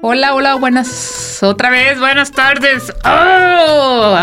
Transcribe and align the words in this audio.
Hola, 0.00 0.34
hola, 0.34 0.54
buenas. 0.56 1.42
Otra 1.42 1.70
vez, 1.70 1.98
buenas 1.98 2.32
tardes. 2.32 2.92
¡Oh! 3.04 4.16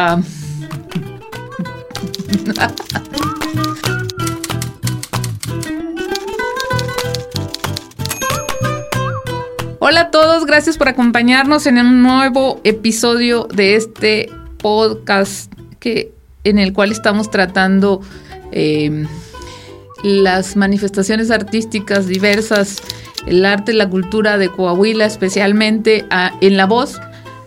Hola 9.81 10.01
a 10.01 10.11
todos, 10.11 10.45
gracias 10.45 10.77
por 10.77 10.89
acompañarnos 10.89 11.65
en 11.65 11.79
un 11.79 12.03
nuevo 12.03 12.61
episodio 12.63 13.45
de 13.45 13.75
este 13.75 14.29
podcast 14.59 15.51
que, 15.79 16.11
en 16.43 16.59
el 16.59 16.73
cual 16.73 16.91
estamos 16.91 17.31
tratando 17.31 18.01
eh, 18.51 19.07
las 20.03 20.55
manifestaciones 20.55 21.31
artísticas 21.31 22.07
diversas, 22.07 22.81
el 23.27 23.45
arte, 23.45 23.73
la 23.73 23.89
cultura 23.89 24.37
de 24.37 24.49
Coahuila, 24.49 25.05
especialmente 25.05 26.05
en 26.41 26.57
la 26.57 26.65
voz 26.65 26.99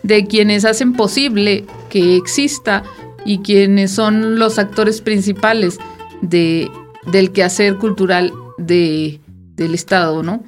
de 0.03 0.27
quienes 0.27 0.65
hacen 0.65 0.93
posible 0.93 1.65
que 1.89 2.15
exista 2.15 2.83
y 3.25 3.39
quienes 3.39 3.91
son 3.91 4.37
los 4.37 4.59
actores 4.59 5.01
principales 5.01 5.79
de, 6.21 6.69
del 7.11 7.31
quehacer 7.31 7.75
cultural 7.75 8.33
de, 8.57 9.19
del 9.55 9.73
Estado, 9.73 10.23
¿no? 10.23 10.43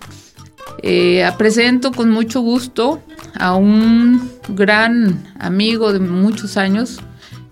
Eh, 0.83 1.27
presento 1.37 1.91
con 1.91 2.11
mucho 2.11 2.41
gusto 2.41 3.01
a 3.33 3.55
un 3.55 4.29
gran 4.49 5.23
amigo 5.39 5.93
de 5.93 5.99
muchos 5.99 6.57
años, 6.57 6.99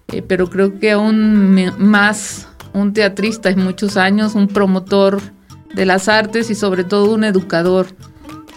eh, 0.09 0.21
pero 0.21 0.49
creo 0.49 0.77
que 0.77 0.91
aún 0.91 1.71
más 1.77 2.47
un 2.73 2.93
teatrista 2.93 3.49
de 3.49 3.55
muchos 3.55 3.97
años, 3.97 4.35
un 4.35 4.47
promotor 4.47 5.21
de 5.73 5.85
las 5.85 6.07
artes 6.07 6.49
y 6.49 6.55
sobre 6.55 6.83
todo 6.83 7.11
un 7.13 7.23
educador 7.23 7.87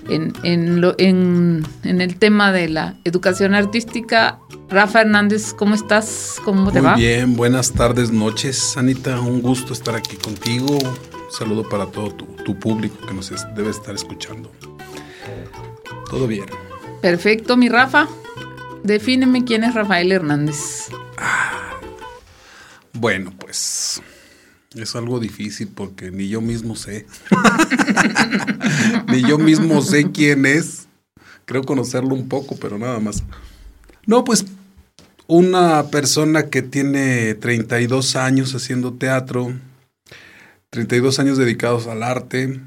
en, 0.08 0.32
en, 0.44 0.80
lo, 0.80 0.94
en, 0.98 1.66
en 1.82 2.00
el 2.00 2.16
tema 2.16 2.52
de 2.52 2.68
la 2.68 2.96
educación 3.04 3.54
artística. 3.54 4.38
Rafa 4.68 5.02
Hernández, 5.02 5.52
¿cómo 5.54 5.74
estás? 5.74 6.36
¿Cómo 6.45 6.70
te 6.73 6.80
Muy 6.80 6.90
va? 6.90 6.96
bien, 6.96 7.36
buenas 7.36 7.73
tardes, 7.73 8.10
noches, 8.10 8.76
Anita. 8.76 9.20
Un 9.20 9.40
gusto 9.42 9.73
estar 9.73 9.95
aquí 9.95 10.16
contigo. 10.16 10.66
Un 10.78 11.32
saludo 11.32 11.68
para 11.68 11.86
todo 11.86 12.10
tu, 12.10 12.24
tu 12.45 12.58
público 12.58 12.96
que 13.06 13.14
nos 13.14 13.30
es- 13.30 13.46
debe 13.54 13.70
estar 13.70 13.95
escuchando. 13.95 14.51
Todo 16.10 16.26
bien. 16.26 16.46
Perfecto, 17.01 17.56
mi 17.56 17.68
Rafa. 17.68 18.08
Defíneme 18.84 19.45
quién 19.45 19.64
es 19.64 19.74
Rafael 19.74 20.10
Hernández. 20.12 20.88
Bueno, 22.92 23.32
pues 23.38 24.01
es 24.82 24.95
algo 24.96 25.21
difícil 25.21 25.69
porque 25.69 26.10
ni 26.10 26.29
yo 26.29 26.41
mismo 26.41 26.77
sé. 26.77 27.07
ni 29.09 29.23
yo 29.23 29.38
mismo 29.38 29.82
sé 29.82 30.10
quién 30.10 30.46
es. 30.46 30.87
Creo 31.45 31.63
conocerlo 31.63 32.15
un 32.15 32.29
poco, 32.29 32.57
pero 32.57 32.79
nada 32.79 32.99
más. 32.99 33.23
No, 34.07 34.24
pues 34.24 34.47
una 35.27 35.91
persona 35.91 36.51
que 36.51 36.63
tiene 36.63 37.35
32 37.35 38.16
años 38.16 38.54
haciendo 38.54 38.93
teatro, 38.95 39.52
32 40.71 41.19
años 41.19 41.38
dedicados 41.38 41.87
al 41.87 42.02
arte 42.02 42.60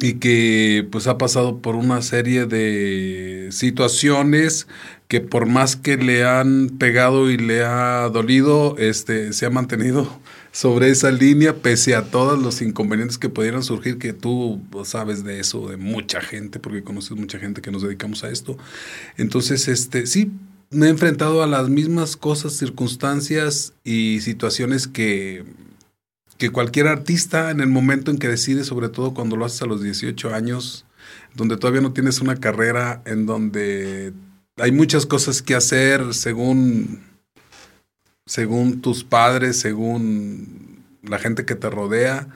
y 0.00 0.14
que 0.14 0.86
pues 0.90 1.06
ha 1.08 1.18
pasado 1.18 1.58
por 1.58 1.74
una 1.74 2.02
serie 2.02 2.46
de 2.46 3.48
situaciones 3.50 4.68
que 5.08 5.20
por 5.20 5.46
más 5.46 5.76
que 5.76 5.96
le 5.96 6.24
han 6.24 6.70
pegado 6.78 7.30
y 7.30 7.36
le 7.36 7.64
ha 7.64 8.08
dolido, 8.08 8.76
este 8.78 9.32
se 9.32 9.46
ha 9.46 9.50
mantenido 9.50 10.20
sobre 10.52 10.90
esa 10.90 11.10
línea 11.10 11.56
pese 11.56 11.94
a 11.94 12.04
todos 12.04 12.40
los 12.42 12.62
inconvenientes 12.62 13.18
que 13.18 13.28
pudieran 13.28 13.62
surgir 13.62 13.98
que 13.98 14.12
tú 14.12 14.60
sabes 14.84 15.24
de 15.24 15.40
eso 15.40 15.68
de 15.68 15.76
mucha 15.76 16.20
gente 16.20 16.58
porque 16.58 16.82
conoces 16.82 17.16
mucha 17.16 17.38
gente 17.38 17.60
que 17.60 17.70
nos 17.70 17.82
dedicamos 17.82 18.24
a 18.24 18.30
esto. 18.30 18.56
Entonces, 19.16 19.68
este 19.68 20.06
sí 20.06 20.32
me 20.70 20.86
he 20.86 20.90
enfrentado 20.90 21.42
a 21.42 21.46
las 21.46 21.68
mismas 21.68 22.16
cosas, 22.16 22.52
circunstancias 22.54 23.72
y 23.84 24.20
situaciones 24.20 24.86
que 24.86 25.44
que 26.38 26.50
cualquier 26.50 26.86
artista 26.86 27.50
en 27.50 27.60
el 27.60 27.66
momento 27.66 28.10
en 28.10 28.18
que 28.18 28.28
decide, 28.28 28.64
sobre 28.64 28.88
todo 28.88 29.12
cuando 29.12 29.36
lo 29.36 29.44
haces 29.44 29.62
a 29.62 29.66
los 29.66 29.82
18 29.82 30.32
años, 30.34 30.86
donde 31.34 31.56
todavía 31.56 31.80
no 31.80 31.92
tienes 31.92 32.20
una 32.20 32.36
carrera, 32.36 33.02
en 33.04 33.26
donde 33.26 34.12
hay 34.56 34.72
muchas 34.72 35.04
cosas 35.04 35.42
que 35.42 35.56
hacer 35.56 36.14
según, 36.14 37.02
según 38.28 38.82
tus 38.82 39.04
padres, 39.04 39.58
según 39.58 40.84
la 41.02 41.18
gente 41.18 41.46
que 41.46 41.54
te 41.54 41.70
rodea. 41.70 42.28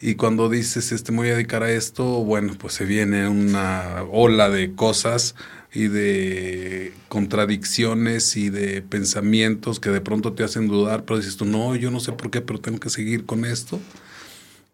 Y 0.00 0.14
cuando 0.14 0.50
dices, 0.50 0.92
este, 0.92 1.10
me 1.10 1.18
voy 1.18 1.28
a 1.30 1.34
dedicar 1.34 1.62
a 1.62 1.72
esto, 1.72 2.04
bueno, 2.22 2.54
pues 2.56 2.74
se 2.74 2.84
viene 2.84 3.26
una 3.26 4.04
ola 4.12 4.50
de 4.50 4.74
cosas 4.74 5.34
y 5.72 5.88
de 5.88 6.92
contradicciones 7.08 8.36
y 8.36 8.50
de 8.50 8.82
pensamientos 8.82 9.80
que 9.80 9.90
de 9.90 10.02
pronto 10.02 10.34
te 10.34 10.44
hacen 10.44 10.68
dudar, 10.68 11.04
pero 11.04 11.16
dices 11.16 11.38
tú, 11.38 11.46
no, 11.46 11.74
yo 11.76 11.90
no 11.90 11.98
sé 11.98 12.12
por 12.12 12.30
qué, 12.30 12.42
pero 12.42 12.60
tengo 12.60 12.78
que 12.78 12.90
seguir 12.90 13.24
con 13.24 13.46
esto. 13.46 13.80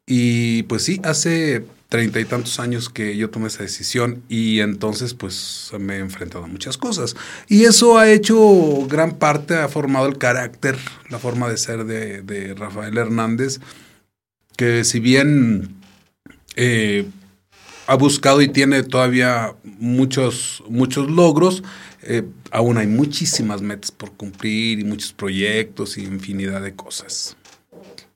Y 0.07 0.65
pues 0.65 0.83
sí, 0.83 1.01
hace 1.05 1.65
treinta 1.89 2.19
y 2.19 2.25
tantos 2.25 2.59
años 2.59 2.89
que 2.89 3.17
yo 3.17 3.31
tomé 3.31 3.47
esa 3.47 3.63
decisión 3.63 4.23
y 4.29 4.61
entonces 4.61 5.15
pues 5.15 5.71
me 5.79 5.95
he 5.95 5.99
enfrentado 6.01 6.45
a 6.45 6.49
muchas 6.49 6.77
cosas. 6.77 7.15
Y 7.49 7.65
eso 7.65 7.99
ha 7.99 8.11
hecho 8.11 8.87
gran 8.89 9.17
parte, 9.19 9.55
ha 9.55 9.69
formado 9.69 10.07
el 10.07 10.19
carácter, 10.19 10.77
la 11.09 11.19
forma 11.19 11.49
de 11.49 11.57
ser 11.57 11.85
de, 11.85 12.55
Rafael 12.55 12.99
Hernández, 12.99 13.61
que 14.57 14.85
si 14.85 15.01
bien 15.01 15.77
eh, 16.57 17.07
ha 17.87 17.95
buscado 17.95 18.43
y 18.43 18.49
tiene 18.49 18.83
todavía 18.83 19.55
muchos, 19.63 20.65
muchos 20.69 21.11
logros, 21.11 21.63
eh, 22.03 22.25
aún 22.51 22.77
hay 22.79 22.87
muchísimas 22.87 23.63
metas 23.63 23.91
por 23.91 24.13
cumplir 24.13 24.81
y 24.81 24.85
muchos 24.85 25.13
proyectos 25.13 25.97
y 25.97 26.03
infinidad 26.03 26.61
de 26.61 26.75
cosas. 26.75 27.37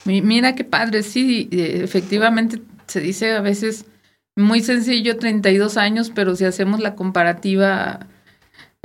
Mi- 0.05 0.23
Mira 0.23 0.55
qué 0.55 0.65
padre, 0.65 1.03
sí, 1.03 1.49
eh, 1.53 1.81
efectivamente 1.85 2.61
se 2.87 3.01
dice 3.01 3.33
a 3.35 3.41
veces 3.41 3.85
muy 4.37 4.61
sencillo, 4.63 5.17
32 5.19 5.77
años, 5.77 6.13
pero 6.15 6.37
si 6.37 6.45
hacemos 6.45 6.81
la 6.81 6.95
comparativa, 6.95 8.07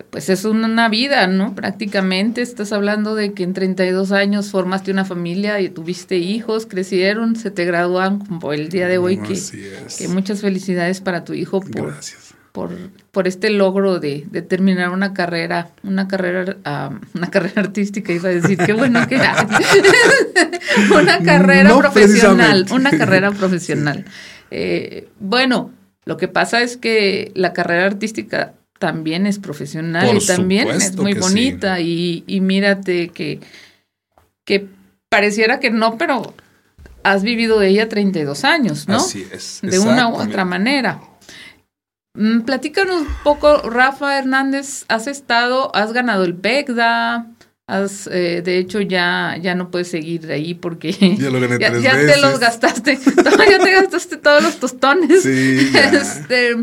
pues 0.09 0.29
es 0.29 0.45
una 0.45 0.89
vida, 0.89 1.27
¿no? 1.27 1.53
Prácticamente 1.53 2.41
estás 2.41 2.71
hablando 2.73 3.13
de 3.13 3.33
que 3.33 3.43
en 3.43 3.53
32 3.53 4.11
años 4.11 4.49
formaste 4.49 4.89
una 4.91 5.05
familia 5.05 5.61
y 5.61 5.69
tuviste 5.69 6.17
hijos, 6.17 6.65
crecieron, 6.65 7.35
se 7.35 7.51
te 7.51 7.65
gradúan 7.65 8.19
como 8.25 8.51
el 8.53 8.69
día 8.69 8.87
de 8.87 8.97
hoy, 8.97 9.17
que, 9.17 9.33
Así 9.33 9.63
es. 9.63 9.97
que 9.97 10.07
muchas 10.07 10.41
felicidades 10.41 10.99
para 11.01 11.23
tu 11.23 11.33
hijo 11.33 11.61
por, 11.61 11.91
Gracias. 11.91 12.32
Por, 12.53 12.71
por 13.11 13.27
este 13.27 13.49
logro 13.49 13.99
de, 13.99 14.25
de 14.29 14.43
terminar 14.43 14.91
una 14.91 15.13
carrera, 15.13 15.71
una 15.81 16.07
carrera, 16.07 16.55
ah, 16.63 16.91
una 17.15 17.29
carrera 17.29 17.61
artística, 17.63 18.13
iba 18.13 18.29
a 18.29 18.31
decir, 18.31 18.57
qué 18.59 18.73
bueno 18.73 19.05
que 19.07 19.15
una 20.95 21.19
carrera 21.23 21.69
No 21.69 21.79
profesional, 21.79 22.67
una 22.71 22.91
carrera 22.91 23.31
profesional. 23.39 24.05
Eh, 24.51 25.09
bueno, 25.19 25.71
lo 26.05 26.15
que 26.17 26.27
pasa 26.27 26.61
es 26.61 26.77
que 26.77 27.31
la 27.33 27.53
carrera 27.53 27.87
artística 27.87 28.53
también 28.77 29.25
es 29.25 29.39
profesional 29.39 30.05
Por 30.05 30.21
y 30.21 30.25
también 30.25 30.69
es 30.69 30.95
muy 30.95 31.15
bonita 31.15 31.79
y, 31.79 32.23
y 32.27 32.39
mírate 32.41 33.09
que, 33.09 33.39
que 34.45 34.67
pareciera 35.09 35.59
que 35.59 35.71
no, 35.71 35.97
pero 35.97 36.35
has 37.01 37.23
vivido 37.23 37.57
de 37.59 37.69
ella 37.69 37.89
32 37.89 38.43
años, 38.43 38.87
¿no? 38.87 38.97
Así 38.97 39.25
es. 39.31 39.59
de 39.63 39.79
una 39.79 40.07
u 40.09 40.17
otra 40.17 40.45
manera. 40.45 40.99
Mm, 42.15 42.41
Platícanos 42.41 43.01
un 43.01 43.07
poco, 43.23 43.57
Rafa 43.69 44.17
Hernández, 44.19 44.85
has 44.87 45.07
estado, 45.07 45.75
has 45.75 45.93
ganado 45.93 46.23
el 46.25 46.35
PECDA, 46.35 47.27
has, 47.65 48.07
eh, 48.07 48.41
de 48.43 48.57
hecho 48.59 48.81
ya, 48.81 49.35
ya 49.41 49.55
no 49.55 49.71
puedes 49.71 49.87
seguir 49.87 50.21
de 50.21 50.33
ahí 50.35 50.53
porque 50.53 50.91
Ya 51.19 51.29
lo 51.31 51.39
gané 51.39 51.57
ya, 51.59 51.71
tres 51.71 51.83
ya 51.83 51.91
te 51.93 52.21
los 52.21 52.39
gastaste, 52.39 52.99
No, 53.23 53.49
ya 53.49 53.57
te 53.59 53.71
gastaste 53.71 54.17
todos 54.17 54.43
los 54.43 54.57
tostones. 54.59 55.23
Sí, 55.23 55.71
ya. 55.73 55.89
Este, 55.89 56.55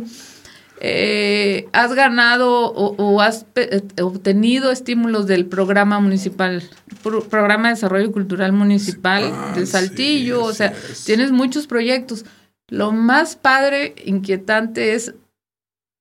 eh, 0.82 1.68
has 1.72 1.92
ganado 1.94 2.66
o, 2.72 2.94
o 2.96 3.20
has 3.20 3.44
eh, 3.56 3.82
obtenido 4.00 4.70
estímulos 4.70 5.26
del 5.26 5.46
programa 5.46 5.98
municipal, 6.00 6.62
pro- 7.02 7.24
programa 7.24 7.68
de 7.68 7.74
desarrollo 7.74 8.12
cultural 8.12 8.52
municipal 8.52 9.24
Ah, 9.34 9.52
de 9.56 9.66
Saltillo, 9.66 10.36
sí, 10.44 10.48
o 10.48 10.54
sea, 10.54 10.72
tienes 11.04 11.32
muchos 11.32 11.66
proyectos. 11.66 12.24
Lo 12.68 12.92
más 12.92 13.34
padre, 13.34 13.96
inquietante 14.06 14.94
es 14.94 15.12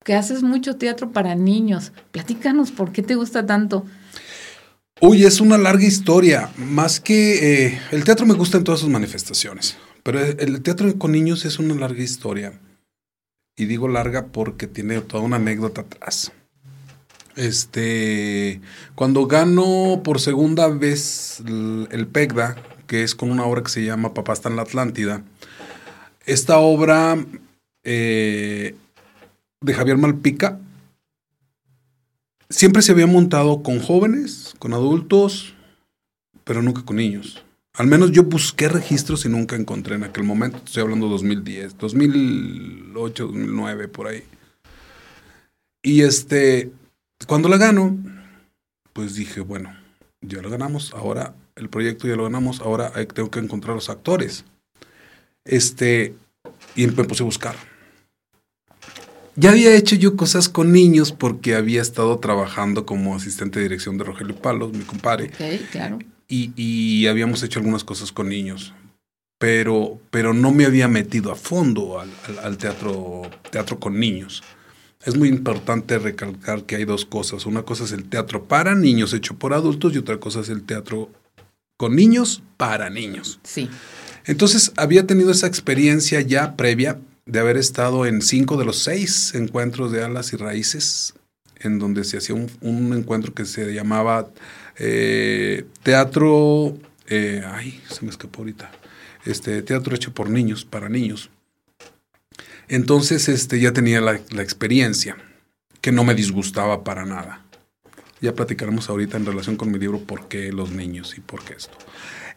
que 0.04 0.14
haces 0.14 0.44
mucho 0.44 0.78
teatro 0.78 1.12
para 1.12 1.36
niños. 1.36 1.92
Platícanos, 2.12 2.72
¿por 2.72 2.92
qué 2.92 3.02
te 3.02 3.16
gusta 3.16 3.46
tanto? 3.46 3.86
Uy, 5.02 5.26
es 5.26 5.40
una 5.42 5.58
larga 5.58 5.86
historia. 5.86 6.50
Más 6.58 7.00
que 7.00 7.68
eh, 7.68 7.80
el 7.92 8.04
teatro 8.04 8.26
me 8.26 8.34
gusta 8.34 8.58
en 8.58 8.64
todas 8.64 8.82
sus 8.82 8.90
manifestaciones, 8.90 9.78
pero 10.04 10.20
el 10.22 10.62
teatro 10.62 10.98
con 10.98 11.12
niños 11.12 11.46
es 11.46 11.60
una 11.60 11.76
larga 11.76 12.04
historia. 12.04 12.60
Y 13.56 13.66
digo 13.66 13.88
larga 13.88 14.28
porque 14.28 14.68
tiene 14.68 15.02
toda 15.02 15.24
una 15.24 15.36
anécdota 15.36 15.82
atrás. 15.82 16.32
Este, 17.36 18.60
cuando 18.96 19.26
gano 19.28 20.02
por 20.04 20.20
segunda 20.20 20.68
vez 20.68 21.42
el, 21.46 22.08
PECDA, 22.08 22.58
que 22.88 23.04
es 23.04 23.16
con 23.16 23.32
una 23.32 23.46
obra 23.46 23.64
que 23.64 23.70
se 23.70 23.86
llama 23.86 24.14
Papá 24.14 24.34
está 24.34 24.50
en 24.50 24.58
la 24.58 24.64
Atlántida, 24.64 25.24
esta 26.26 26.58
obra 26.58 27.18
eh, 27.84 28.76
de 29.62 29.74
Javier 29.74 29.98
Malpica 29.98 30.60
siempre 32.50 32.82
se 32.82 32.92
había 32.92 33.08
montado 33.08 33.62
con 33.62 33.80
jóvenes, 33.80 34.56
con 34.60 34.74
adultos, 34.74 35.54
pero 36.44 36.62
nunca 36.62 36.84
con 36.84 36.98
niños. 36.98 37.44
Al 37.74 37.88
menos 37.88 38.12
yo 38.12 38.24
busqué 38.24 38.68
registros 38.68 39.26
y 39.26 39.30
nunca 39.30 39.56
encontré 39.56 39.96
en 39.96 40.04
aquel 40.04 40.24
momento. 40.24 40.58
Estoy 40.58 40.84
hablando 40.84 41.06
de 41.06 41.12
2010, 41.14 41.78
2008, 41.78 43.28
2009, 43.28 43.88
por 43.88 44.08
ahí. 44.08 44.24
Y 45.82 46.02
este, 46.02 46.72
cuando 47.28 47.48
la 47.48 47.58
gano, 47.58 47.98
pues 48.94 49.16
dije, 49.16 49.40
bueno, 49.40 49.74
ya 50.22 50.42
lo 50.42 50.50
ganamos, 50.50 50.94
ahora 50.94 51.36
el 51.56 51.70
proyecto 51.70 52.08
ya 52.08 52.16
lo 52.16 52.24
ganamos, 52.24 52.60
ahora 52.60 52.92
tengo 53.14 53.30
que 53.30 53.40
encontrar 53.40 53.76
los 53.76 53.90
actores. 53.90 54.44
Este, 55.46 56.16
y 56.76 56.88
me 56.88 57.04
puse 57.04 57.24
a 57.24 57.26
buscar. 57.26 57.69
Ya 59.40 59.52
había 59.52 59.74
hecho 59.74 59.96
yo 59.96 60.18
cosas 60.18 60.50
con 60.50 60.74
niños 60.74 61.14
porque 61.14 61.56
había 61.56 61.82
estado 61.82 62.20
trabajando 62.20 62.86
como 62.86 63.16
asistente 63.16 63.60
de 63.60 63.64
dirección 63.64 63.98
de 63.98 64.04
Rogelio 64.04 64.36
Palos, 64.36 64.74
mi 64.74 64.84
compadre. 64.84 65.28
Ok, 65.28 65.70
claro. 65.72 66.00
Y, 66.28 67.08
habíamos 67.08 67.42
hecho 67.42 67.60
algunas 67.60 67.86
cosas 67.86 68.12
con 68.12 68.28
niños. 68.28 68.74
Pero, 69.38 70.02
pero 70.12 70.34
no 70.34 70.52
me 70.52 70.66
había 70.66 70.90
metido 70.90 71.32
a 71.32 71.36
fondo 71.36 72.02
al, 72.02 72.58
teatro, 72.58 73.22
teatro 73.50 73.80
con 73.80 73.98
niños. 73.98 74.44
Es 75.06 75.16
muy 75.16 75.30
importante 75.30 75.98
recalcar 75.98 76.66
que 76.66 76.76
hay 76.76 76.84
dos 76.84 77.06
cosas. 77.06 77.46
Una 77.46 77.64
cosa 77.64 77.86
es 77.86 77.94
el 77.94 78.10
teatro 78.10 78.44
para 78.44 78.76
niños 78.76 79.14
hecho 79.14 79.38
por 79.38 79.54
adultos 79.54 79.96
y 79.96 80.00
otra 80.00 80.20
cosa 80.20 80.42
es 80.42 80.50
el 80.50 80.64
teatro 80.64 81.10
con 81.78 81.96
niños 81.96 82.44
para 82.58 82.90
niños. 82.90 83.40
Sí. 83.44 83.70
Entonces 84.26 84.74
había 84.76 85.08
tenido 85.08 85.32
esa 85.32 85.48
experiencia 85.48 86.20
ya 86.20 86.58
previa 86.58 87.00
de 87.30 87.40
haber 87.40 87.58
estado 87.58 88.08
en 88.08 88.24
cinco 88.24 88.58
de 88.58 88.66
los 88.66 88.80
seis 88.80 89.36
encuentros 89.36 89.92
de 89.92 90.04
alas 90.04 90.34
y 90.34 90.36
raíces, 90.36 91.14
en 91.60 91.78
donde 91.78 92.04
se 92.04 92.18
hacía 92.18 92.36
un, 92.36 92.94
encuentro 92.94 93.36
que 93.36 93.46
se 93.46 93.72
llamaba 93.72 94.30
eh, 94.80 95.66
teatro, 95.84 96.76
eh, 97.08 97.44
ay, 97.46 97.80
se 97.88 98.04
me 98.04 98.10
escapó 98.10 98.40
ahorita, 98.40 98.72
este, 99.26 99.62
teatro 99.62 99.96
hecho 99.96 100.12
por 100.12 100.28
niños, 100.28 100.66
para 100.66 100.90
niños. 100.90 101.30
Entonces 102.68 103.30
este, 103.30 103.60
ya 103.60 103.74
tenía 103.74 104.02
la, 104.02 104.20
la 104.32 104.42
experiencia, 104.42 105.16
que 105.82 105.92
no 105.92 106.04
me 106.04 106.16
disgustaba 106.16 106.84
para 106.84 107.06
nada. 107.06 107.46
Ya 108.22 108.34
platicaremos 108.34 108.90
ahorita 108.90 109.18
en 109.18 109.28
relación 109.28 109.56
con 109.56 109.72
mi 109.72 109.78
libro 109.78 110.00
por 110.00 110.28
qué 110.28 110.52
los 110.52 110.72
niños 110.72 111.16
y 111.16 111.22
por 111.22 111.44
qué 111.44 111.54
esto. 111.54 111.78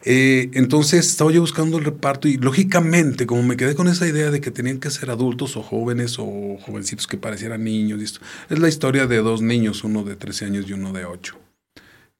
Eh, 0.05 0.49
entonces 0.53 1.07
estaba 1.07 1.31
yo 1.31 1.39
buscando 1.39 1.77
el 1.77 1.85
reparto 1.85 2.27
y 2.27 2.35
lógicamente, 2.35 3.25
como 3.25 3.41
me 3.41 3.55
quedé 3.55 3.73
con 3.73 3.87
esa 3.87 4.05
idea 4.05 4.31
de 4.31 4.41
que 4.41 4.51
tenían 4.51 4.79
que 4.79 4.89
ser 4.89 5.09
adultos 5.09 5.55
o 5.55 5.63
jóvenes 5.63 6.17
o 6.19 6.57
jovencitos 6.59 7.07
que 7.07 7.17
parecieran 7.17 7.63
niños, 7.63 8.01
y 8.01 8.03
esto, 8.03 8.19
es 8.49 8.59
la 8.59 8.67
historia 8.67 9.07
de 9.07 9.17
dos 9.17 9.41
niños, 9.41 9.83
uno 9.83 10.03
de 10.03 10.17
13 10.17 10.45
años 10.45 10.65
y 10.67 10.73
uno 10.73 10.91
de 10.91 11.05
8, 11.05 11.39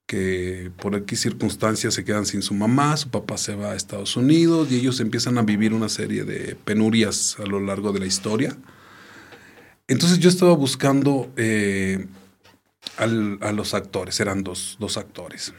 que 0.06 0.71
por 0.77 0.95
aquí 0.95 1.18
circunstancias 1.18 1.94
se 1.94 2.06
quedan 2.06 2.25
sin 2.25 2.41
su 2.41 2.53
mamá, 2.53 2.95
su 2.95 3.09
papá 3.09 3.38
se 3.38 3.56
va 3.56 3.74
a 3.74 3.75
Estados 3.75 4.15
Unidos 4.15 4.71
y 4.71 4.77
ellos 4.77 5.01
empiezan 5.01 5.38
a 5.38 5.41
vivir 5.41 5.74
una 5.74 5.89
serie 5.89 6.24
de 6.24 6.56
penurias 6.56 7.36
a 7.39 7.45
lo 7.45 7.59
largo 7.59 7.91
de 7.91 8.00
la 8.00 8.06
historia. 8.06 8.56
Entonces 9.89 10.19
yo 10.19 10.29
estaba 10.29 10.53
buscando 10.56 11.29
eh, 11.36 12.07
a 12.95 13.51
los 13.51 13.74
actores, 13.74 14.21
eran 14.21 14.41
dos, 14.41 14.77
dos 14.79 14.95
actores. 14.97 15.53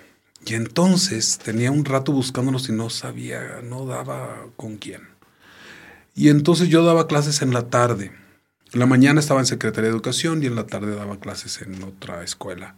Y 0.46 0.54
entonces 0.54 1.38
tenía 1.38 1.70
un 1.70 1.84
rato 1.84 2.12
buscándolos 2.12 2.68
y 2.68 2.72
no 2.72 2.90
sabía, 2.90 3.60
no 3.62 3.86
daba 3.86 4.46
con 4.56 4.76
quién. 4.76 5.08
Y 6.14 6.28
entonces 6.28 6.68
yo 6.68 6.84
daba 6.84 7.06
clases 7.06 7.40
en 7.42 7.52
la 7.52 7.70
tarde. 7.70 8.12
En 8.72 8.80
la 8.80 8.86
mañana 8.86 9.20
estaba 9.20 9.40
en 9.40 9.46
Secretaría 9.46 9.88
de 9.88 9.94
Educación 9.94 10.42
y 10.42 10.46
en 10.46 10.54
la 10.54 10.66
tarde 10.66 10.94
daba 10.94 11.18
clases 11.18 11.62
en 11.62 11.82
otra 11.82 12.22
escuela. 12.22 12.74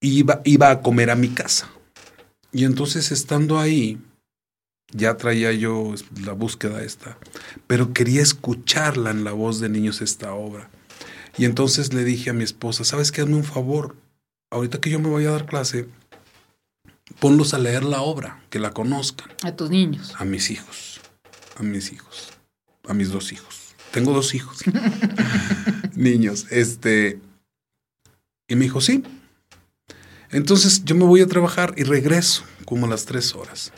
Iba, 0.00 0.42
iba 0.44 0.70
a 0.70 0.82
comer 0.82 1.10
a 1.10 1.16
mi 1.16 1.28
casa. 1.28 1.70
Y 2.52 2.64
entonces 2.64 3.12
estando 3.12 3.58
ahí, 3.58 3.98
ya 4.92 5.16
traía 5.16 5.52
yo 5.52 5.94
la 6.22 6.32
búsqueda 6.32 6.82
esta, 6.82 7.16
pero 7.66 7.92
quería 7.92 8.22
escucharla 8.22 9.10
en 9.10 9.24
la 9.24 9.32
voz 9.32 9.60
de 9.60 9.68
niños 9.68 10.00
esta 10.00 10.34
obra. 10.34 10.68
Y 11.38 11.44
entonces 11.44 11.94
le 11.94 12.04
dije 12.04 12.30
a 12.30 12.34
mi 12.34 12.44
esposa, 12.44 12.84
¿sabes 12.84 13.12
qué? 13.12 13.22
Hazme 13.22 13.36
un 13.36 13.44
favor. 13.44 13.96
Ahorita 14.50 14.80
que 14.80 14.90
yo 14.90 14.98
me 14.98 15.08
voy 15.08 15.26
a 15.26 15.30
dar 15.30 15.46
clase, 15.46 15.86
ponlos 17.18 17.54
a 17.54 17.58
leer 17.58 17.84
la 17.84 18.02
obra, 18.02 18.42
que 18.50 18.58
la 18.58 18.70
conozcan. 18.70 19.28
A 19.42 19.52
tus 19.52 19.70
niños. 19.70 20.14
A 20.18 20.24
mis 20.24 20.50
hijos, 20.50 21.00
a 21.56 21.62
mis 21.62 21.92
hijos, 21.92 22.30
a 22.88 22.94
mis 22.94 23.10
dos 23.10 23.32
hijos. 23.32 23.74
Tengo 23.90 24.12
dos 24.12 24.34
hijos. 24.34 24.58
Niños, 25.94 26.46
este... 26.50 27.20
Y 28.46 28.56
me 28.56 28.64
dijo, 28.64 28.80
sí. 28.80 29.02
Entonces 30.30 30.84
yo 30.84 30.94
me 30.94 31.04
voy 31.04 31.20
a 31.20 31.26
trabajar 31.26 31.74
y 31.76 31.82
regreso 31.82 32.44
como 32.64 32.86
a 32.86 32.88
las 32.88 33.04
tres 33.04 33.34
horas. 33.34 33.72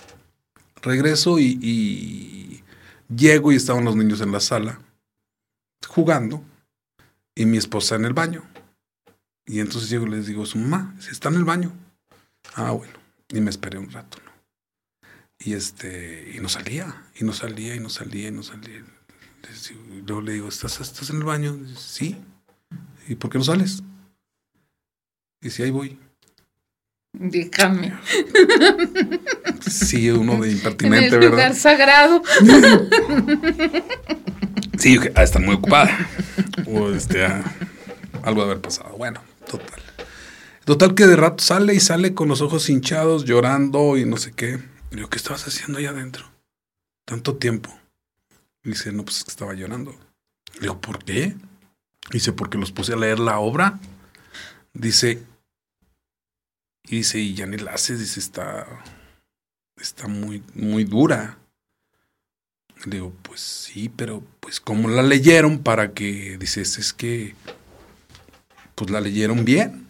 Regreso 0.83 1.39
y, 1.39 1.59
y 1.63 2.63
llego 3.15 3.53
y 3.53 3.57
estaban 3.57 3.85
los 3.85 3.97
niños 3.97 4.21
en 4.21 4.33
la 4.33 4.41
sala 4.41 4.81
jugando 5.89 6.43
y 7.35 7.47
mi 7.47 7.59
esposa 7.59 7.97
en 7.97 8.05
el 8.05 8.13
baño. 8.13 8.45
Y 9.47 9.61
entonces 9.61 9.91
llego 9.91 10.07
y 10.07 10.11
les 10.11 10.27
digo, 10.27 10.47
su 10.47 10.59
mamá, 10.59 10.95
está 11.11 11.29
en 11.29 11.37
el 11.37 11.45
baño. 11.45 11.73
Ah, 12.55 12.71
bueno. 12.71 13.02
Y 13.33 13.41
me 13.41 13.51
esperé 13.51 13.79
un 13.79 13.91
rato, 13.91 14.19
¿no? 14.25 14.33
Y 15.39 15.55
este, 15.55 16.33
y 16.37 16.41
no 16.41 16.49
salía, 16.49 17.05
y 17.19 17.25
no 17.25 17.33
salía, 17.33 17.75
y 17.75 17.81
no 17.81 17.89
salía, 17.89 18.29
y 18.29 18.31
no 18.31 18.43
salía. 18.43 18.85
Y 19.71 20.03
luego 20.07 20.23
le 20.23 20.35
digo, 20.35 20.49
¿estás, 20.49 20.81
¿estás 20.81 21.11
en 21.11 21.17
el 21.17 21.25
baño? 21.25 21.59
sí. 21.77 22.17
¿Y 23.09 23.17
por 23.17 23.31
qué 23.31 23.39
no 23.39 23.45
sales? 23.45 23.83
Y 25.41 25.51
si 25.51 25.65
ahí 25.65 25.71
voy. 25.71 25.99
Déjame. 27.13 27.93
Sí, 29.69 30.11
uno 30.11 30.41
de 30.41 30.53
impertinente, 30.53 31.17
en 31.17 31.23
el 31.23 31.31
lugar 31.31 31.55
sagrado. 31.55 32.23
Sí, 34.79 34.99
ah, 35.15 35.23
está 35.23 35.39
muy 35.39 35.55
ocupada. 35.55 36.09
O 36.67 36.91
este, 36.91 37.25
ah, 37.25 37.45
algo 38.23 38.43
de 38.45 38.51
haber 38.51 38.63
pasado. 38.63 38.97
Bueno, 38.97 39.21
total. 39.49 39.81
Total 40.65 40.95
que 40.95 41.07
de 41.07 41.17
rato 41.17 41.43
sale 41.43 41.75
y 41.75 41.81
sale 41.81 42.15
con 42.15 42.29
los 42.29 42.41
ojos 42.41 42.69
hinchados, 42.71 43.25
llorando 43.25 43.97
y 43.97 44.05
no 44.05 44.17
sé 44.17 44.33
qué. 44.33 44.61
Y 44.91 44.97
digo, 44.97 45.11
¿qué 45.11 45.17
estabas 45.17 45.47
haciendo 45.47 45.79
ahí 45.79 45.87
adentro? 45.87 46.31
Tanto 47.05 47.37
tiempo. 47.37 47.77
Dice, 48.63 48.93
no, 48.93 49.05
pues 49.05 49.19
es 49.19 49.25
que 49.25 49.31
estaba 49.31 49.55
llorando. 49.55 49.93
Le 50.55 50.61
digo, 50.61 50.81
¿por 50.81 51.05
qué? 51.05 51.35
Dice, 52.13 52.33
porque 52.33 52.59
los 52.59 52.71
puse 52.71 52.93
a 52.93 52.97
leer 52.97 53.19
la 53.19 53.41
obra. 53.41 53.81
Dice, 54.73 55.23
y 56.85 56.97
dice, 56.97 57.19
y 57.19 57.35
ya 57.35 57.47
ni 57.47 57.57
la 57.57 57.73
haces, 57.73 57.99
dice, 57.99 58.21
está, 58.21 58.67
está 59.77 60.07
muy, 60.07 60.43
muy 60.55 60.85
dura. 60.85 61.39
Le 62.85 62.97
digo, 62.97 63.13
pues 63.23 63.41
sí, 63.41 63.89
pero 63.89 64.23
pues 64.41 64.61
como 64.61 64.89
la 64.89 65.03
leyeron 65.03 65.63
para 65.63 65.93
que, 65.93 66.37
dices, 66.39 66.79
es 66.79 66.93
que, 66.93 67.35
pues 68.75 68.91
la 68.91 69.01
leyeron 69.01 69.45
bien. 69.45 69.89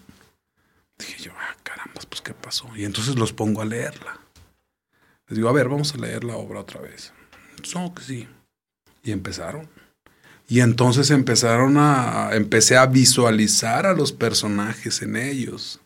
Dije 1.07 1.25
yo, 1.25 1.33
ah, 1.37 1.57
caramba, 1.63 2.01
pues 2.09 2.21
qué 2.21 2.35
pasó. 2.35 2.69
Y 2.77 2.85
entonces 2.85 3.17
los 3.17 3.33
pongo 3.33 3.63
a 3.63 3.65
leerla. 3.65 4.21
Les 5.29 5.37
digo, 5.37 5.49
a 5.49 5.53
ver, 5.53 5.69
vamos 5.69 5.95
a 5.95 5.99
leer 5.99 6.25
la 6.25 6.37
obra 6.37 6.61
otra 6.61 6.81
vez. 6.81 7.13
No, 7.75 7.95
que 7.95 8.03
sí. 8.03 8.29
Y 9.03 9.13
empezaron. 9.13 9.69
Y 10.49 10.61
entonces 10.61 11.11
empezaron 11.11 11.77
a, 11.79 12.31
empecé 12.33 12.77
a 12.77 12.87
visualizar 12.87 13.87
a 13.87 13.95
los 13.95 14.13
personajes 14.13 15.03
en 15.03 15.17
ellos. 15.17 15.81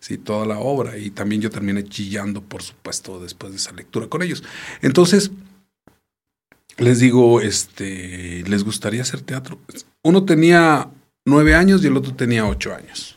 Sí, 0.00 0.18
toda 0.18 0.46
la 0.46 0.58
obra. 0.58 0.98
Y 0.98 1.10
también 1.10 1.40
yo 1.40 1.50
terminé 1.50 1.84
chillando, 1.84 2.42
por 2.42 2.62
supuesto, 2.62 3.20
después 3.20 3.52
de 3.52 3.58
esa 3.58 3.72
lectura 3.72 4.08
con 4.08 4.22
ellos. 4.22 4.42
Entonces, 4.82 5.30
les 6.78 6.98
digo, 6.98 7.40
este, 7.40 8.42
¿les 8.46 8.64
gustaría 8.64 9.02
hacer 9.02 9.20
teatro? 9.20 9.58
Uno 10.02 10.24
tenía 10.24 10.88
nueve 11.24 11.54
años 11.54 11.84
y 11.84 11.86
el 11.86 11.96
otro 11.96 12.14
tenía 12.14 12.46
ocho 12.46 12.74
años. 12.74 13.16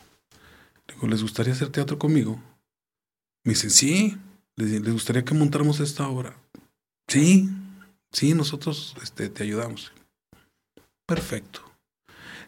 ¿Les 1.06 1.22
gustaría 1.22 1.52
hacer 1.52 1.70
teatro 1.70 1.98
conmigo? 1.98 2.40
Me 3.44 3.52
dicen, 3.52 3.70
sí. 3.70 4.16
¿Les, 4.56 4.82
gustaría 4.92 5.24
que 5.24 5.34
montáramos 5.34 5.80
esta 5.80 6.08
obra? 6.08 6.36
Sí, 7.08 7.48
sí, 8.12 8.34
nosotros 8.34 8.94
este, 9.02 9.28
te 9.28 9.42
ayudamos. 9.42 9.92
Perfecto. 11.06 11.60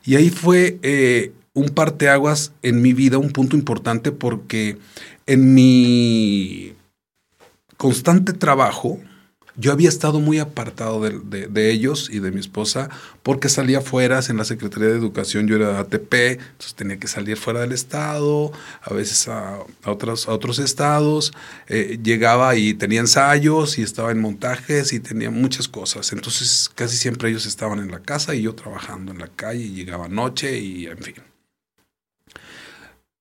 Y 0.05 0.15
ahí 0.15 0.31
fue 0.31 0.79
eh, 0.83 1.33
un 1.53 1.71
parteaguas 1.71 2.53
en 2.63 2.81
mi 2.81 2.93
vida, 2.93 3.19
un 3.19 3.33
punto 3.33 3.57
importante, 3.57 4.13
porque 4.13 4.79
en 5.27 5.55
mi 5.55 6.75
constante 7.77 8.33
trabajo, 8.33 9.01
yo 9.57 9.73
había 9.73 9.89
estado 9.89 10.21
muy 10.21 10.39
apartado 10.39 11.01
de, 11.01 11.71
ellos 11.71 12.11
y 12.13 12.21
de 12.21 12.31
mi 12.31 12.41
esposa 12.41 12.91
porque 13.23 13.49
salía 13.49 13.81
fuera 13.81 14.21
en 14.29 14.37
la 14.37 14.45
Secretaría 14.45 14.89
de 14.89 14.97
Educación, 14.97 15.49
yo 15.49 15.57
era 15.57 15.73
de 15.73 15.79
ATP, 15.79 16.15
entonces 16.41 16.75
tenía 16.75 16.99
que 16.99 17.09
salir 17.09 17.37
fuera 17.37 17.61
del 17.61 17.73
estado, 17.73 18.53
a 18.83 18.93
veces 18.93 19.29
a, 19.29 19.59
otros, 19.85 20.29
a 20.29 20.33
otros 20.33 20.59
estados, 20.59 21.33
eh, 21.69 21.99
llegaba 22.03 22.57
y 22.57 22.75
tenía 22.75 23.01
ensayos 23.01 23.79
y 23.79 23.83
estaba 23.83 24.11
en 24.13 24.21
montajes 24.21 24.93
y 24.93 25.01
tenía 25.01 25.31
muchas 25.31 25.69
cosas, 25.69 26.13
entonces 26.13 26.71
casi 26.75 26.97
siempre 26.97 27.31
ellos 27.31 27.47
estaban 27.47 27.79
en 27.79 27.91
la 27.91 28.01
casa 28.01 28.35
y 28.35 28.43
yo 28.43 28.55
trabajando 28.55 29.13
en 29.13 29.19
la 29.19 29.29
calle 29.29 29.65
y 29.65 29.75
llegaba 29.75 30.09
noche 30.09 30.59
y 30.59 30.87
en 30.87 30.99
fin. 30.99 31.15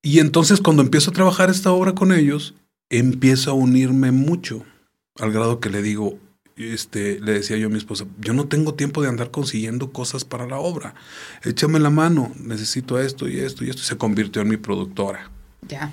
Y 0.01 0.19
entonces 0.19 0.61
cuando 0.61 0.83
empiezo 0.83 1.09
a 1.09 1.13
trabajar 1.13 1.49
esta 1.49 1.71
obra 1.71 1.93
con 1.93 2.13
ellos, 2.13 2.53
empiezo 2.89 3.49
a 3.49 3.53
unirme 3.55 4.11
mucho, 4.11 4.63
al 5.15 5.31
grado 5.31 5.59
que 5.59 5.71
le 5.71 5.81
digo, 5.81 6.19
este, 6.55 7.19
le 7.19 7.33
decía 7.33 7.57
yo 7.57 7.67
a 7.67 7.69
mi 7.69 7.77
esposa, 7.77 8.05
yo 8.19 8.33
no 8.33 8.47
tengo 8.47 8.75
tiempo 8.75 9.01
de 9.01 9.09
andar 9.09 9.31
consiguiendo 9.31 9.91
cosas 9.91 10.23
para 10.23 10.47
la 10.47 10.57
obra, 10.57 10.95
échame 11.43 11.79
la 11.79 11.89
mano, 11.89 12.31
necesito 12.39 12.99
esto 12.99 13.27
y 13.27 13.39
esto 13.39 13.65
y 13.65 13.69
esto, 13.69 13.81
y 13.81 13.85
se 13.85 13.97
convirtió 13.97 14.41
en 14.41 14.49
mi 14.49 14.57
productora. 14.57 15.31
Ya. 15.67 15.91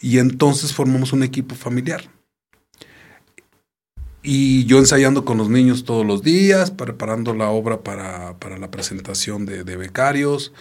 Y 0.00 0.18
entonces 0.18 0.72
formamos 0.72 1.12
un 1.12 1.22
equipo 1.22 1.54
familiar. 1.54 2.02
Y 4.22 4.64
yo 4.66 4.78
ensayando 4.78 5.24
con 5.24 5.38
los 5.38 5.48
niños 5.48 5.84
todos 5.84 6.04
los 6.04 6.22
días, 6.22 6.70
preparando 6.70 7.34
la 7.34 7.48
obra 7.48 7.80
para, 7.80 8.36
para 8.38 8.58
la 8.58 8.70
presentación 8.70 9.46
de, 9.46 9.64
de, 9.64 9.76
becarios. 9.76 10.52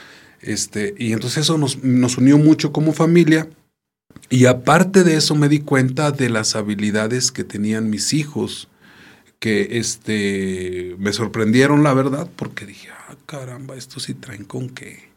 Este, 0.41 0.95
y 0.97 1.11
entonces 1.11 1.39
eso 1.39 1.57
nos, 1.57 1.83
nos 1.83 2.17
unió 2.17 2.37
mucho 2.37 2.71
como 2.71 2.93
familia. 2.93 3.49
Y 4.29 4.45
aparte 4.45 5.03
de 5.03 5.15
eso 5.15 5.35
me 5.35 5.49
di 5.49 5.59
cuenta 5.59 6.11
de 6.11 6.29
las 6.29 6.55
habilidades 6.55 7.31
que 7.31 7.43
tenían 7.43 7.89
mis 7.89 8.13
hijos, 8.13 8.69
que 9.39 9.77
este, 9.79 10.95
me 10.97 11.13
sorprendieron 11.13 11.83
la 11.83 11.93
verdad, 11.93 12.29
porque 12.35 12.65
dije, 12.65 12.89
ah, 12.89 13.15
caramba, 13.25 13.75
esto 13.75 13.99
sí 13.99 14.13
traen 14.13 14.43
con 14.43 14.69
qué. 14.69 15.07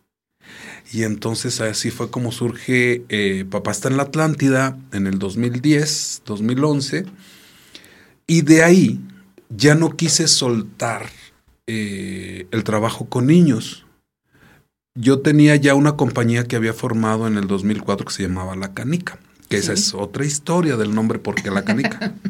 Y 0.92 1.04
entonces 1.04 1.60
así 1.60 1.90
fue 1.90 2.10
como 2.10 2.32
surge 2.32 3.04
eh, 3.08 3.44
Papá 3.48 3.70
está 3.70 3.88
en 3.88 3.96
la 3.96 4.04
Atlántida 4.04 4.78
en 4.92 5.06
el 5.06 5.18
2010, 5.18 6.22
2011. 6.26 7.06
Y 8.26 8.42
de 8.42 8.64
ahí 8.64 9.00
ya 9.48 9.74
no 9.74 9.96
quise 9.96 10.26
soltar 10.26 11.08
eh, 11.66 12.46
el 12.50 12.64
trabajo 12.64 13.06
con 13.08 13.26
niños. 13.26 13.86
Yo 14.96 15.20
tenía 15.20 15.54
ya 15.56 15.74
una 15.74 15.96
compañía 15.96 16.44
que 16.44 16.56
había 16.56 16.72
formado 16.72 17.28
en 17.28 17.36
el 17.36 17.46
2004 17.46 18.06
que 18.06 18.12
se 18.12 18.22
llamaba 18.24 18.56
La 18.56 18.74
Canica, 18.74 19.18
que 19.48 19.58
¿Sí? 19.58 19.62
esa 19.62 19.72
es 19.72 19.94
otra 19.94 20.24
historia 20.24 20.76
del 20.76 20.94
nombre 20.94 21.20
porque 21.20 21.50
La 21.50 21.64
Canica. 21.64 22.14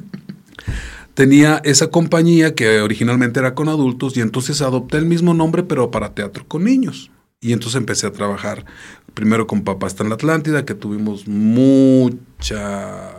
tenía 1.14 1.60
esa 1.64 1.88
compañía 1.88 2.54
que 2.54 2.80
originalmente 2.80 3.40
era 3.40 3.54
con 3.54 3.68
adultos 3.68 4.16
y 4.16 4.20
entonces 4.20 4.62
adopté 4.62 4.98
el 4.98 5.06
mismo 5.06 5.34
nombre 5.34 5.62
pero 5.62 5.90
para 5.90 6.14
teatro 6.14 6.46
con 6.46 6.64
niños. 6.64 7.10
Y 7.40 7.52
entonces 7.52 7.78
empecé 7.78 8.06
a 8.06 8.12
trabajar 8.12 8.66
primero 9.14 9.46
con 9.46 9.62
Papá 9.62 9.88
en 9.98 10.08
la 10.10 10.16
Atlántida, 10.16 10.64
que 10.64 10.74
tuvimos 10.74 11.26
mucha 11.26 13.14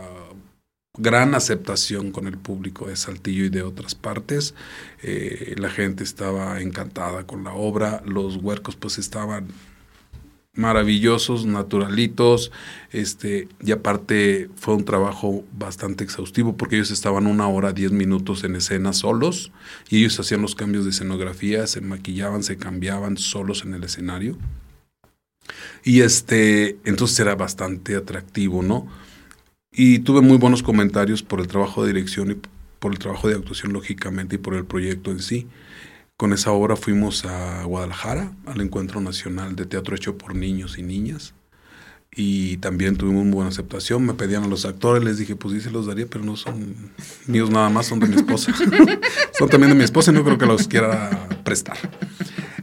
gran 0.96 1.34
aceptación 1.34 2.12
con 2.12 2.26
el 2.26 2.38
público 2.38 2.86
de 2.86 2.96
Saltillo 2.96 3.44
y 3.44 3.48
de 3.48 3.62
otras 3.62 3.94
partes. 3.94 4.54
Eh, 5.02 5.54
la 5.58 5.70
gente 5.70 6.04
estaba 6.04 6.60
encantada 6.60 7.26
con 7.26 7.44
la 7.44 7.52
obra, 7.52 8.02
los 8.04 8.36
huercos 8.36 8.76
pues 8.76 8.98
estaban 8.98 9.48
maravillosos, 10.54 11.46
naturalitos, 11.46 12.52
este, 12.90 13.48
y 13.64 13.72
aparte 13.72 14.50
fue 14.56 14.74
un 14.74 14.84
trabajo 14.84 15.44
bastante 15.52 16.04
exhaustivo 16.04 16.56
porque 16.56 16.76
ellos 16.76 16.90
estaban 16.90 17.26
una 17.26 17.48
hora, 17.48 17.72
diez 17.72 17.90
minutos 17.90 18.44
en 18.44 18.56
escena 18.56 18.92
solos 18.92 19.50
y 19.88 20.00
ellos 20.00 20.20
hacían 20.20 20.42
los 20.42 20.54
cambios 20.54 20.84
de 20.84 20.90
escenografía, 20.90 21.66
se 21.66 21.80
maquillaban, 21.80 22.42
se 22.42 22.58
cambiaban 22.58 23.16
solos 23.16 23.64
en 23.64 23.74
el 23.74 23.84
escenario. 23.84 24.36
Y 25.84 26.02
este, 26.02 26.78
entonces 26.84 27.18
era 27.18 27.34
bastante 27.34 27.96
atractivo, 27.96 28.62
¿no? 28.62 28.86
Y 29.72 30.00
tuve 30.00 30.20
muy 30.20 30.36
buenos 30.36 30.62
comentarios 30.62 31.22
por 31.22 31.40
el 31.40 31.48
trabajo 31.48 31.82
de 31.82 31.92
dirección 31.92 32.30
y 32.30 32.36
por 32.78 32.92
el 32.92 32.98
trabajo 32.98 33.28
de 33.28 33.36
actuación, 33.36 33.72
lógicamente, 33.72 34.36
y 34.36 34.38
por 34.38 34.54
el 34.54 34.66
proyecto 34.66 35.10
en 35.10 35.20
sí. 35.20 35.46
Con 36.22 36.32
esa 36.32 36.52
obra 36.52 36.76
fuimos 36.76 37.24
a 37.24 37.64
Guadalajara, 37.64 38.30
al 38.46 38.60
Encuentro 38.60 39.00
Nacional 39.00 39.56
de 39.56 39.66
Teatro 39.66 39.96
Hecho 39.96 40.18
por 40.18 40.36
Niños 40.36 40.78
y 40.78 40.84
Niñas. 40.84 41.34
Y 42.14 42.58
también 42.58 42.96
tuvimos 42.96 43.24
muy 43.24 43.34
buena 43.34 43.50
aceptación. 43.50 44.06
Me 44.06 44.14
pedían 44.14 44.44
a 44.44 44.46
los 44.46 44.64
actores, 44.64 45.02
les 45.02 45.18
dije, 45.18 45.34
pues 45.34 45.52
sí 45.52 45.60
se 45.60 45.72
los 45.72 45.86
daría, 45.86 46.06
pero 46.06 46.24
no 46.24 46.36
son 46.36 46.76
míos 47.26 47.50
nada 47.50 47.70
más, 47.70 47.86
son 47.86 47.98
de 47.98 48.06
mi 48.06 48.14
esposa. 48.14 48.54
son 49.36 49.48
también 49.48 49.70
de 49.70 49.74
mi 49.74 49.82
esposa 49.82 50.12
y 50.12 50.14
no 50.14 50.22
creo 50.22 50.38
que 50.38 50.46
los 50.46 50.68
quiera 50.68 51.10
prestar. 51.42 51.76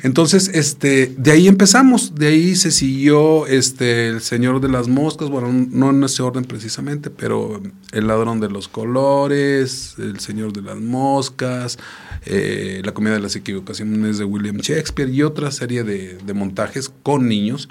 Entonces, 0.02 0.50
este, 0.54 1.14
de 1.18 1.32
ahí 1.32 1.48
empezamos, 1.48 2.16
de 2.16 2.28
ahí 2.28 2.56
se 2.56 2.72
siguió 2.72 3.48
este, 3.48 4.08
El 4.08 4.22
Señor 4.22 4.62
de 4.62 4.70
las 4.70 4.88
Moscas, 4.88 5.30
bueno, 5.30 5.52
no 5.52 5.90
en 5.90 6.04
ese 6.04 6.22
orden 6.22 6.46
precisamente, 6.46 7.10
pero 7.10 7.62
El 7.92 8.08
Ladrón 8.08 8.40
de 8.40 8.50
los 8.50 8.70
Colores, 8.70 9.96
El 9.98 10.20
Señor 10.20 10.54
de 10.54 10.62
las 10.62 10.78
Moscas, 10.78 11.78
eh, 12.26 12.82
La 12.86 12.94
Comedia 12.94 13.18
de 13.18 13.24
las 13.24 13.36
Equivocaciones 13.36 14.18
de 14.18 14.24
William 14.24 14.58
Shakespeare 14.58 15.10
y 15.10 15.24
otra 15.24 15.52
serie 15.52 15.84
de, 15.84 16.18
de 16.18 16.34
montajes 16.34 16.92
con 17.04 17.28
niños 17.28 17.68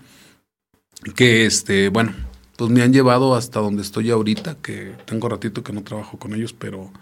que, 1.14 1.46
este, 1.46 1.88
bueno, 1.88 2.12
pues 2.56 2.70
me 2.70 2.82
han 2.82 2.92
llevado 2.92 3.36
hasta 3.36 3.60
donde 3.60 3.82
estoy 3.82 4.10
ahorita, 4.10 4.56
que 4.56 4.92
tengo 5.04 5.28
ratito 5.28 5.62
que 5.62 5.72
no 5.72 5.84
trabajo 5.84 6.18
con 6.18 6.34
ellos, 6.34 6.52
pero, 6.52 6.92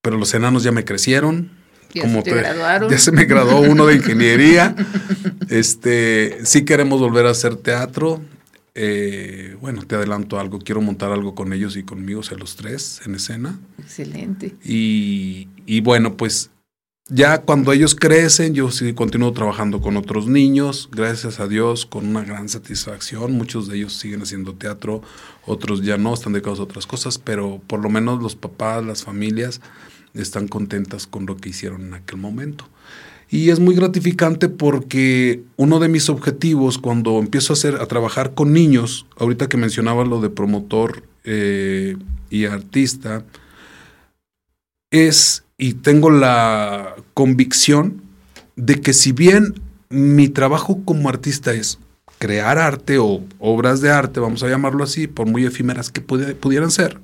pero 0.00 0.16
los 0.16 0.32
enanos 0.34 0.62
ya 0.62 0.72
me 0.72 0.84
crecieron, 0.84 1.50
ya 1.96 2.02
como 2.02 2.22
se 2.22 2.30
te 2.30 2.36
graduaron. 2.36 2.90
ya 2.90 2.98
se 2.98 3.12
me 3.12 3.24
graduó 3.24 3.60
uno 3.60 3.86
de 3.86 3.96
ingeniería. 3.96 4.74
este, 5.48 6.38
sí 6.44 6.64
queremos 6.64 7.00
volver 7.00 7.26
a 7.26 7.30
hacer 7.30 7.56
teatro. 7.56 8.20
Eh, 8.74 9.56
bueno, 9.60 9.82
te 9.86 9.94
adelanto 9.94 10.38
algo, 10.38 10.58
quiero 10.58 10.82
montar 10.82 11.10
algo 11.10 11.34
con 11.34 11.54
ellos 11.54 11.76
y 11.78 11.82
conmigo, 11.82 12.20
o 12.20 12.22
sea, 12.22 12.36
los 12.36 12.56
tres 12.56 13.00
en 13.06 13.14
escena. 13.14 13.58
Excelente. 13.78 14.54
Y, 14.62 15.48
y 15.64 15.80
bueno, 15.80 16.18
pues 16.18 16.50
ya 17.08 17.40
cuando 17.42 17.72
ellos 17.72 17.94
crecen, 17.94 18.52
yo 18.52 18.70
sí 18.72 18.92
continúo 18.92 19.32
trabajando 19.32 19.80
con 19.80 19.96
otros 19.96 20.26
niños, 20.26 20.90
gracias 20.92 21.38
a 21.38 21.46
Dios, 21.46 21.86
con 21.86 22.06
una 22.06 22.24
gran 22.24 22.48
satisfacción. 22.48 23.32
Muchos 23.32 23.68
de 23.68 23.76
ellos 23.76 23.92
siguen 23.92 24.22
haciendo 24.22 24.54
teatro, 24.54 25.02
otros 25.46 25.82
ya 25.82 25.98
no, 25.98 26.12
están 26.12 26.32
dedicados 26.32 26.58
a 26.58 26.64
otras 26.64 26.86
cosas, 26.86 27.18
pero 27.18 27.60
por 27.68 27.80
lo 27.80 27.88
menos 27.88 28.20
los 28.20 28.34
papás, 28.34 28.84
las 28.84 29.04
familias 29.04 29.60
están 30.16 30.48
contentas 30.48 31.06
con 31.06 31.26
lo 31.26 31.36
que 31.36 31.50
hicieron 31.50 31.82
en 31.86 31.94
aquel 31.94 32.18
momento. 32.18 32.68
Y 33.28 33.50
es 33.50 33.58
muy 33.58 33.74
gratificante 33.74 34.48
porque 34.48 35.42
uno 35.56 35.80
de 35.80 35.88
mis 35.88 36.08
objetivos 36.08 36.78
cuando 36.78 37.18
empiezo 37.18 37.52
a, 37.52 37.54
hacer, 37.54 37.76
a 37.76 37.86
trabajar 37.86 38.34
con 38.34 38.52
niños, 38.52 39.06
ahorita 39.18 39.48
que 39.48 39.56
mencionaba 39.56 40.04
lo 40.04 40.20
de 40.20 40.30
promotor 40.30 41.02
eh, 41.24 41.96
y 42.30 42.44
artista, 42.44 43.24
es, 44.90 45.44
y 45.58 45.74
tengo 45.74 46.10
la 46.10 46.94
convicción 47.14 48.02
de 48.54 48.80
que 48.80 48.92
si 48.92 49.12
bien 49.12 49.54
mi 49.88 50.28
trabajo 50.28 50.82
como 50.84 51.08
artista 51.08 51.52
es 51.52 51.78
crear 52.18 52.58
arte 52.58 52.98
o 52.98 53.24
obras 53.38 53.80
de 53.80 53.90
arte, 53.90 54.20
vamos 54.20 54.42
a 54.42 54.48
llamarlo 54.48 54.84
así, 54.84 55.06
por 55.06 55.26
muy 55.26 55.44
efímeras 55.44 55.90
que 55.90 56.00
pudieran 56.00 56.70
ser, 56.70 57.00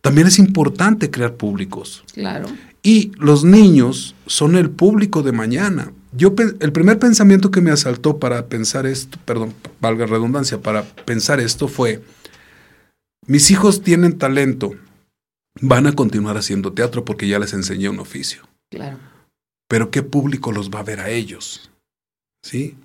también 0.00 0.26
es 0.26 0.38
importante 0.38 1.10
crear 1.10 1.34
públicos. 1.34 2.04
Claro. 2.14 2.48
Y 2.82 3.12
los 3.16 3.44
niños 3.44 4.14
son 4.26 4.56
el 4.56 4.70
público 4.70 5.22
de 5.22 5.32
mañana. 5.32 5.92
Yo 6.12 6.34
el 6.38 6.72
primer 6.72 6.98
pensamiento 6.98 7.50
que 7.50 7.60
me 7.60 7.70
asaltó 7.70 8.18
para 8.18 8.46
pensar 8.46 8.86
esto, 8.86 9.18
perdón, 9.24 9.54
valga 9.80 10.06
redundancia, 10.06 10.60
para 10.60 10.82
pensar 10.82 11.40
esto 11.40 11.68
fue 11.68 12.02
mis 13.26 13.50
hijos 13.50 13.82
tienen 13.82 14.18
talento, 14.18 14.72
van 15.60 15.86
a 15.86 15.92
continuar 15.92 16.36
haciendo 16.36 16.72
teatro 16.72 17.04
porque 17.04 17.28
ya 17.28 17.38
les 17.38 17.52
enseñé 17.52 17.88
un 17.88 18.00
oficio. 18.00 18.42
Claro. 18.70 18.98
Pero 19.68 19.90
¿qué 19.90 20.02
público 20.02 20.52
los 20.52 20.70
va 20.70 20.80
a 20.80 20.84
ver 20.84 21.00
a 21.00 21.10
ellos? 21.10 21.70
¿Sí? 22.42 22.76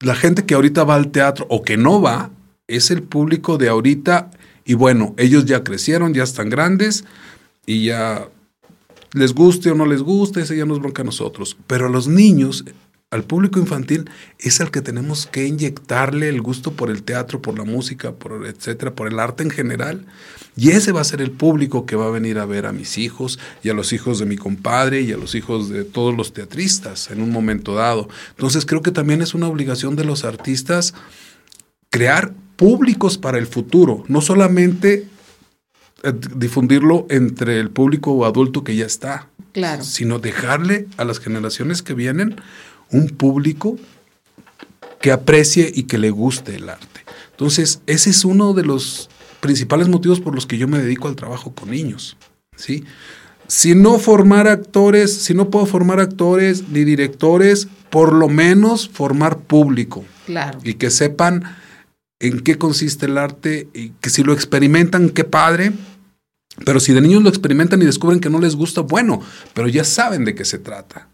La 0.00 0.14
gente 0.14 0.46
que 0.46 0.54
ahorita 0.54 0.84
va 0.84 0.94
al 0.94 1.10
teatro 1.10 1.46
o 1.50 1.62
que 1.62 1.76
no 1.76 2.00
va 2.00 2.30
es 2.66 2.90
el 2.90 3.02
público 3.02 3.58
de 3.58 3.68
ahorita 3.68 4.30
y 4.64 4.74
bueno, 4.74 5.14
ellos 5.18 5.44
ya 5.44 5.62
crecieron, 5.62 6.14
ya 6.14 6.22
están 6.22 6.48
grandes 6.48 7.04
y 7.66 7.84
ya 7.86 8.28
les 9.12 9.34
guste 9.34 9.70
o 9.70 9.74
no 9.74 9.86
les 9.86 10.02
guste, 10.02 10.40
ese 10.40 10.56
ya 10.56 10.66
nos 10.66 10.80
bronca 10.80 11.02
a 11.02 11.04
nosotros. 11.04 11.56
Pero 11.66 11.86
a 11.86 11.90
los 11.90 12.08
niños, 12.08 12.64
al 13.10 13.24
público 13.24 13.60
infantil, 13.60 14.10
es 14.38 14.60
al 14.60 14.70
que 14.70 14.80
tenemos 14.80 15.26
que 15.26 15.46
inyectarle 15.46 16.28
el 16.28 16.40
gusto 16.40 16.72
por 16.72 16.90
el 16.90 17.02
teatro, 17.02 17.40
por 17.40 17.56
la 17.56 17.64
música, 17.64 18.12
por 18.12 18.46
etcétera, 18.46 18.94
por 18.94 19.06
el 19.06 19.20
arte 19.20 19.42
en 19.42 19.50
general. 19.50 20.06
Y 20.56 20.70
ese 20.70 20.92
va 20.92 21.02
a 21.02 21.04
ser 21.04 21.20
el 21.20 21.30
público 21.30 21.84
que 21.84 21.94
va 21.94 22.06
a 22.06 22.10
venir 22.10 22.38
a 22.38 22.46
ver 22.46 22.66
a 22.66 22.72
mis 22.72 22.96
hijos 22.96 23.38
y 23.62 23.68
a 23.68 23.74
los 23.74 23.92
hijos 23.92 24.18
de 24.18 24.26
mi 24.26 24.36
compadre 24.36 25.02
y 25.02 25.12
a 25.12 25.16
los 25.16 25.34
hijos 25.34 25.68
de 25.68 25.84
todos 25.84 26.16
los 26.16 26.32
teatristas 26.32 27.10
en 27.10 27.20
un 27.20 27.30
momento 27.30 27.74
dado. 27.74 28.08
Entonces 28.30 28.64
creo 28.64 28.80
que 28.80 28.92
también 28.92 29.20
es 29.20 29.34
una 29.34 29.46
obligación 29.46 29.94
de 29.94 30.04
los 30.04 30.24
artistas 30.24 30.94
crear 31.90 32.34
públicos 32.56 33.18
para 33.18 33.38
el 33.38 33.46
futuro, 33.46 34.04
no 34.08 34.20
solamente 34.20 35.06
eh, 36.02 36.12
difundirlo 36.36 37.06
entre 37.10 37.60
el 37.60 37.70
público 37.70 38.24
adulto 38.24 38.64
que 38.64 38.76
ya 38.76 38.86
está, 38.86 39.28
claro. 39.52 39.82
sino 39.82 40.18
dejarle 40.18 40.86
a 40.96 41.04
las 41.04 41.20
generaciones 41.20 41.82
que 41.82 41.94
vienen 41.94 42.36
un 42.90 43.08
público 43.08 43.78
que 45.00 45.12
aprecie 45.12 45.70
y 45.74 45.84
que 45.84 45.98
le 45.98 46.10
guste 46.10 46.56
el 46.56 46.68
arte. 46.68 47.04
Entonces, 47.32 47.80
ese 47.86 48.10
es 48.10 48.24
uno 48.24 48.54
de 48.54 48.64
los 48.64 49.10
principales 49.40 49.88
motivos 49.88 50.20
por 50.20 50.34
los 50.34 50.46
que 50.46 50.56
yo 50.56 50.68
me 50.68 50.78
dedico 50.78 51.08
al 51.08 51.16
trabajo 51.16 51.54
con 51.54 51.70
niños. 51.70 52.16
¿sí? 52.56 52.84
Si 53.46 53.74
no 53.74 53.98
formar 53.98 54.48
actores, 54.48 55.14
si 55.14 55.34
no 55.34 55.50
puedo 55.50 55.66
formar 55.66 56.00
actores 56.00 56.68
ni 56.68 56.84
directores, 56.84 57.68
por 57.90 58.12
lo 58.12 58.28
menos 58.28 58.88
formar 58.88 59.38
público. 59.38 60.04
Claro. 60.26 60.60
Y 60.64 60.74
que 60.74 60.90
sepan 60.90 61.44
en 62.24 62.40
qué 62.40 62.56
consiste 62.56 63.06
el 63.06 63.18
arte 63.18 63.68
y 63.74 63.90
que 64.00 64.08
si 64.08 64.22
lo 64.22 64.32
experimentan, 64.32 65.10
qué 65.10 65.24
padre. 65.24 65.72
Pero 66.64 66.80
si 66.80 66.92
de 66.92 67.00
niños 67.00 67.22
lo 67.22 67.28
experimentan 67.28 67.82
y 67.82 67.84
descubren 67.84 68.20
que 68.20 68.30
no 68.30 68.38
les 68.38 68.56
gusta, 68.56 68.80
bueno, 68.80 69.20
pero 69.52 69.68
ya 69.68 69.84
saben 69.84 70.24
de 70.24 70.34
qué 70.34 70.44
se 70.44 70.58
trata. 70.58 71.08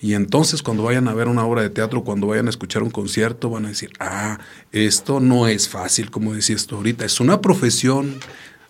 Y 0.00 0.14
entonces 0.14 0.62
cuando 0.62 0.82
vayan 0.82 1.06
a 1.08 1.14
ver 1.14 1.28
una 1.28 1.44
obra 1.44 1.62
de 1.62 1.70
teatro, 1.70 2.02
cuando 2.02 2.26
vayan 2.26 2.46
a 2.46 2.50
escuchar 2.50 2.82
un 2.82 2.90
concierto, 2.90 3.50
van 3.50 3.66
a 3.66 3.68
decir, 3.68 3.90
ah, 4.00 4.38
esto 4.72 5.20
no 5.20 5.46
es 5.46 5.68
fácil, 5.68 6.10
como 6.10 6.34
decía 6.34 6.56
esto 6.56 6.76
ahorita, 6.76 7.04
es 7.04 7.20
una 7.20 7.40
profesión 7.40 8.16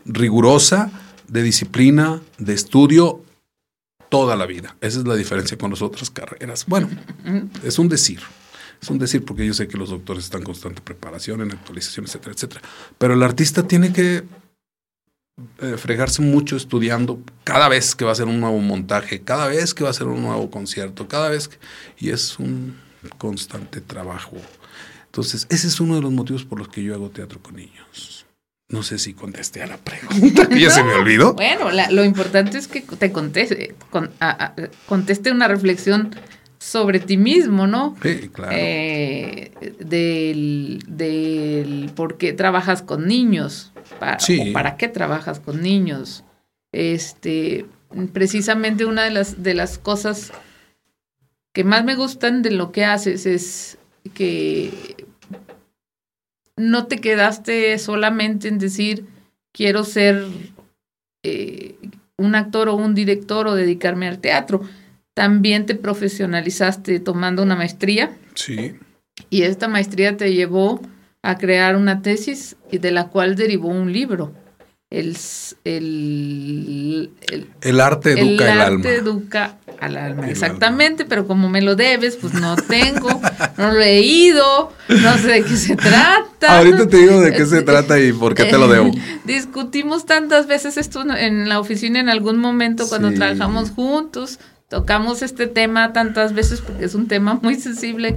rigurosa, 0.04 0.90
de 1.28 1.42
disciplina, 1.42 2.20
de 2.38 2.54
estudio, 2.54 3.24
toda 4.08 4.36
la 4.36 4.46
vida. 4.46 4.76
Esa 4.80 5.00
es 5.00 5.06
la 5.06 5.16
diferencia 5.16 5.56
con 5.58 5.70
las 5.70 5.82
otras 5.82 6.10
carreras. 6.10 6.66
Bueno, 6.66 6.88
es 7.64 7.78
un 7.78 7.88
decir. 7.88 8.20
Es 8.80 8.90
un 8.90 8.98
decir 8.98 9.24
porque 9.24 9.46
yo 9.46 9.54
sé 9.54 9.68
que 9.68 9.78
los 9.78 9.90
doctores 9.90 10.24
están 10.24 10.40
en 10.40 10.46
constante 10.46 10.82
preparación, 10.82 11.40
en 11.42 11.52
actualización, 11.52 12.06
etcétera, 12.06 12.32
etcétera. 12.34 12.62
Pero 12.98 13.14
el 13.14 13.22
artista 13.22 13.66
tiene 13.66 13.92
que 13.92 14.24
eh, 15.60 15.76
fregarse 15.76 16.22
mucho 16.22 16.56
estudiando 16.56 17.20
cada 17.44 17.68
vez 17.68 17.94
que 17.94 18.04
va 18.04 18.10
a 18.10 18.12
hacer 18.12 18.26
un 18.26 18.40
nuevo 18.40 18.58
montaje, 18.58 19.20
cada 19.20 19.48
vez 19.48 19.74
que 19.74 19.82
va 19.82 19.90
a 19.90 19.92
hacer 19.92 20.06
un 20.06 20.22
nuevo 20.22 20.50
concierto, 20.50 21.08
cada 21.08 21.28
vez 21.28 21.48
que, 21.48 21.58
y 21.98 22.10
es 22.10 22.38
un 22.38 22.76
constante 23.18 23.80
trabajo. 23.80 24.36
Entonces, 25.04 25.46
ese 25.50 25.66
es 25.66 25.80
uno 25.80 25.96
de 25.96 26.02
los 26.02 26.12
motivos 26.12 26.44
por 26.44 26.58
los 26.58 26.68
que 26.68 26.82
yo 26.82 26.94
hago 26.94 27.10
teatro 27.10 27.42
con 27.42 27.56
niños. 27.56 28.26
No 28.68 28.82
sé 28.82 28.98
si 28.98 29.14
contesté 29.14 29.62
a 29.62 29.66
la 29.66 29.76
pregunta, 29.76 30.48
ya 30.50 30.70
se 30.70 30.82
me 30.82 30.94
olvidó. 30.94 31.34
Bueno, 31.34 31.70
lo 31.90 32.04
importante 32.04 32.58
es 32.58 32.66
que 32.66 32.80
te 32.80 33.12
conteste, 33.12 33.74
conteste 34.86 35.30
una 35.30 35.48
reflexión 35.48 36.16
sobre 36.58 37.00
ti 37.00 37.16
mismo, 37.16 37.66
¿no? 37.66 37.96
Sí, 38.02 38.28
claro. 38.32 38.52
Eh, 38.54 39.52
del, 39.78 40.82
del 40.86 41.90
por 41.94 42.16
qué 42.16 42.32
trabajas 42.32 42.82
con 42.82 43.06
niños, 43.06 43.72
para, 43.98 44.16
o 44.16 44.52
para 44.52 44.76
qué 44.76 44.88
trabajas 44.88 45.40
con 45.40 45.62
niños. 45.62 46.24
Este, 46.72 47.66
precisamente 48.12 48.84
una 48.84 49.04
de 49.04 49.10
las, 49.10 49.42
de 49.42 49.54
las 49.54 49.78
cosas 49.78 50.32
que 51.52 51.64
más 51.64 51.84
me 51.84 51.94
gustan 51.94 52.42
de 52.42 52.50
lo 52.50 52.72
que 52.72 52.84
haces 52.84 53.24
es 53.26 53.78
que 54.14 55.06
no 56.56 56.86
te 56.86 56.98
quedaste 56.98 57.78
solamente 57.78 58.48
en 58.48 58.58
decir 58.58 59.06
quiero 59.52 59.84
ser 59.84 60.26
eh, 61.22 61.76
un 62.18 62.34
actor 62.34 62.68
o 62.68 62.76
un 62.76 62.94
director 62.94 63.46
o 63.46 63.54
dedicarme 63.54 64.08
al 64.08 64.18
teatro 64.18 64.62
también 65.16 65.64
te 65.64 65.74
profesionalizaste 65.74 67.00
tomando 67.00 67.42
una 67.42 67.56
maestría. 67.56 68.14
Sí. 68.34 68.74
Y 69.30 69.42
esta 69.44 69.66
maestría 69.66 70.18
te 70.18 70.34
llevó 70.34 70.82
a 71.22 71.38
crear 71.38 71.74
una 71.74 72.02
tesis 72.02 72.56
y 72.70 72.76
de 72.76 72.90
la 72.90 73.08
cual 73.08 73.34
derivó 73.34 73.68
un 73.68 73.94
libro. 73.94 74.34
El, 74.90 75.16
el, 75.64 77.10
el, 77.62 77.80
arte 77.80 78.12
educa 78.12 78.44
el, 78.44 78.60
alma. 78.60 78.66
El 78.66 78.76
arte 78.76 78.94
educa 78.94 79.56
al 79.80 79.96
alma, 79.96 80.28
exactamente, 80.28 81.06
pero 81.06 81.26
como 81.26 81.48
me 81.48 81.62
lo 81.62 81.76
debes, 81.76 82.16
pues 82.16 82.34
no 82.34 82.54
tengo, 82.56 83.08
no 83.56 83.72
lo 83.72 83.80
he 83.80 83.86
leído, 83.86 84.72
no 84.88 85.16
sé 85.16 85.28
de 85.28 85.44
qué 85.44 85.56
se 85.56 85.76
trata. 85.76 86.58
Ahorita 86.58 86.86
te 86.88 86.98
digo 86.98 87.22
de 87.22 87.32
qué 87.32 87.46
se 87.46 87.62
trata 87.62 87.98
y 87.98 88.12
por 88.12 88.34
qué 88.34 88.44
te 88.44 88.58
lo 88.58 88.68
debo. 88.68 88.90
Discutimos 89.24 90.04
tantas 90.04 90.46
veces 90.46 90.76
esto 90.76 91.04
en 91.10 91.48
la 91.48 91.58
oficina 91.58 92.00
en 92.00 92.10
algún 92.10 92.36
momento 92.36 92.86
cuando 92.86 93.12
trabajamos 93.14 93.70
juntos, 93.70 94.38
tocamos 94.68 95.22
este 95.22 95.46
tema 95.46 95.92
tantas 95.92 96.32
veces 96.32 96.60
porque 96.60 96.84
es 96.84 96.94
un 96.94 97.08
tema 97.08 97.38
muy 97.42 97.54
sensible 97.56 98.16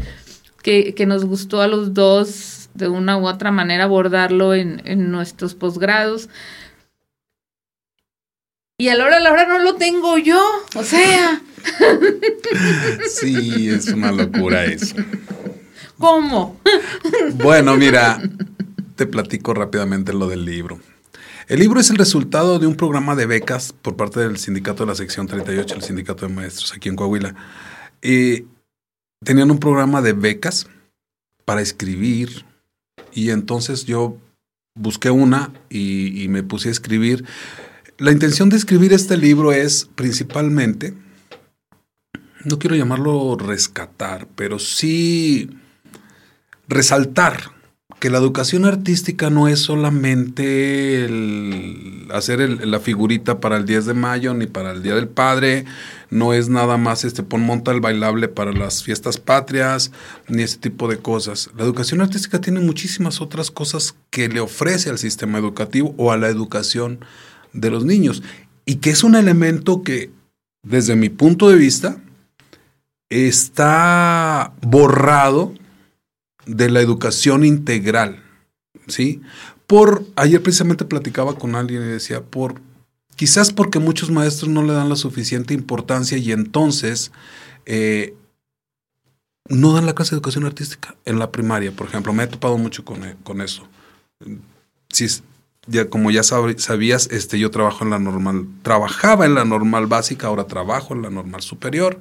que, 0.61 1.05
nos 1.07 1.25
gustó 1.25 1.61
a 1.61 1.67
los 1.67 1.93
dos 1.93 2.69
de 2.73 2.87
una 2.87 3.17
u 3.17 3.27
otra 3.27 3.51
manera 3.51 3.85
abordarlo 3.85 4.53
en, 4.53 5.11
nuestros 5.11 5.55
posgrados. 5.55 6.29
Y 8.77 8.89
a 8.89 8.95
la 8.95 9.05
hora 9.05 9.17
a 9.17 9.19
la 9.19 9.31
hora 9.31 9.45
no 9.45 9.59
lo 9.59 9.75
tengo 9.75 10.17
yo, 10.17 10.41
o 10.75 10.83
sea. 10.83 11.41
Sí, 13.09 13.69
es 13.69 13.89
una 13.89 14.11
locura 14.11 14.63
eso. 14.65 14.95
¿Cómo? 15.97 16.59
Bueno, 17.33 17.75
mira, 17.75 18.21
te 18.95 19.05
platico 19.05 19.53
rápidamente 19.53 20.13
lo 20.13 20.27
del 20.27 20.45
libro. 20.45 20.79
El 21.49 21.61
libro 21.61 21.79
es 21.79 21.89
el 21.89 21.97
resultado 21.97 22.59
de 22.59 22.67
un 22.67 22.75
programa 22.75 23.15
de 23.15 23.25
becas 23.25 23.73
por 23.73 23.95
parte 23.95 24.19
del 24.19 24.37
sindicato 24.37 24.83
de 24.83 24.91
la 24.91 24.95
sección 24.95 25.25
38, 25.25 25.73
el 25.73 25.81
sindicato 25.81 26.27
de 26.27 26.31
maestros 26.31 26.71
aquí 26.73 26.89
en 26.89 26.95
Coahuila. 26.95 27.33
Y 28.03 28.45
tenían 29.25 29.49
un 29.49 29.57
programa 29.57 30.03
de 30.03 30.13
becas 30.13 30.67
para 31.45 31.61
escribir 31.61 32.45
y 33.13 33.31
entonces 33.31 33.85
yo 33.85 34.15
busqué 34.75 35.09
una 35.09 35.51
y 35.71 36.27
me 36.29 36.43
puse 36.43 36.69
a 36.69 36.71
escribir. 36.71 37.25
La 37.97 38.11
intención 38.11 38.49
de 38.49 38.57
escribir 38.57 38.93
este 38.93 39.17
libro 39.17 39.51
es 39.51 39.89
principalmente, 39.95 40.93
no 42.45 42.59
quiero 42.59 42.75
llamarlo 42.75 43.35
rescatar, 43.35 44.27
pero 44.35 44.59
sí 44.59 45.49
resaltar 46.67 47.58
que 47.99 48.09
la 48.09 48.17
educación 48.17 48.65
artística 48.65 49.29
no 49.29 49.47
es 49.47 49.59
solamente 49.59 51.03
el 51.03 52.07
hacer 52.13 52.65
la 52.65 52.79
figurita 52.79 53.39
para 53.39 53.57
el 53.57 53.65
10 53.65 53.87
de 53.87 53.93
mayo 53.93 54.33
ni 54.33 54.47
para 54.47 54.71
el 54.71 54.81
Día 54.81 54.95
del 54.95 55.09
Padre, 55.09 55.65
no 56.09 56.33
es 56.33 56.49
nada 56.49 56.77
más 56.77 57.03
este 57.03 57.23
pon 57.23 57.41
monta 57.41 57.71
el 57.71 57.81
bailable 57.81 58.29
para 58.29 58.53
las 58.53 58.83
fiestas 58.83 59.17
patrias, 59.17 59.91
ni 60.27 60.43
ese 60.43 60.57
tipo 60.57 60.87
de 60.87 60.97
cosas. 60.97 61.49
La 61.57 61.63
educación 61.63 62.01
artística 62.01 62.39
tiene 62.39 62.61
muchísimas 62.61 63.21
otras 63.21 63.51
cosas 63.51 63.95
que 64.09 64.29
le 64.29 64.39
ofrece 64.39 64.89
al 64.89 64.97
sistema 64.97 65.37
educativo 65.37 65.93
o 65.97 66.11
a 66.11 66.17
la 66.17 66.29
educación 66.29 66.99
de 67.51 67.69
los 67.69 67.83
niños 67.83 68.23
y 68.65 68.75
que 68.75 68.91
es 68.91 69.03
un 69.03 69.15
elemento 69.15 69.83
que 69.83 70.09
desde 70.63 70.95
mi 70.95 71.09
punto 71.09 71.49
de 71.49 71.57
vista 71.57 71.97
está 73.09 74.53
borrado 74.61 75.53
de 76.49 76.69
la 76.69 76.81
educación 76.81 77.45
integral, 77.45 78.23
¿sí? 78.87 79.21
Por, 79.67 80.03
ayer 80.15 80.41
precisamente 80.41 80.83
platicaba 80.83 81.35
con 81.35 81.55
alguien 81.55 81.83
y 81.83 81.85
decía, 81.85 82.21
por, 82.21 82.59
quizás 83.15 83.53
porque 83.53 83.79
muchos 83.79 84.09
maestros 84.09 84.49
no 84.49 84.63
le 84.63 84.73
dan 84.73 84.89
la 84.89 84.95
suficiente 84.95 85.53
importancia 85.53 86.17
y 86.17 86.31
entonces 86.31 87.11
eh, 87.65 88.15
no 89.47 89.73
dan 89.73 89.85
la 89.85 89.93
clase 89.93 90.11
de 90.11 90.17
educación 90.17 90.45
artística 90.45 90.95
en 91.05 91.19
la 91.19 91.31
primaria, 91.31 91.71
por 91.71 91.87
ejemplo. 91.87 92.13
Me 92.13 92.23
he 92.23 92.27
topado 92.27 92.57
mucho 92.57 92.83
con, 92.83 93.03
eh, 93.03 93.15
con 93.23 93.41
eso. 93.41 93.67
Si, 94.91 95.07
ya, 95.67 95.87
como 95.87 96.09
ya 96.09 96.23
sabías, 96.23 97.09
este, 97.11 97.37
yo 97.37 97.51
trabajo 97.51 97.83
en 97.83 97.91
la 97.91 97.99
normal, 97.99 98.47
trabajaba 98.63 99.27
en 99.27 99.35
la 99.35 99.45
normal 99.45 99.85
básica, 99.85 100.27
ahora 100.27 100.45
trabajo 100.45 100.95
en 100.95 101.03
la 101.03 101.11
normal 101.11 101.41
superior. 101.41 101.99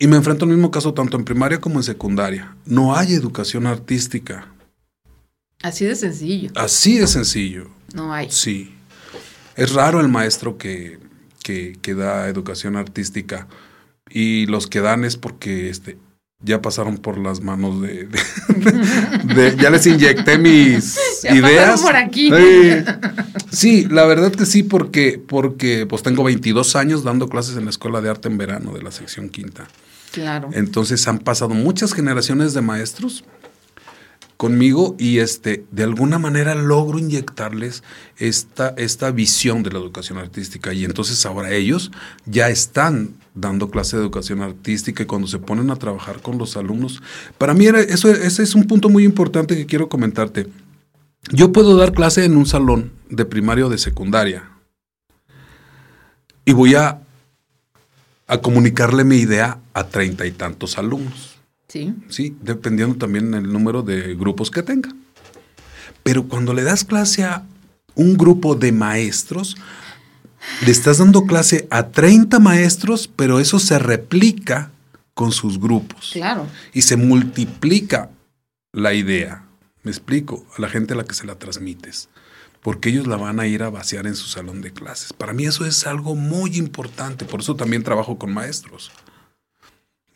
Y 0.00 0.06
me 0.06 0.16
enfrento 0.16 0.44
al 0.44 0.52
mismo 0.52 0.70
caso 0.70 0.94
tanto 0.94 1.16
en 1.16 1.24
primaria 1.24 1.60
como 1.60 1.78
en 1.78 1.82
secundaria. 1.82 2.56
No 2.64 2.94
hay 2.96 3.14
educación 3.14 3.66
artística. 3.66 4.46
Así 5.62 5.84
de 5.84 5.96
sencillo. 5.96 6.50
Así 6.54 6.98
de 6.98 7.06
sencillo. 7.08 7.68
No 7.92 8.12
hay. 8.12 8.30
Sí. 8.30 8.74
Es 9.56 9.72
raro 9.72 10.00
el 10.00 10.08
maestro 10.08 10.56
que, 10.56 11.00
que, 11.42 11.94
da 11.94 12.28
educación 12.28 12.76
artística. 12.76 13.48
Y 14.08 14.46
los 14.46 14.68
que 14.68 14.80
dan 14.80 15.04
es 15.04 15.16
porque 15.16 15.68
este, 15.68 15.98
ya 16.40 16.62
pasaron 16.62 16.98
por 16.98 17.18
las 17.18 17.40
manos 17.40 17.82
de, 17.82 18.08
ya 19.58 19.70
les 19.70 19.86
inyecté 19.86 20.38
mis 20.38 20.96
ya 21.24 21.34
ideas. 21.34 21.80
por 21.80 21.96
aquí. 21.96 22.30
Sí, 23.50 23.88
la 23.90 24.04
verdad 24.06 24.30
que 24.30 24.46
sí, 24.46 24.62
porque, 24.62 25.20
porque 25.26 25.86
pues 25.86 26.04
tengo 26.04 26.22
22 26.22 26.76
años 26.76 27.02
dando 27.02 27.28
clases 27.28 27.56
en 27.56 27.64
la 27.64 27.70
Escuela 27.70 28.00
de 28.00 28.10
Arte 28.10 28.28
en 28.28 28.38
Verano 28.38 28.72
de 28.72 28.82
la 28.82 28.92
sección 28.92 29.28
quinta. 29.28 29.66
Claro. 30.12 30.50
Entonces 30.52 31.06
han 31.08 31.18
pasado 31.18 31.50
muchas 31.50 31.92
generaciones 31.92 32.54
de 32.54 32.60
maestros 32.60 33.24
conmigo 34.38 34.94
y 34.98 35.18
este, 35.18 35.64
de 35.72 35.82
alguna 35.82 36.20
manera 36.20 36.54
logro 36.54 36.98
inyectarles 36.98 37.82
esta, 38.18 38.72
esta 38.76 39.10
visión 39.10 39.64
de 39.64 39.72
la 39.72 39.80
educación 39.80 40.16
artística. 40.16 40.72
Y 40.72 40.84
entonces 40.84 41.26
ahora 41.26 41.50
ellos 41.50 41.90
ya 42.24 42.48
están 42.48 43.16
dando 43.34 43.68
clase 43.68 43.96
de 43.96 44.02
educación 44.02 44.40
artística 44.40 45.02
y 45.02 45.06
cuando 45.06 45.26
se 45.26 45.40
ponen 45.40 45.70
a 45.70 45.76
trabajar 45.76 46.22
con 46.22 46.38
los 46.38 46.56
alumnos. 46.56 47.02
Para 47.36 47.52
mí 47.52 47.66
eso, 47.66 48.10
ese 48.10 48.44
es 48.44 48.54
un 48.54 48.66
punto 48.68 48.88
muy 48.88 49.04
importante 49.04 49.56
que 49.56 49.66
quiero 49.66 49.88
comentarte. 49.88 50.46
Yo 51.32 51.52
puedo 51.52 51.76
dar 51.76 51.92
clase 51.92 52.24
en 52.24 52.36
un 52.36 52.46
salón 52.46 52.92
de 53.10 53.24
primaria 53.24 53.66
o 53.66 53.70
de 53.70 53.78
secundaria 53.78 54.48
y 56.44 56.52
voy 56.52 56.76
a 56.76 57.00
a 58.28 58.38
comunicarle 58.38 59.04
mi 59.04 59.16
idea 59.16 59.58
a 59.78 59.88
treinta 59.88 60.26
y 60.26 60.32
tantos 60.32 60.78
alumnos. 60.78 61.36
Sí. 61.68 61.94
Sí, 62.08 62.36
dependiendo 62.40 62.96
también 62.96 63.30
del 63.30 63.52
número 63.52 63.82
de 63.82 64.14
grupos 64.14 64.50
que 64.50 64.62
tenga. 64.62 64.90
Pero 66.02 66.24
cuando 66.24 66.54
le 66.54 66.62
das 66.62 66.84
clase 66.84 67.24
a 67.24 67.44
un 67.94 68.16
grupo 68.16 68.54
de 68.54 68.72
maestros, 68.72 69.56
le 70.64 70.70
estás 70.70 70.98
dando 70.98 71.24
clase 71.24 71.68
a 71.70 71.88
30 71.88 72.38
maestros, 72.38 73.08
pero 73.14 73.40
eso 73.40 73.58
se 73.58 73.78
replica 73.78 74.70
con 75.14 75.32
sus 75.32 75.60
grupos. 75.60 76.10
Claro. 76.12 76.46
Y 76.72 76.82
se 76.82 76.96
multiplica 76.96 78.10
la 78.72 78.94
idea. 78.94 79.44
Me 79.82 79.90
explico, 79.90 80.46
a 80.56 80.60
la 80.60 80.68
gente 80.68 80.94
a 80.94 80.96
la 80.96 81.04
que 81.04 81.14
se 81.14 81.26
la 81.26 81.36
transmites. 81.36 82.08
Porque 82.62 82.88
ellos 82.88 83.06
la 83.06 83.16
van 83.16 83.40
a 83.40 83.46
ir 83.46 83.62
a 83.62 83.70
vaciar 83.70 84.06
en 84.06 84.16
su 84.16 84.26
salón 84.26 84.60
de 84.62 84.72
clases. 84.72 85.12
Para 85.12 85.32
mí 85.32 85.46
eso 85.46 85.64
es 85.64 85.86
algo 85.86 86.14
muy 86.14 86.56
importante. 86.56 87.24
Por 87.24 87.40
eso 87.40 87.54
también 87.54 87.82
trabajo 87.82 88.18
con 88.18 88.32
maestros. 88.32 88.90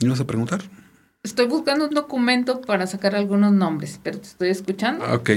¿Me 0.04 0.10
vas 0.10 0.20
a 0.20 0.26
preguntar? 0.26 0.62
Estoy 1.22 1.46
buscando 1.46 1.86
un 1.86 1.94
documento 1.94 2.60
para 2.60 2.86
sacar 2.86 3.14
algunos 3.14 3.52
nombres, 3.52 4.00
pero 4.02 4.18
te 4.18 4.26
estoy 4.26 4.48
escuchando. 4.48 5.04
Ah, 5.06 5.14
ok. 5.14 5.30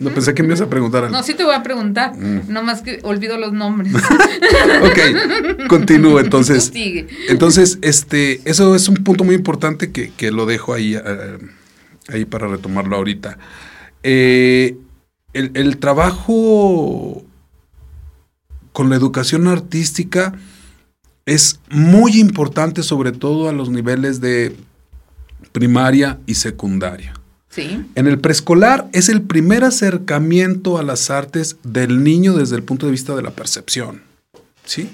No 0.00 0.10
pensé 0.10 0.34
que 0.34 0.42
me 0.42 0.48
ibas 0.48 0.60
a 0.60 0.68
preguntar 0.68 1.04
algo. 1.04 1.16
No, 1.16 1.22
sí 1.22 1.34
te 1.34 1.44
voy 1.44 1.54
a 1.54 1.62
preguntar. 1.62 2.16
Mm. 2.16 2.52
No 2.52 2.62
más 2.62 2.82
que 2.82 2.98
olvido 3.04 3.38
los 3.38 3.52
nombres. 3.52 3.94
ok, 4.82 5.68
continúo 5.68 6.18
entonces. 6.18 6.64
Sigue. 6.72 7.06
Entonces, 7.28 7.78
este, 7.80 8.40
eso 8.44 8.74
es 8.74 8.88
un 8.88 8.96
punto 8.96 9.22
muy 9.22 9.36
importante 9.36 9.92
que, 9.92 10.30
lo 10.32 10.46
dejo 10.46 10.74
ahí, 10.74 10.96
eh, 10.96 11.38
ahí 12.08 12.24
para 12.24 12.48
retomarlo 12.48 12.96
ahorita. 12.96 13.38
Eh, 14.02 14.76
el, 15.32 15.52
el, 15.54 15.78
trabajo 15.78 17.24
con 18.72 18.90
la 18.90 18.96
educación 18.96 19.46
artística 19.46 20.34
es 21.26 21.60
muy 21.70 22.20
importante, 22.20 22.82
sobre 22.82 23.12
todo 23.12 23.48
a 23.48 23.52
los 23.52 23.70
niveles 23.70 24.20
de 24.20 24.56
primaria 25.52 26.18
y 26.26 26.34
secundaria. 26.34 27.14
En 27.56 28.08
el 28.08 28.18
preescolar 28.18 28.88
es 28.92 29.08
el 29.08 29.22
primer 29.22 29.62
acercamiento 29.62 30.76
a 30.76 30.82
las 30.82 31.08
artes 31.10 31.56
del 31.62 32.02
niño 32.02 32.34
desde 32.34 32.56
el 32.56 32.64
punto 32.64 32.86
de 32.86 32.92
vista 32.92 33.14
de 33.14 33.22
la 33.22 33.30
percepción. 33.30 34.02
¿sí? 34.64 34.90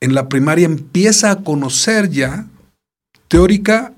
En 0.00 0.16
la 0.16 0.28
primaria 0.28 0.66
empieza 0.66 1.30
a 1.30 1.44
conocer 1.44 2.10
ya 2.10 2.48
teórica 3.28 3.92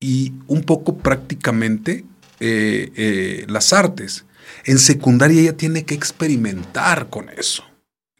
y 0.00 0.34
un 0.48 0.64
poco 0.64 0.98
prácticamente 0.98 2.04
eh, 2.40 2.92
eh, 2.94 3.46
las 3.48 3.72
artes. 3.72 4.26
En 4.66 4.78
secundaria 4.78 5.40
ya 5.40 5.56
tiene 5.56 5.86
que 5.86 5.94
experimentar 5.94 7.08
con 7.08 7.30
eso 7.30 7.64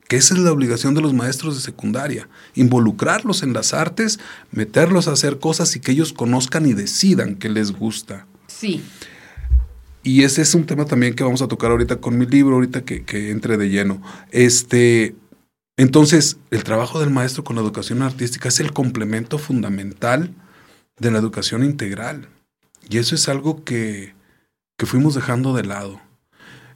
que 0.09 0.17
esa 0.17 0.35
es 0.35 0.41
la 0.41 0.53
obligación 0.53 0.95
de 0.95 1.01
los 1.01 1.15
maestros 1.15 1.57
de 1.57 1.63
secundaria, 1.63 2.29
involucrarlos 2.55 3.43
en 3.43 3.53
las 3.53 3.73
artes, 3.73 4.19
meterlos 4.51 5.09
a 5.09 5.13
hacer 5.13 5.39
cosas 5.39 5.75
y 5.77 5.81
que 5.81 5.93
ellos 5.93 6.13
conozcan 6.13 6.67
y 6.67 6.75
decidan 6.75 7.37
qué 7.37 7.49
les 7.49 7.73
gusta. 7.73 8.27
Sí. 8.47 8.83
Y 10.03 10.23
ese 10.25 10.43
es 10.43 10.55
un 10.55 10.67
tema 10.67 10.85
también 10.85 11.15
que 11.15 11.25
vamos 11.25 11.41
a 11.41 11.49
tocar 11.49 11.71
ahorita 11.71 11.97
con 11.97 12.19
mi 12.19 12.27
libro, 12.27 12.57
ahorita 12.57 12.85
que, 12.85 13.05
que 13.05 13.31
entre 13.31 13.57
de 13.57 13.71
lleno. 13.71 14.03
Este, 14.31 15.17
entonces, 15.77 16.37
el 16.51 16.63
trabajo 16.63 17.01
del 17.01 17.11
maestro 17.11 17.43
con 17.43 17.57
la 17.57 17.63
educación 17.63 18.03
artística 18.03 18.49
es 18.49 18.61
el 18.61 18.73
complemento 18.73 19.39
fundamental 19.39 20.35
de 20.99 21.11
la 21.11 21.19
educación 21.19 21.65
integral. 21.65 22.29
Y 22.89 22.99
eso 22.99 23.15
es 23.15 23.29
algo 23.29 23.65
que, 23.65 24.15
que 24.77 24.87
fuimos 24.87 25.15
dejando 25.15 25.55
de 25.55 25.65
lado. 25.65 26.01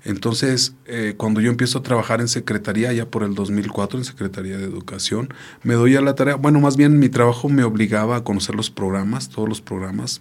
Entonces, 0.04 0.74
eh, 0.86 1.14
cuando 1.16 1.40
yo 1.40 1.50
empiezo 1.50 1.78
a 1.78 1.82
trabajar 1.82 2.20
en 2.20 2.28
secretaría, 2.28 2.92
ya 2.92 3.10
por 3.10 3.24
el 3.24 3.34
2004, 3.34 3.98
en 3.98 4.04
Secretaría 4.04 4.56
de 4.56 4.64
Educación, 4.64 5.28
me 5.62 5.74
doy 5.74 5.96
a 5.96 6.00
la 6.00 6.14
tarea, 6.14 6.36
bueno, 6.36 6.60
más 6.60 6.76
bien 6.76 6.98
mi 6.98 7.08
trabajo 7.08 7.48
me 7.48 7.64
obligaba 7.64 8.16
a 8.16 8.24
conocer 8.24 8.54
los 8.54 8.70
programas, 8.70 9.28
todos 9.28 9.48
los 9.48 9.60
programas 9.60 10.20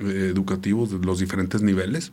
eh, 0.00 0.30
educativos 0.32 0.90
de 0.90 0.98
los 1.06 1.20
diferentes 1.20 1.62
niveles. 1.62 2.12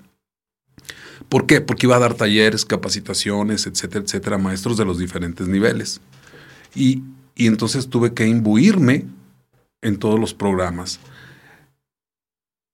¿Por 1.27 1.45
qué? 1.45 1.61
Porque 1.61 1.87
iba 1.87 1.95
a 1.95 1.99
dar 1.99 2.13
talleres, 2.13 2.63
capacitaciones, 2.63 3.65
etcétera, 3.65 4.05
etcétera, 4.05 4.37
maestros 4.37 4.77
de 4.77 4.85
los 4.85 4.99
diferentes 4.99 5.47
niveles. 5.47 6.01
Y, 6.75 7.03
y 7.35 7.47
entonces 7.47 7.89
tuve 7.89 8.13
que 8.13 8.27
imbuirme 8.27 9.05
en 9.81 9.97
todos 9.97 10.19
los 10.19 10.33
programas. 10.33 10.99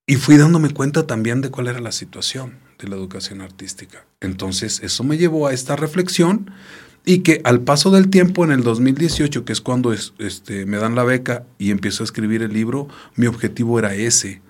Y 0.06 0.17
fui 0.17 0.38
dándome 0.38 0.69
cuenta 0.71 1.08
también 1.08 1.41
de 1.41 1.50
cuál 1.50 1.67
era 1.67 1.80
la 1.80 1.91
situación 1.91 2.64
de 2.80 2.88
la 2.88 2.96
educación 2.96 3.42
artística. 3.42 4.06
Entonces, 4.22 4.82
eso 4.84 5.04
me 5.04 5.18
llevó 5.18 5.48
a 5.48 5.54
esta 5.54 5.76
reflexión 5.76 6.52
y 7.06 7.20
que 7.20 7.42
al 7.44 7.62
paso 7.62 7.92
del 7.92 8.10
tiempo, 8.10 8.44
en 8.44 8.52
el 8.52 8.64
2018, 8.64 9.46
que 9.46 9.54
es 9.54 9.62
cuando 9.62 9.94
este, 9.94 10.66
me 10.66 10.78
dan 10.78 10.96
la 10.96 11.04
beca 11.04 11.44
y 11.58 11.72
empiezo 11.72 12.04
a 12.04 12.06
escribir 12.06 12.42
el 12.42 12.54
libro, 12.54 12.88
mi 13.16 13.28
objetivo 13.28 13.78
era 13.78 13.94
ese, 13.94 14.42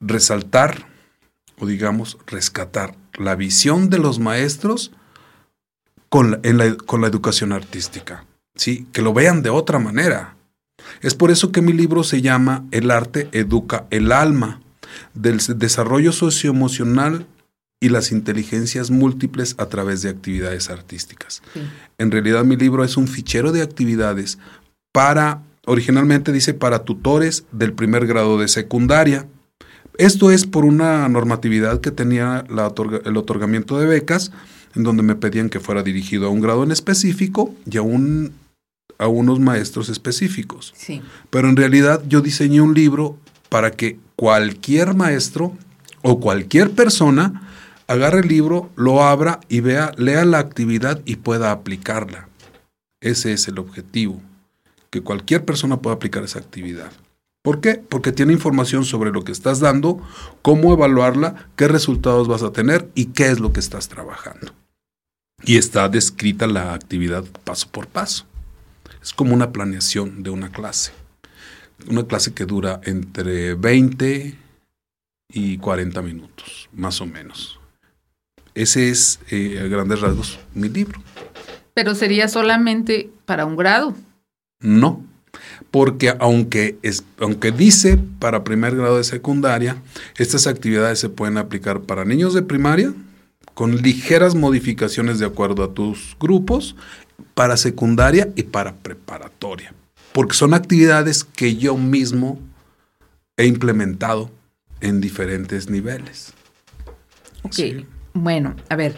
resaltar 0.00 0.86
o 1.58 1.66
digamos 1.66 2.18
rescatar 2.26 2.96
la 3.14 3.36
visión 3.36 3.90
de 3.90 3.98
los 3.98 4.18
maestros 4.18 4.92
con 6.08 6.30
la, 6.30 6.76
con 6.86 7.02
la 7.02 7.06
educación 7.06 7.52
artística, 7.52 8.24
¿sí? 8.54 8.86
que 8.92 9.02
lo 9.02 9.12
vean 9.12 9.42
de 9.42 9.50
otra 9.50 9.78
manera. 9.78 10.36
Es 11.02 11.14
por 11.14 11.30
eso 11.30 11.52
que 11.52 11.62
mi 11.62 11.72
libro 11.72 12.02
se 12.02 12.22
llama 12.22 12.64
El 12.70 12.90
arte 12.90 13.28
educa 13.32 13.86
el 13.90 14.10
alma, 14.10 14.60
del 15.12 15.38
desarrollo 15.58 16.12
socioemocional 16.12 17.26
y 17.80 17.90
las 17.90 18.12
inteligencias 18.12 18.90
múltiples 18.90 19.54
a 19.58 19.66
través 19.66 20.02
de 20.02 20.08
actividades 20.08 20.70
artísticas. 20.70 21.42
En 21.98 22.10
realidad 22.10 22.44
mi 22.44 22.56
libro 22.56 22.82
es 22.82 22.96
un 22.96 23.08
fichero 23.08 23.52
de 23.52 23.62
actividades 23.62 24.38
para, 24.92 25.42
originalmente 25.66 26.32
dice, 26.32 26.54
para 26.54 26.84
tutores 26.84 27.44
del 27.52 27.74
primer 27.74 28.06
grado 28.06 28.38
de 28.38 28.48
secundaria. 28.48 29.26
Esto 29.98 30.30
es 30.30 30.46
por 30.46 30.64
una 30.64 31.08
normatividad 31.08 31.80
que 31.80 31.90
tenía 31.90 32.44
el 32.48 33.16
otorgamiento 33.16 33.78
de 33.78 33.86
becas, 33.86 34.32
en 34.74 34.82
donde 34.82 35.02
me 35.02 35.14
pedían 35.14 35.50
que 35.50 35.60
fuera 35.60 35.82
dirigido 35.82 36.26
a 36.26 36.30
un 36.30 36.40
grado 36.40 36.64
en 36.64 36.72
específico 36.72 37.54
y 37.70 37.76
a, 37.76 37.82
un, 37.82 38.32
a 38.98 39.08
unos 39.08 39.40
maestros 39.40 39.88
específicos. 39.88 40.74
Pero 41.30 41.48
en 41.48 41.56
realidad 41.56 42.02
yo 42.08 42.22
diseñé 42.22 42.60
un 42.60 42.74
libro 42.74 43.18
para 43.50 43.72
que 43.72 43.98
cualquier 44.16 44.94
maestro 44.94 45.52
o 46.02 46.18
cualquier 46.18 46.70
persona 46.70 47.42
agarre 47.86 48.20
el 48.20 48.28
libro, 48.28 48.70
lo 48.76 49.02
abra 49.02 49.40
y 49.48 49.60
vea, 49.60 49.92
lea 49.96 50.24
la 50.24 50.38
actividad 50.38 51.00
y 51.04 51.16
pueda 51.16 51.52
aplicarla. 51.52 52.28
Ese 53.00 53.32
es 53.32 53.48
el 53.48 53.58
objetivo, 53.58 54.20
que 54.90 55.02
cualquier 55.02 55.44
persona 55.44 55.80
pueda 55.80 55.96
aplicar 55.96 56.24
esa 56.24 56.38
actividad. 56.38 56.92
¿Por 57.42 57.60
qué? 57.60 57.74
Porque 57.74 58.12
tiene 58.12 58.32
información 58.32 58.86
sobre 58.86 59.10
lo 59.10 59.22
que 59.22 59.32
estás 59.32 59.60
dando, 59.60 60.00
cómo 60.40 60.72
evaluarla, 60.72 61.48
qué 61.56 61.68
resultados 61.68 62.26
vas 62.26 62.42
a 62.42 62.52
tener 62.52 62.88
y 62.94 63.06
qué 63.06 63.26
es 63.26 63.38
lo 63.38 63.52
que 63.52 63.60
estás 63.60 63.88
trabajando. 63.88 64.52
Y 65.42 65.58
está 65.58 65.90
descrita 65.90 66.46
la 66.46 66.72
actividad 66.72 67.24
paso 67.44 67.68
por 67.70 67.86
paso. 67.86 68.24
Es 69.02 69.12
como 69.12 69.34
una 69.34 69.52
planeación 69.52 70.22
de 70.22 70.30
una 70.30 70.50
clase. 70.50 70.92
Una 71.86 72.06
clase 72.06 72.32
que 72.32 72.46
dura 72.46 72.80
entre 72.84 73.52
20 73.52 74.38
y 75.28 75.58
40 75.58 76.00
minutos, 76.00 76.70
más 76.72 77.02
o 77.02 77.06
menos. 77.06 77.60
Ese 78.54 78.90
es, 78.90 79.20
eh, 79.30 79.60
a 79.62 79.66
grandes 79.68 80.00
rasgos, 80.00 80.38
mi 80.54 80.68
libro. 80.68 81.00
Pero 81.74 81.94
sería 81.94 82.28
solamente 82.28 83.10
para 83.26 83.46
un 83.46 83.56
grado. 83.56 83.94
No, 84.60 85.02
porque 85.70 86.14
aunque, 86.20 86.78
es, 86.82 87.04
aunque 87.18 87.50
dice 87.50 87.98
para 88.18 88.44
primer 88.44 88.76
grado 88.76 88.96
de 88.96 89.04
secundaria, 89.04 89.76
estas 90.16 90.46
actividades 90.46 91.00
se 91.00 91.08
pueden 91.08 91.36
aplicar 91.38 91.80
para 91.80 92.04
niños 92.04 92.34
de 92.34 92.42
primaria, 92.42 92.94
con 93.54 93.82
ligeras 93.82 94.34
modificaciones 94.34 95.18
de 95.18 95.26
acuerdo 95.26 95.64
a 95.64 95.74
tus 95.74 96.16
grupos, 96.20 96.76
para 97.34 97.56
secundaria 97.56 98.32
y 98.36 98.44
para 98.44 98.74
preparatoria. 98.76 99.74
Porque 100.12 100.34
son 100.34 100.54
actividades 100.54 101.24
que 101.24 101.56
yo 101.56 101.76
mismo 101.76 102.38
he 103.36 103.46
implementado 103.46 104.30
en 104.80 105.00
diferentes 105.00 105.68
niveles. 105.68 106.32
Ok. 107.42 107.84
Bueno, 108.14 108.54
a 108.68 108.76
ver. 108.76 108.94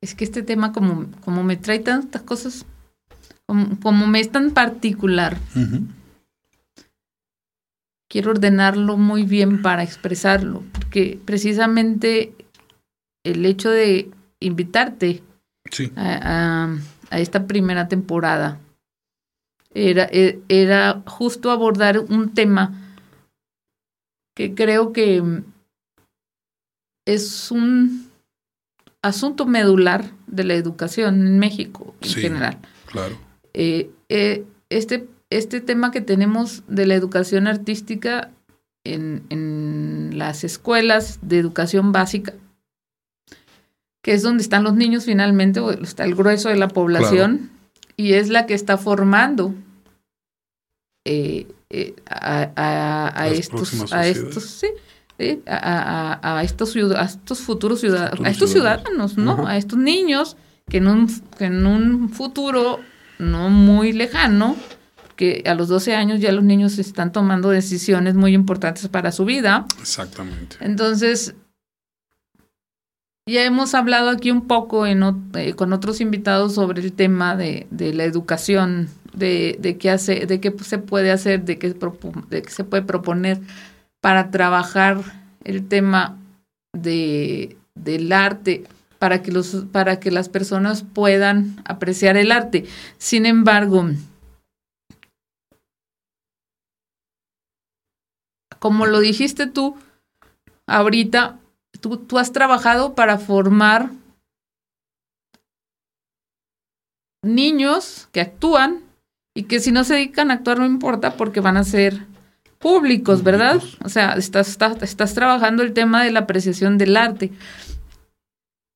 Es 0.00 0.14
que 0.14 0.24
este 0.24 0.42
tema, 0.42 0.72
como, 0.72 1.06
como 1.24 1.42
me 1.42 1.56
trae 1.56 1.80
tantas 1.80 2.22
cosas, 2.22 2.66
como, 3.46 4.06
me 4.06 4.20
es 4.20 4.30
tan 4.30 4.52
particular, 4.52 5.38
quiero 8.08 8.30
ordenarlo 8.30 8.96
muy 8.96 9.24
bien 9.24 9.62
para 9.62 9.82
expresarlo, 9.82 10.62
porque 10.72 11.18
precisamente 11.24 12.34
el 13.24 13.44
hecho 13.44 13.70
de 13.70 14.10
invitarte 14.38 15.22
a, 15.96 16.76
esta 17.10 17.46
primera 17.46 17.88
temporada 17.88 18.60
era, 19.74 20.04
e, 20.12 20.40
era 20.48 21.02
justo 21.06 21.50
abordar 21.50 21.98
un 21.98 22.34
tema 22.34 22.87
que 24.38 24.54
creo 24.54 24.92
que 24.92 25.20
es 27.04 27.50
un 27.50 28.08
asunto 29.02 29.46
medular 29.46 30.12
de 30.28 30.44
la 30.44 30.54
educación 30.54 31.26
en 31.26 31.40
México 31.40 31.96
en 32.00 32.08
general. 32.08 32.58
Claro. 32.86 33.18
Eh, 33.52 33.90
eh, 34.08 34.44
este, 34.70 35.08
este 35.30 35.60
tema 35.60 35.90
que 35.90 36.00
tenemos 36.00 36.62
de 36.68 36.86
la 36.86 36.94
educación 36.94 37.48
artística 37.48 38.30
en, 38.84 39.24
en, 39.28 40.16
las 40.16 40.44
escuelas 40.44 41.18
de 41.20 41.40
educación 41.40 41.90
básica, 41.90 42.32
que 44.04 44.12
es 44.12 44.22
donde 44.22 44.44
están 44.44 44.62
los 44.62 44.74
niños 44.74 45.06
finalmente, 45.06 45.58
o 45.58 45.72
está 45.72 46.04
el 46.04 46.14
grueso 46.14 46.48
de 46.48 46.56
la 46.56 46.68
población, 46.68 47.50
y 47.96 48.12
es 48.12 48.28
la 48.28 48.46
que 48.46 48.54
está 48.54 48.78
formando 48.78 49.52
eh, 51.10 51.46
eh, 51.70 51.94
a, 52.06 52.50
a- 52.56 53.08
a 53.08 53.28
Las 53.28 53.38
estos, 53.38 53.92
a 53.92 54.06
estos, 54.06 54.44
sí, 54.44 54.66
a, 55.46 56.42
estos, 56.44 56.72
ciudad- 56.72 57.00
a 57.00 57.04
estos 57.06 57.40
futuros 57.40 57.80
ciudadanos, 57.80 58.10
Futuros 58.10 58.28
a 58.28 58.30
estos 58.30 58.50
ciudadanos. 58.52 59.12
ciudadanos, 59.14 59.38
¿no? 59.38 59.46
A 59.46 59.56
estos 59.56 59.78
niños 59.78 60.36
que 60.68 60.78
en 60.78 60.86
un, 60.88 61.08
que 61.38 61.46
en 61.46 61.66
un 61.66 62.10
futuro 62.10 62.80
no 63.18 63.48
muy 63.50 63.92
lejano, 63.92 64.54
que 65.16 65.42
a 65.46 65.54
los 65.54 65.68
12 65.68 65.94
años 65.96 66.20
ya 66.20 66.30
los 66.30 66.44
niños 66.44 66.78
están 66.78 67.10
tomando 67.10 67.48
decisiones 67.50 68.14
muy 68.14 68.34
importantes 68.34 68.86
para 68.88 69.10
su 69.12 69.24
vida. 69.24 69.66
Exactamente. 69.80 70.56
Entonces, 70.60 71.34
ya 73.26 73.44
hemos 73.44 73.74
hablado 73.74 74.08
aquí 74.10 74.30
un 74.30 74.46
poco 74.46 74.86
en 74.86 75.02
eh, 75.34 75.54
con 75.54 75.72
otros 75.72 76.00
invitados 76.00 76.54
sobre 76.54 76.80
el 76.82 76.92
tema 76.92 77.36
de, 77.36 77.66
de 77.70 77.92
la 77.92 78.04
educación, 78.04 78.88
de, 79.18 79.76
qué 79.78 79.90
hace, 79.90 80.26
de 80.26 80.40
qué 80.40 80.54
se 80.62 80.78
puede 80.78 81.10
hacer, 81.10 81.44
de 81.44 81.58
qué, 81.58 81.70
de 81.70 82.42
qué 82.42 82.50
se 82.50 82.64
puede 82.64 82.82
proponer 82.82 83.40
para 84.00 84.30
trabajar 84.30 84.98
el 85.44 85.66
tema 85.68 86.18
de, 86.72 87.56
del 87.74 88.12
arte, 88.12 88.64
para 88.98 89.22
que, 89.22 89.32
los, 89.32 89.66
para 89.72 90.00
que 90.00 90.10
las 90.10 90.28
personas 90.28 90.82
puedan 90.82 91.56
apreciar 91.64 92.16
el 92.16 92.32
arte. 92.32 92.66
Sin 92.98 93.26
embargo, 93.26 93.86
como 98.58 98.86
lo 98.86 99.00
dijiste 99.00 99.46
tú, 99.46 99.76
ahorita 100.66 101.38
tú, 101.80 101.96
tú 101.98 102.18
has 102.18 102.32
trabajado 102.32 102.94
para 102.94 103.18
formar 103.18 103.90
niños 107.22 108.08
que 108.12 108.20
actúan 108.20 108.87
y 109.38 109.44
que 109.44 109.60
si 109.60 109.70
no 109.70 109.84
se 109.84 109.94
dedican 109.94 110.32
a 110.32 110.34
actuar 110.34 110.58
no 110.58 110.66
importa 110.66 111.16
porque 111.16 111.38
van 111.38 111.56
a 111.56 111.62
ser 111.62 112.02
públicos, 112.58 113.22
¿verdad? 113.22 113.62
O 113.84 113.88
sea, 113.88 114.14
estás, 114.14 114.48
estás, 114.48 114.82
estás 114.82 115.14
trabajando 115.14 115.62
el 115.62 115.74
tema 115.74 116.02
de 116.02 116.10
la 116.10 116.18
apreciación 116.18 116.76
del 116.76 116.96
arte. 116.96 117.30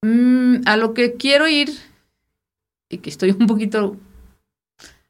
Mm, 0.03 0.59
a 0.65 0.77
lo 0.77 0.95
que 0.95 1.15
quiero 1.15 1.49
ir, 1.49 1.77
y 2.89 2.99
que 2.99 3.11
estoy 3.11 3.33
un 3.33 3.49
poquito 3.49 3.97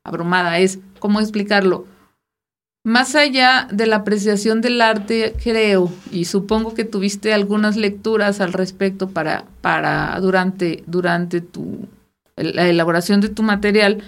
abrumada, 0.05 0.59
es 0.59 0.79
cómo 0.99 1.21
explicarlo. 1.21 1.87
Más 2.83 3.15
allá 3.15 3.69
de 3.71 3.87
la 3.87 3.97
apreciación 3.97 4.63
del 4.63 4.81
arte, 4.81 5.35
creo, 5.45 5.93
y 6.11 6.25
supongo 6.25 6.73
que 6.73 6.85
tuviste 6.85 7.35
algunas 7.35 7.77
lecturas 7.77 8.41
al 8.41 8.55
respecto 8.55 9.11
para, 9.11 9.45
para 9.61 10.19
durante, 10.19 10.83
durante 10.87 11.43
tu, 11.43 11.89
la 12.37 12.67
elaboración 12.71 13.21
de 13.21 13.29
tu 13.29 13.43
material, 13.43 14.03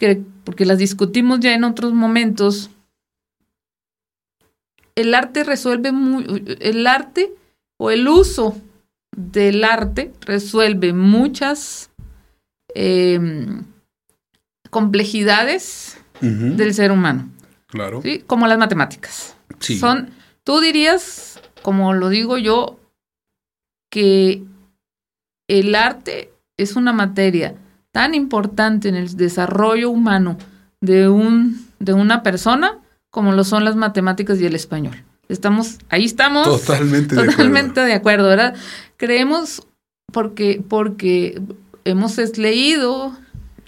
que, 0.00 0.22
porque 0.44 0.64
las 0.64 0.78
discutimos 0.78 1.40
ya 1.40 1.52
en 1.52 1.62
otros 1.62 1.92
momentos. 1.92 2.70
El 4.94 5.14
arte 5.14 5.44
resuelve 5.44 5.92
muy, 5.92 6.56
el 6.58 6.86
arte 6.86 7.34
o 7.78 7.90
el 7.90 8.08
uso 8.08 8.56
del 9.14 9.62
arte 9.62 10.14
resuelve 10.22 10.94
muchas 10.94 11.90
eh, 12.74 13.20
complejidades 14.70 15.98
del 16.22 16.72
ser 16.72 16.92
humano. 16.92 17.28
Claro. 17.66 18.00
¿sí? 18.00 18.24
Como 18.26 18.46
las 18.46 18.56
matemáticas. 18.56 19.36
Sí. 19.58 19.78
Son, 19.78 20.10
tú 20.44 20.60
dirías, 20.60 21.42
como 21.60 21.92
lo 21.92 22.08
digo 22.08 22.38
yo, 22.38 22.80
que 23.90 24.44
el 25.46 25.74
arte 25.74 26.32
es 26.56 26.74
una 26.74 26.94
materia 26.94 27.54
tan 27.92 28.14
importante 28.14 28.88
en 28.88 28.94
el 28.94 29.16
desarrollo 29.16 29.90
humano 29.90 30.36
de, 30.80 31.08
un, 31.08 31.66
de 31.78 31.92
una 31.92 32.22
persona 32.22 32.78
como 33.10 33.32
lo 33.32 33.42
son 33.44 33.64
las 33.64 33.74
matemáticas 33.76 34.40
y 34.40 34.46
el 34.46 34.54
español. 34.54 35.02
Estamos, 35.28 35.78
ahí 35.88 36.04
estamos. 36.04 36.44
Totalmente 36.44 37.14
de 37.14 37.24
Totalmente 37.26 37.70
acuerdo. 37.80 37.86
de 37.86 37.94
acuerdo, 37.94 38.28
¿verdad? 38.28 38.54
Creemos 38.96 39.66
porque, 40.12 40.62
porque 40.68 41.40
hemos 41.84 42.16
leído, 42.38 43.16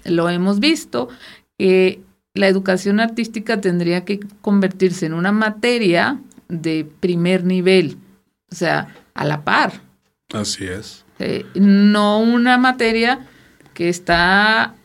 lo 0.05 0.29
hemos 0.29 0.59
visto, 0.59 1.09
que 1.57 2.01
la 2.33 2.47
educación 2.47 2.99
artística 2.99 3.61
tendría 3.61 4.05
que 4.05 4.19
convertirse 4.41 5.05
en 5.05 5.13
una 5.13 5.31
materia 5.31 6.19
de 6.49 6.87
primer 6.99 7.43
nivel, 7.45 7.97
o 8.51 8.55
sea, 8.55 8.93
a 9.13 9.25
la 9.25 9.43
par, 9.43 9.81
Así 10.33 10.65
es. 10.65 11.05
eh, 11.19 11.45
no 11.55 12.19
una 12.19 12.57
materia 12.57 13.27
que 13.73 13.89
está, 13.89 14.75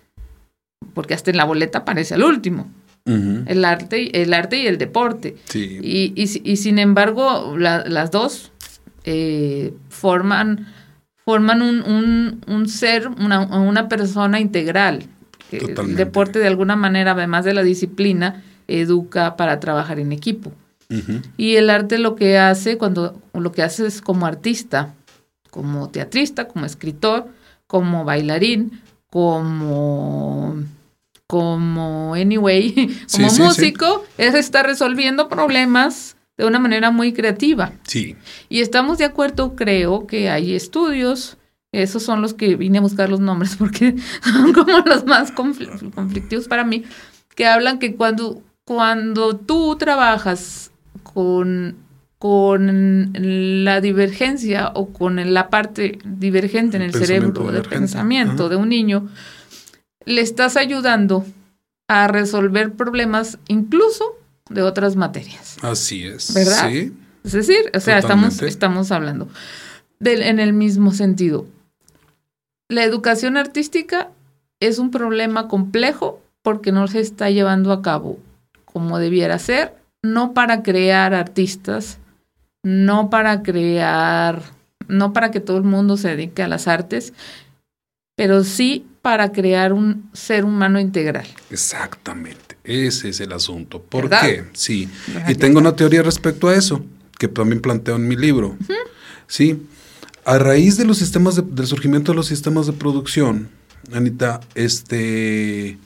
porque 0.94 1.14
hasta 1.14 1.30
en 1.30 1.36
la 1.36 1.44
boleta 1.44 1.78
aparece 1.78 2.14
al 2.14 2.22
último, 2.24 2.68
el 3.04 3.64
arte, 3.64 4.02
y- 4.02 4.10
el 4.12 4.34
arte 4.34 4.58
y 4.58 4.66
el 4.66 4.76
deporte. 4.76 5.36
Sí. 5.46 5.78
Y, 5.82 6.12
y, 6.14 6.42
y 6.52 6.56
sin 6.56 6.78
embargo, 6.78 7.56
la- 7.56 7.84
las 7.86 8.10
dos 8.10 8.52
eh, 9.04 9.72
forman, 9.88 10.66
forman 11.24 11.62
un, 11.62 11.82
un- 11.82 12.40
un 12.46 12.68
ser, 12.68 13.08
una, 13.08 13.40
una 13.40 13.88
persona 13.88 14.40
integral. 14.40 15.04
Que 15.50 15.56
El 15.56 15.68
Totalmente. 15.68 16.04
deporte, 16.04 16.38
de 16.38 16.46
alguna 16.46 16.76
manera, 16.76 17.12
además 17.12 17.46
de 17.46 17.54
la 17.54 17.62
disciplina, 17.62 18.42
educa 18.66 19.36
para 19.36 19.58
trabajar 19.60 19.98
en 19.98 20.12
equipo. 20.12 20.52
Y 21.38 21.56
el 21.56 21.68
arte 21.70 21.98
lo 21.98 22.14
que 22.16 22.36
hace, 22.38 22.76
cuando 22.78 23.18
lo 23.34 23.52
que 23.52 23.62
hace 23.62 23.86
es 23.86 24.00
como 24.02 24.26
artista, 24.26 24.94
como 25.50 25.88
teatrista, 25.90 26.48
como 26.48 26.64
escritor, 26.66 27.28
como 27.68 28.04
bailarín, 28.04 28.80
como 29.10 30.56
como 31.28 32.14
anyway, 32.14 32.72
como 33.12 33.28
sí, 33.28 33.36
sí. 33.36 33.42
músico, 33.42 34.04
es 34.16 34.34
estar 34.34 34.64
resolviendo 34.66 35.28
problemas 35.28 36.16
de 36.38 36.46
una 36.46 36.58
manera 36.58 36.90
muy 36.90 37.12
creativa. 37.12 37.72
Sí. 37.82 38.16
Y 38.48 38.60
estamos 38.60 38.96
de 38.96 39.04
acuerdo, 39.04 39.54
creo 39.54 40.06
que 40.06 40.30
hay 40.30 40.54
estudios, 40.54 41.36
esos 41.70 42.02
son 42.02 42.22
los 42.22 42.32
que 42.32 42.56
vine 42.56 42.78
a 42.78 42.80
buscar 42.80 43.10
los 43.10 43.20
nombres 43.20 43.56
porque 43.58 43.94
son 44.22 44.52
como 44.54 44.78
los 44.78 45.04
más 45.04 45.34
confl- 45.34 45.92
conflictivos 45.92 46.48
para 46.48 46.64
mí, 46.64 46.84
que 47.34 47.46
hablan 47.46 47.78
que 47.78 47.94
cuando, 47.94 48.42
cuando 48.64 49.36
tú 49.36 49.76
trabajas 49.76 50.70
con, 51.02 51.76
con 52.18 53.10
la 53.64 53.80
divergencia 53.80 54.72
o 54.74 54.92
con 54.92 55.32
la 55.32 55.50
parte 55.50 55.98
divergente 56.04 56.76
en 56.76 56.82
El 56.82 56.92
cerebro 56.92 57.28
del 57.28 57.42
divergente. 57.42 57.68
pensamiento 57.68 58.44
Ajá. 58.44 58.48
de 58.50 58.56
un 58.56 58.68
niño, 58.68 59.08
le 60.04 60.20
estás 60.20 60.56
ayudando 60.56 61.24
a 61.86 62.08
resolver 62.08 62.72
problemas 62.72 63.38
incluso 63.46 64.04
de 64.50 64.62
otras 64.62 64.96
materias. 64.96 65.56
Así 65.62 66.04
es. 66.04 66.34
¿Verdad? 66.34 66.68
Sí. 66.70 66.92
Es 67.24 67.32
decir, 67.32 67.70
o 67.74 67.80
sea, 67.80 67.98
estamos, 67.98 68.30
Totalmente. 68.34 68.48
estamos 68.48 68.90
hablando 68.92 69.28
en 70.00 70.38
el 70.40 70.52
mismo 70.52 70.92
sentido. 70.92 71.46
La 72.68 72.84
educación 72.84 73.36
artística 73.36 74.10
es 74.60 74.78
un 74.78 74.90
problema 74.90 75.48
complejo 75.48 76.20
porque 76.42 76.72
no 76.72 76.88
se 76.88 77.00
está 77.00 77.30
llevando 77.30 77.72
a 77.72 77.82
cabo 77.82 78.18
como 78.64 78.98
debiera 78.98 79.38
ser, 79.38 79.74
no 80.02 80.34
para 80.34 80.62
crear 80.62 81.14
artistas, 81.14 81.98
no 82.68 83.08
para 83.10 83.42
crear, 83.42 84.42
no 84.88 85.12
para 85.14 85.30
que 85.30 85.40
todo 85.40 85.56
el 85.56 85.64
mundo 85.64 85.96
se 85.96 86.08
dedique 86.08 86.42
a 86.42 86.48
las 86.48 86.68
artes, 86.68 87.12
pero 88.16 88.44
sí 88.44 88.86
para 89.00 89.32
crear 89.32 89.72
un 89.72 90.10
ser 90.12 90.44
humano 90.44 90.78
integral. 90.78 91.26
Exactamente. 91.50 92.56
Ese 92.64 93.08
es 93.08 93.20
el 93.20 93.32
asunto. 93.32 93.80
¿Por 93.80 94.04
¿Verdad? 94.10 94.20
qué? 94.22 94.44
Sí. 94.52 94.88
Y 95.28 95.34
tengo 95.36 95.58
una 95.60 95.74
teoría 95.76 96.02
respecto 96.02 96.48
a 96.48 96.54
eso, 96.54 96.84
que 97.18 97.26
también 97.28 97.62
planteo 97.62 97.96
en 97.96 98.06
mi 98.06 98.16
libro. 98.16 98.56
Sí. 99.26 99.66
A 100.26 100.36
raíz 100.38 100.76
de 100.76 100.84
los 100.84 100.98
sistemas 100.98 101.36
de- 101.36 101.42
del 101.42 101.66
surgimiento 101.66 102.12
de 102.12 102.16
los 102.16 102.26
sistemas 102.26 102.66
de 102.66 102.74
producción, 102.74 103.48
Anita, 103.94 104.40
este 104.54 105.78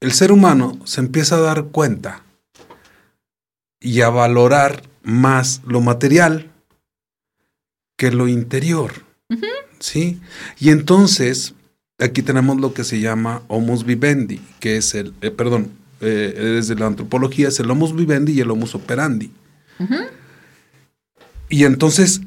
el 0.00 0.12
ser 0.12 0.30
humano 0.32 0.78
se 0.84 1.00
empieza 1.00 1.36
a 1.36 1.40
dar 1.40 1.64
cuenta 1.66 2.22
y 3.80 4.00
a 4.00 4.10
valorar 4.10 4.82
más 5.02 5.62
lo 5.66 5.80
material 5.80 6.50
que 7.96 8.10
lo 8.10 8.28
interior. 8.28 8.92
¿Sí? 9.80 10.20
Y 10.58 10.70
entonces, 10.70 11.54
aquí 11.98 12.22
tenemos 12.22 12.58
lo 12.60 12.74
que 12.74 12.84
se 12.84 13.00
llama 13.00 13.42
homus 13.48 13.84
vivendi, 13.84 14.40
que 14.58 14.76
es 14.76 14.94
el, 14.94 15.14
eh, 15.20 15.30
perdón, 15.30 15.70
eh, 16.00 16.52
desde 16.56 16.74
la 16.74 16.86
antropología 16.86 17.48
es 17.48 17.60
el 17.60 17.70
homus 17.70 17.94
vivendi 17.94 18.32
y 18.32 18.40
el 18.40 18.50
homus 18.50 18.74
operandi. 18.74 19.30
Y 21.48 21.64
entonces 21.64 22.20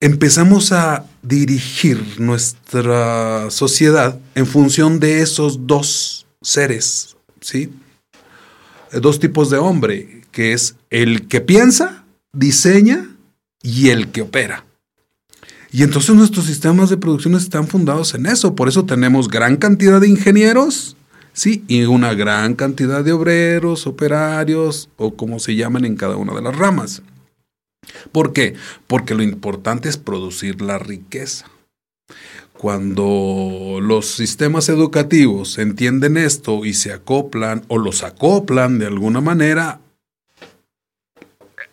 empezamos 0.00 0.72
a 0.72 1.06
dirigir 1.22 2.20
nuestra 2.20 3.50
sociedad 3.50 4.18
en 4.34 4.46
función 4.46 5.00
de 5.00 5.20
esos 5.20 5.66
dos 5.66 6.26
seres, 6.42 7.16
¿sí? 7.40 7.70
Dos 8.92 9.18
tipos 9.20 9.50
de 9.50 9.58
hombre, 9.58 10.22
que 10.30 10.52
es 10.52 10.76
el 10.90 11.28
que 11.28 11.40
piensa, 11.40 12.04
diseña 12.32 13.08
y 13.62 13.88
el 13.88 14.08
que 14.08 14.22
opera. 14.22 14.64
Y 15.70 15.82
entonces 15.82 16.14
nuestros 16.14 16.44
sistemas 16.44 16.90
de 16.90 16.98
producción 16.98 17.34
están 17.34 17.66
fundados 17.66 18.14
en 18.14 18.26
eso. 18.26 18.54
Por 18.54 18.68
eso 18.68 18.84
tenemos 18.84 19.28
gran 19.28 19.56
cantidad 19.56 20.00
de 20.00 20.08
ingenieros, 20.08 20.96
sí, 21.32 21.64
y 21.66 21.84
una 21.84 22.12
gran 22.12 22.54
cantidad 22.54 23.02
de 23.02 23.12
obreros, 23.12 23.86
operarios, 23.86 24.90
o 24.98 25.16
como 25.16 25.38
se 25.38 25.56
llaman 25.56 25.86
en 25.86 25.96
cada 25.96 26.16
una 26.16 26.34
de 26.34 26.42
las 26.42 26.56
ramas. 26.56 27.02
¿Por 28.12 28.34
qué? 28.34 28.54
Porque 28.86 29.14
lo 29.14 29.22
importante 29.22 29.88
es 29.88 29.96
producir 29.96 30.60
la 30.60 30.78
riqueza. 30.78 31.46
Cuando 32.62 33.80
los 33.82 34.06
sistemas 34.06 34.68
educativos 34.68 35.58
entienden 35.58 36.16
esto 36.16 36.64
y 36.64 36.74
se 36.74 36.92
acoplan 36.92 37.64
o 37.66 37.76
los 37.76 38.04
acoplan 38.04 38.78
de 38.78 38.86
alguna 38.86 39.20
manera, 39.20 39.80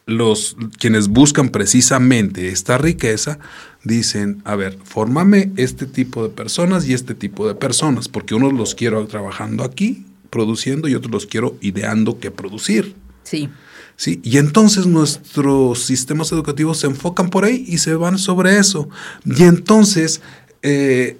los 0.07 0.57
quienes 0.79 1.09
buscan 1.09 1.49
precisamente 1.49 2.47
esta 2.47 2.79
riqueza 2.79 3.37
dicen, 3.83 4.41
a 4.45 4.55
ver, 4.55 4.79
fórmame 4.83 5.51
este 5.57 5.85
tipo 5.85 6.23
de 6.23 6.29
personas 6.29 6.87
y 6.87 6.95
este 6.95 7.13
tipo 7.13 7.47
de 7.47 7.53
personas, 7.53 8.09
porque 8.09 8.33
unos 8.33 8.53
los 8.53 8.73
quiero 8.73 9.05
trabajando 9.05 9.63
aquí, 9.63 10.07
produciendo, 10.31 10.87
y 10.87 10.95
otros 10.95 11.11
los 11.11 11.25
quiero 11.27 11.55
ideando 11.61 12.17
que 12.17 12.31
producir. 12.31 12.95
Sí. 13.21 13.47
¿sí? 13.95 14.21
Y 14.23 14.39
entonces 14.39 14.87
nuestros 14.87 15.83
sistemas 15.83 16.31
educativos 16.31 16.79
se 16.79 16.87
enfocan 16.87 17.29
por 17.29 17.45
ahí 17.45 17.63
y 17.67 17.77
se 17.77 17.93
van 17.93 18.17
sobre 18.17 18.57
eso. 18.57 18.89
Y 19.23 19.43
entonces 19.43 20.21
eh, 20.61 21.17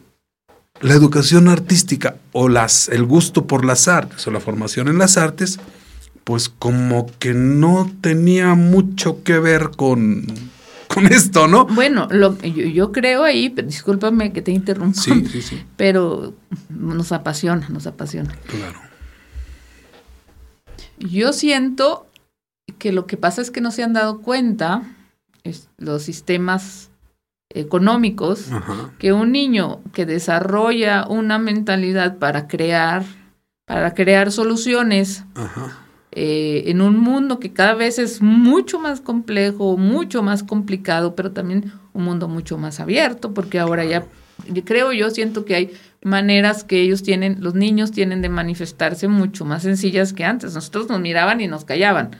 la 0.82 0.93
educación 0.93 1.47
artística 1.47 2.15
o 2.32 2.49
las, 2.49 2.89
el 2.89 3.06
gusto 3.06 3.45
por 3.45 3.65
las 3.65 3.88
artes 3.88 4.25
o 4.28 4.32
la 4.32 4.39
formación 4.39 4.88
en 4.88 4.97
las 4.97 5.17
artes, 5.17 5.60
pues 6.23 6.49
como 6.49 7.08
que 7.19 7.34
no 7.34 7.91
tenía 8.02 8.54
mucho 8.56 9.23
que 9.23 9.39
ver 9.39 9.71
con, 9.75 10.25
con 10.88 11.08
esto, 11.08 11.47
¿no? 11.47 11.65
Bueno, 11.65 12.08
lo, 12.12 12.38
yo, 12.39 12.65
yo 12.65 12.91
creo 12.91 13.23
ahí, 13.23 13.49
discúlpame 13.49 14.32
que 14.32 14.41
te 14.41 14.52
interrumpa, 14.52 14.99
Sí, 14.99 15.25
sí, 15.32 15.41
sí. 15.41 15.63
pero 15.78 16.34
nos 16.69 17.12
apasiona, 17.12 17.67
nos 17.69 17.88
apasiona. 17.88 18.36
Claro. 18.47 18.80
Yo 20.99 21.32
siento 21.34 22.08
que 22.78 22.91
lo 22.91 23.08
que 23.08 23.17
pasa 23.17 23.41
es 23.41 23.52
que 23.52 23.62
no 23.62 23.71
se 23.71 23.84
han 23.84 23.93
dado 23.93 24.21
cuenta 24.21 24.84
es, 25.43 25.69
los 25.78 26.04
sistemas 26.04 26.88
económicos 27.49 28.51
Ajá. 28.51 28.91
que 28.99 29.12
un 29.12 29.31
niño 29.31 29.81
que 29.91 30.05
desarrolla 30.05 31.07
una 31.07 31.39
mentalidad 31.39 32.17
para 32.17 32.47
crear, 32.47 33.03
para 33.65 33.93
crear 33.93 34.31
soluciones 34.31 35.23
Ajá. 35.35 35.77
eh, 36.12 36.63
en 36.67 36.81
un 36.81 36.99
mundo 36.99 37.39
que 37.39 37.51
cada 37.51 37.73
vez 37.73 37.97
es 37.97 38.21
mucho 38.21 38.79
más 38.79 39.01
complejo, 39.01 39.77
mucho 39.77 40.21
más 40.21 40.43
complicado, 40.43 41.15
pero 41.15 41.31
también 41.31 41.71
un 41.93 42.03
mundo 42.03 42.27
mucho 42.27 42.57
más 42.57 42.79
abierto, 42.79 43.33
porque 43.33 43.59
ahora 43.59 43.83
ya, 43.83 44.05
creo 44.63 44.93
yo, 44.93 45.09
siento 45.09 45.43
que 45.43 45.55
hay 45.55 45.73
maneras 46.03 46.63
que 46.63 46.81
ellos 46.81 47.01
tienen, 47.01 47.38
los 47.41 47.55
niños 47.55 47.91
tienen 47.91 48.21
de 48.21 48.29
manifestarse 48.29 49.07
mucho 49.07 49.43
más 49.43 49.63
sencillas 49.63 50.13
que 50.13 50.23
antes. 50.23 50.53
Nosotros 50.53 50.88
nos 50.88 51.01
miraban 51.01 51.41
y 51.41 51.47
nos 51.47 51.65
callaban. 51.65 52.12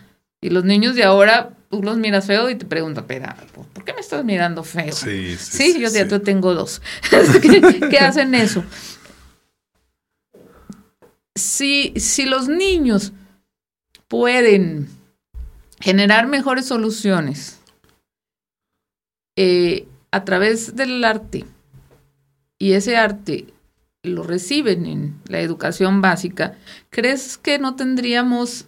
Y 0.42 0.50
los 0.52 0.64
niños 0.64 0.96
de 0.96 1.04
ahora, 1.04 1.52
tú 1.70 1.84
los 1.84 1.98
miras 1.98 2.26
feo 2.26 2.50
y 2.50 2.56
te 2.56 2.66
preguntan, 2.66 3.04
espera, 3.04 3.36
¿por 3.54 3.84
qué 3.84 3.94
me 3.94 4.00
estás 4.00 4.24
mirando 4.24 4.64
feo? 4.64 4.94
Sí, 4.94 5.36
Sí, 5.38 5.74
sí, 5.74 5.80
yo 5.82 5.90
sí. 5.90 5.96
ya 5.96 6.08
yo 6.08 6.22
tengo 6.22 6.54
dos. 6.54 6.82
¿Qué, 7.42 7.90
qué 7.90 8.00
hacen 8.00 8.34
eso? 8.36 8.64
Si, 11.36 11.94
si 11.98 12.26
los 12.26 12.48
niños 12.48 13.14
pueden 14.08 14.90
generar 15.80 16.28
mejores 16.28 16.66
soluciones 16.66 17.60
eh, 19.38 19.88
a 20.12 20.26
través 20.26 20.76
del 20.76 21.04
arte 21.04 21.46
y 22.58 22.74
ese 22.74 22.98
arte 22.98 23.46
lo 24.04 24.24
reciben 24.24 24.86
en 24.86 25.16
la 25.28 25.40
educación 25.40 26.02
básica, 26.02 26.58
¿crees 26.90 27.38
que 27.38 27.60
no 27.60 27.76
tendríamos 27.76 28.66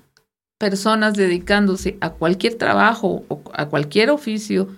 personas 0.62 1.16
dedicándose 1.16 1.98
a 2.00 2.12
cualquier 2.12 2.56
trabajo 2.56 3.26
o 3.28 3.42
a 3.54 3.66
cualquier 3.66 4.10
oficio 4.12 4.70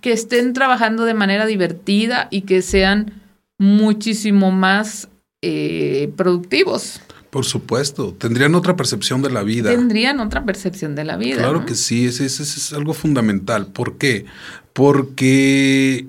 que 0.00 0.12
estén 0.12 0.52
trabajando 0.52 1.04
de 1.04 1.14
manera 1.14 1.46
divertida 1.46 2.28
y 2.30 2.42
que 2.42 2.62
sean 2.62 3.22
muchísimo 3.58 4.50
más 4.52 5.08
eh, 5.42 6.12
productivos? 6.16 7.00
Por 7.30 7.44
supuesto, 7.44 8.14
tendrían 8.14 8.54
otra 8.54 8.76
percepción 8.76 9.20
de 9.22 9.30
la 9.30 9.42
vida. 9.42 9.70
Tendrían 9.70 10.20
otra 10.20 10.44
percepción 10.44 10.94
de 10.94 11.04
la 11.04 11.16
vida. 11.16 11.38
Claro 11.38 11.60
¿no? 11.60 11.66
que 11.66 11.74
sí, 11.74 12.06
ese 12.06 12.26
es 12.26 12.72
algo 12.72 12.94
fundamental. 12.94 13.66
¿Por 13.66 13.96
qué? 13.98 14.24
Porque 14.72 16.06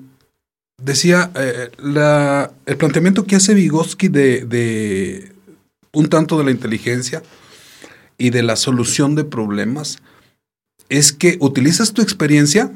decía, 0.80 1.30
eh, 1.34 1.70
la- 1.78 2.52
el 2.66 2.76
planteamiento 2.76 3.24
que 3.24 3.36
hace 3.36 3.54
Vygotsky 3.54 4.08
de, 4.08 4.44
de 4.44 5.32
un 5.96 6.08
tanto 6.08 6.36
de 6.38 6.44
la 6.44 6.50
inteligencia 6.50 7.22
y 8.18 8.30
de 8.30 8.42
la 8.42 8.56
solución 8.56 9.14
de 9.14 9.24
problemas 9.24 9.98
es 10.88 11.12
que 11.12 11.38
utilizas 11.40 11.92
tu 11.92 12.02
experiencia 12.02 12.70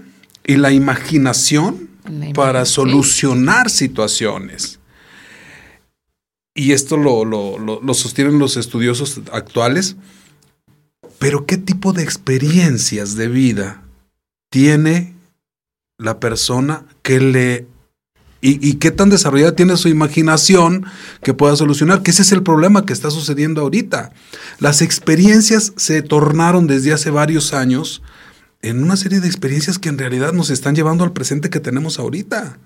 y 0.46 0.56
la 0.56 0.72
imaginación 0.72 1.90
La 2.08 2.32
para 2.32 2.64
solucionar 2.64 3.68
situaciones. 3.70 4.78
Y 6.54 6.72
esto 6.72 6.96
lo, 6.96 7.24
lo- 7.24 7.58
lo- 7.58 7.80
lo 7.80 7.94
sostienen 7.94 8.38
los 8.38 8.56
estudiosos 8.56 9.20
actuales. 9.32 9.96
Pero 11.18 11.44
¿qué 11.46 11.58
tipo 11.58 11.92
de 11.92 12.02
experiencias 12.02 13.14
de 13.16 13.28
vida 13.28 13.82
tiene 14.50 15.14
la 15.98 16.18
persona 16.18 16.86
que 17.02 17.20
le... 17.20 17.66
Y, 18.42 18.66
y 18.66 18.74
qué 18.74 18.90
tan 18.90 19.10
desarrollada 19.10 19.54
tiene 19.54 19.76
su 19.76 19.88
imaginación 19.88 20.86
que 21.22 21.34
pueda 21.34 21.56
solucionar? 21.56 22.02
Que 22.02 22.10
ese 22.10 22.22
es 22.22 22.32
el 22.32 22.42
problema 22.42 22.86
que 22.86 22.92
está 22.92 23.10
sucediendo 23.10 23.60
ahorita. 23.60 24.12
Las 24.60 24.80
experiencias 24.82 25.72
se 25.76 26.02
tornaron 26.02 26.66
desde 26.66 26.92
hace 26.92 27.10
varios 27.10 27.52
años 27.52 28.02
en 28.62 28.82
una 28.82 28.96
serie 28.96 29.20
de 29.20 29.26
experiencias 29.26 29.78
que 29.78 29.88
en 29.88 29.96
realidad 29.96 30.32
nos 30.34 30.50
están 30.50 30.74
llevando 30.74 31.02
al 31.04 31.12
presente 31.12 31.48
que 31.50 31.60
tenemos 31.60 31.98
ahorita. 31.98 32.58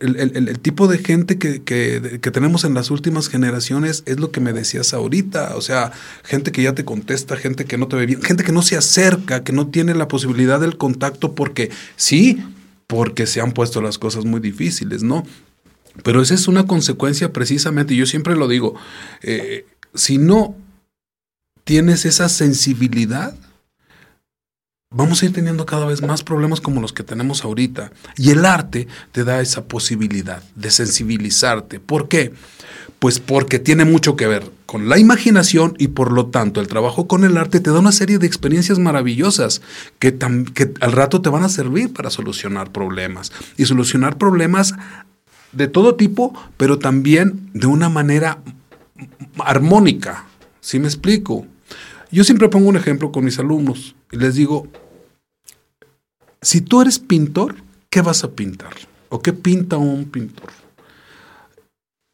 el, 0.00 0.16
el- 0.16 0.34
el- 0.36 0.48
el 0.48 0.58
tipo 0.58 0.88
de 0.88 0.96
gente 0.98 1.38
que, 1.38 1.62
que- 1.62 2.18
que 2.22 2.30
tenemos 2.30 2.64
en 2.64 2.72
las 2.74 2.90
últimas 2.90 3.28
generaciones 3.28 4.02
es 4.06 4.18
lo 4.18 4.30
que 4.30 4.40
me 4.40 4.52
decías 4.52 4.94
ahorita. 4.94 5.56
O 5.56 5.60
sea, 5.60 5.92
gente 6.24 6.52
que 6.52 6.62
ya 6.62 6.74
te 6.74 6.84
contesta, 6.84 7.36
gente 7.36 7.64
que 7.66 7.76
no 7.78 7.86
te 7.86 7.96
ve 7.96 8.06
bien, 8.06 8.22
gente 8.22 8.42
que 8.42 8.50
no 8.52 8.62
se 8.62 8.76
acerca, 8.76 9.44
que 9.44 9.52
no 9.52 9.66
tiene 9.68 9.94
la 9.94 10.08
posibilidad 10.08 10.58
del 10.58 10.76
contacto 10.78 11.34
porque 11.34 11.70
sí, 11.96 12.42
porque 12.90 13.28
se 13.28 13.40
han 13.40 13.52
puesto 13.52 13.80
las 13.80 13.98
cosas 13.98 14.24
muy 14.24 14.40
difíciles, 14.40 15.04
¿no? 15.04 15.24
Pero 16.02 16.20
esa 16.20 16.34
es 16.34 16.48
una 16.48 16.66
consecuencia 16.66 17.32
precisamente, 17.32 17.94
y 17.94 17.98
yo 17.98 18.06
siempre 18.06 18.34
lo 18.34 18.48
digo, 18.48 18.74
eh, 19.22 19.64
si 19.94 20.18
no 20.18 20.56
tienes 21.62 22.04
esa 22.04 22.28
sensibilidad, 22.28 23.36
vamos 24.92 25.22
a 25.22 25.26
ir 25.26 25.32
teniendo 25.32 25.66
cada 25.66 25.86
vez 25.86 26.02
más 26.02 26.24
problemas 26.24 26.60
como 26.60 26.80
los 26.80 26.92
que 26.92 27.04
tenemos 27.04 27.44
ahorita. 27.44 27.92
Y 28.16 28.30
el 28.30 28.44
arte 28.44 28.88
te 29.12 29.22
da 29.22 29.40
esa 29.40 29.64
posibilidad 29.64 30.42
de 30.56 30.70
sensibilizarte. 30.72 31.78
¿Por 31.78 32.08
qué? 32.08 32.32
Pues 32.98 33.20
porque 33.20 33.60
tiene 33.60 33.84
mucho 33.84 34.16
que 34.16 34.26
ver 34.26 34.50
con 34.66 34.88
la 34.88 34.98
imaginación 34.98 35.74
y 35.78 35.88
por 35.88 36.12
lo 36.12 36.26
tanto 36.26 36.60
el 36.60 36.66
trabajo 36.66 37.06
con 37.06 37.24
el 37.24 37.38
arte 37.38 37.60
te 37.60 37.70
da 37.70 37.78
una 37.78 37.92
serie 37.92 38.18
de 38.18 38.26
experiencias 38.26 38.80
maravillosas 38.80 39.62
que, 40.00 40.18
al 40.80 40.92
rato 40.92 41.22
te 41.22 41.30
van 41.30 41.44
a 41.44 41.48
servir 41.48 41.92
para 41.92 42.10
solucionar 42.10 42.72
problemas. 42.72 43.30
Y 43.56 43.66
solucionar 43.66 44.18
problemas 44.18 44.74
de 45.52 45.68
todo 45.68 45.94
tipo, 45.94 46.34
pero 46.56 46.80
también 46.80 47.48
de 47.54 47.68
una 47.68 47.88
manera 47.88 48.42
armónica. 49.38 50.26
¿Sí 50.60 50.80
me 50.80 50.88
explico? 50.88 51.46
Yo 52.10 52.24
siempre 52.24 52.48
pongo 52.48 52.68
un 52.68 52.76
ejemplo 52.76 53.12
con 53.12 53.24
mis 53.24 53.38
alumnos 53.38 53.94
y 54.10 54.16
les 54.16 54.34
digo, 54.34 54.66
si 56.42 56.60
tú 56.60 56.80
eres 56.80 56.98
pintor, 56.98 57.56
¿qué 57.90 58.00
vas 58.02 58.24
a 58.24 58.32
pintar? 58.32 58.72
¿O 59.08 59.20
qué 59.20 59.32
pinta 59.32 59.76
un 59.76 60.06
pintor? 60.06 60.50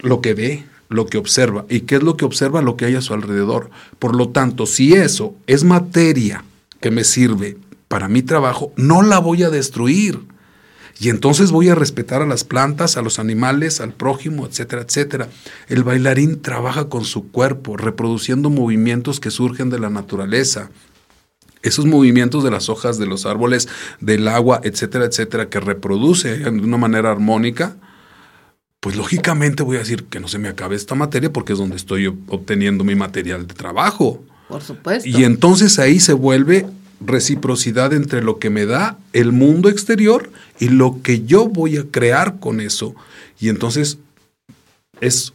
Lo 0.01 0.21
que 0.21 0.35
ve, 0.35 0.67
lo 0.89 1.07
que 1.07 1.19
observa. 1.19 1.65
¿Y 1.69 1.81
qué 1.81 1.97
es 1.97 2.03
lo 2.03 2.17
que 2.17 2.25
observa? 2.25 2.63
Lo 2.63 2.77
que 2.77 2.87
hay 2.87 2.95
a 2.97 3.03
su 3.03 3.15
alrededor. 3.15 3.71
Por 3.99 4.17
lo 4.17 4.31
tanto, 4.31 4.67
si 4.67 4.95
eso 4.95 5.35
es 5.47 5.65
materia 5.65 6.45
que 6.81 6.91
me 6.91 7.05
sirve 7.05 7.57
para 7.89 8.09
mi 8.09 8.23
trabajo, 8.23 8.73
no 8.77 9.03
la 9.03 9.19
voy 9.19 9.43
a 9.43 9.51
destruir. 9.51 10.21
Y 10.99 11.11
entonces 11.11 11.51
voy 11.51 11.69
a 11.69 11.75
respetar 11.75 12.23
a 12.23 12.27
las 12.27 12.45
plantas, 12.45 12.97
a 12.97 13.03
los 13.03 13.19
animales, 13.19 13.81
al 13.81 13.93
prójimo, 13.93 14.47
etcétera, 14.47 14.83
etcétera. 14.83 15.29
El 15.69 15.85
bailarín 15.85 16.41
trabaja 16.41 16.89
con 16.89 17.05
su 17.05 17.31
cuerpo, 17.31 17.77
reproduciendo 17.77 18.49
movimientos 18.49 19.21
que 19.21 19.31
surgen 19.31 19.69
de 19.69 19.79
la 19.79 19.91
naturaleza. 19.91 20.71
Esos 21.63 21.87
movimientos 21.87 22.45
de 22.45 22.51
las 22.51 22.69
hojas 22.69 22.99
de 22.99 23.07
los 23.07 23.27
árboles, 23.27 23.69
del 24.01 24.29
agua, 24.29 24.61
etcétera, 24.63 25.07
etcétera, 25.07 25.49
que 25.49 25.61
reproduce 25.61 26.39
de 26.39 26.49
una 26.51 26.77
manera 26.77 27.11
armónica, 27.11 27.77
pues 28.81 28.95
lógicamente 28.95 29.63
voy 29.63 29.77
a 29.77 29.81
decir 29.81 30.05
que 30.05 30.21
no 30.21 30.29
se 30.29 30.39
me 30.39 30.49
acabe 30.49 30.77
esta 30.77 30.95
materia 30.95 31.33
porque 31.33 31.55
es 31.55 31.59
donde 31.59 31.77
estoy 31.77 32.07
obteniendo 32.07 32.85
mi 32.85 32.95
material 32.95 33.47
de 33.47 33.55
trabajo. 33.55 34.23
Por 34.49 34.63
supuesto. 34.63 35.09
Y 35.09 35.25
entonces 35.25 35.79
ahí 35.79 35.99
se 35.99 36.13
vuelve 36.13 36.67
reciprocidad 37.01 37.93
entre 37.93 38.23
lo 38.23 38.39
que 38.39 38.51
me 38.51 38.65
da 38.65 38.99
el 39.13 39.33
mundo 39.33 39.69
exterior 39.69 40.31
y 40.59 40.69
lo 40.69 41.03
que 41.03 41.25
yo 41.25 41.49
voy 41.49 41.79
a 41.79 41.85
crear 41.85 42.39
con 42.39 42.61
eso. 42.61 42.95
Y 43.41 43.49
entonces 43.49 43.99
es 45.01 45.33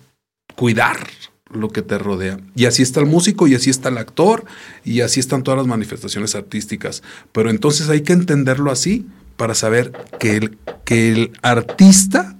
cuidar 0.55 1.07
lo 1.53 1.69
que 1.69 1.81
te 1.81 1.97
rodea. 1.97 2.39
Y 2.55 2.65
así 2.65 2.83
está 2.83 2.99
el 2.99 3.05
músico, 3.05 3.47
y 3.47 3.55
así 3.55 3.69
está 3.69 3.89
el 3.89 3.97
actor, 3.97 4.45
y 4.83 5.01
así 5.01 5.19
están 5.19 5.43
todas 5.43 5.57
las 5.57 5.67
manifestaciones 5.67 6.35
artísticas. 6.35 7.03
Pero 7.31 7.49
entonces 7.49 7.89
hay 7.89 8.01
que 8.01 8.13
entenderlo 8.13 8.71
así 8.71 9.07
para 9.37 9.55
saber 9.55 9.91
que 10.19 10.37
el, 10.37 10.57
que 10.85 11.11
el 11.11 11.31
artista 11.41 12.37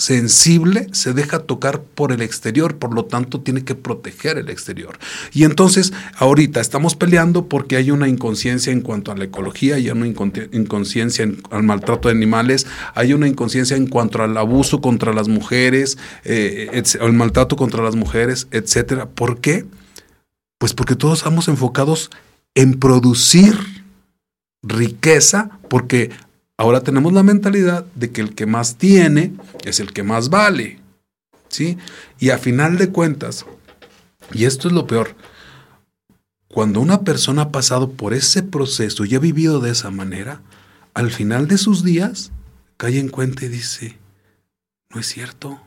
sensible 0.00 0.86
se 0.92 1.12
deja 1.12 1.40
tocar 1.40 1.82
por 1.82 2.10
el 2.10 2.22
exterior, 2.22 2.76
por 2.76 2.94
lo 2.94 3.04
tanto 3.04 3.40
tiene 3.40 3.64
que 3.64 3.74
proteger 3.74 4.38
el 4.38 4.48
exterior. 4.48 4.98
Y 5.32 5.44
entonces 5.44 5.92
ahorita 6.16 6.60
estamos 6.60 6.94
peleando 6.94 7.46
porque 7.46 7.76
hay 7.76 7.90
una 7.90 8.08
inconsciencia 8.08 8.72
en 8.72 8.80
cuanto 8.80 9.12
a 9.12 9.16
la 9.16 9.24
ecología, 9.24 9.74
hay 9.76 9.90
una 9.90 10.06
inconsciencia 10.06 11.30
al 11.50 11.62
maltrato 11.62 12.08
de 12.08 12.14
animales, 12.14 12.66
hay 12.94 13.12
una 13.12 13.28
inconsciencia 13.28 13.76
en 13.76 13.86
cuanto 13.86 14.22
al 14.22 14.36
abuso 14.36 14.80
contra 14.80 15.12
las 15.12 15.28
mujeres, 15.28 15.98
eh, 16.24 16.82
el 17.00 17.12
maltrato 17.12 17.56
contra 17.56 17.82
las 17.82 17.94
mujeres, 17.94 18.48
etcétera. 18.50 19.08
¿Por 19.10 19.40
qué? 19.40 19.66
Pues 20.58 20.72
porque 20.72 20.96
todos 20.96 21.18
estamos 21.18 21.48
enfocados 21.48 22.10
en 22.54 22.78
producir 22.78 23.54
riqueza, 24.62 25.58
porque 25.68 26.10
Ahora 26.60 26.82
tenemos 26.82 27.14
la 27.14 27.22
mentalidad 27.22 27.86
de 27.94 28.10
que 28.10 28.20
el 28.20 28.34
que 28.34 28.44
más 28.44 28.76
tiene 28.76 29.32
es 29.64 29.80
el 29.80 29.94
que 29.94 30.02
más 30.02 30.28
vale. 30.28 30.78
¿Sí? 31.48 31.78
Y 32.18 32.28
a 32.28 32.36
final 32.36 32.76
de 32.76 32.90
cuentas, 32.90 33.46
y 34.34 34.44
esto 34.44 34.68
es 34.68 34.74
lo 34.74 34.86
peor, 34.86 35.16
cuando 36.48 36.82
una 36.82 37.00
persona 37.00 37.42
ha 37.42 37.48
pasado 37.48 37.92
por 37.92 38.12
ese 38.12 38.42
proceso 38.42 39.06
y 39.06 39.14
ha 39.14 39.18
vivido 39.18 39.60
de 39.60 39.70
esa 39.70 39.90
manera, 39.90 40.42
al 40.92 41.10
final 41.10 41.48
de 41.48 41.56
sus 41.56 41.82
días 41.82 42.30
cae 42.76 42.98
en 42.98 43.08
cuenta 43.08 43.46
y 43.46 43.48
dice, 43.48 43.96
no 44.92 45.00
es 45.00 45.06
cierto, 45.06 45.62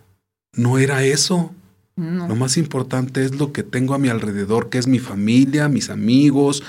no 0.56 0.78
era 0.78 1.04
eso. 1.04 1.56
Lo 1.96 2.36
más 2.36 2.56
importante 2.58 3.26
es 3.26 3.36
lo 3.36 3.52
que 3.52 3.64
tengo 3.64 3.96
a 3.96 4.00
mi 4.00 4.10
alrededor, 4.10 4.70
que 4.70 4.78
es 4.78 4.86
mi 4.86 5.00
familia, 5.00 5.70
mis 5.70 5.90
amigos, 5.90 6.62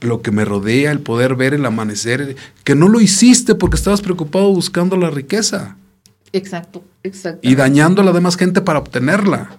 lo 0.00 0.22
que 0.22 0.30
me 0.30 0.44
rodea, 0.44 0.90
el 0.90 1.00
poder 1.00 1.34
ver 1.34 1.54
el 1.54 1.66
amanecer, 1.66 2.36
que 2.64 2.74
no 2.74 2.88
lo 2.88 3.00
hiciste 3.00 3.54
porque 3.54 3.76
estabas 3.76 4.00
preocupado 4.00 4.52
buscando 4.52 4.96
la 4.96 5.10
riqueza. 5.10 5.76
Exacto, 6.32 6.84
exacto. 7.02 7.40
Y 7.42 7.54
dañando 7.54 8.02
a 8.02 8.04
la 8.04 8.12
demás 8.12 8.36
gente 8.36 8.60
para 8.60 8.78
obtenerla. 8.78 9.58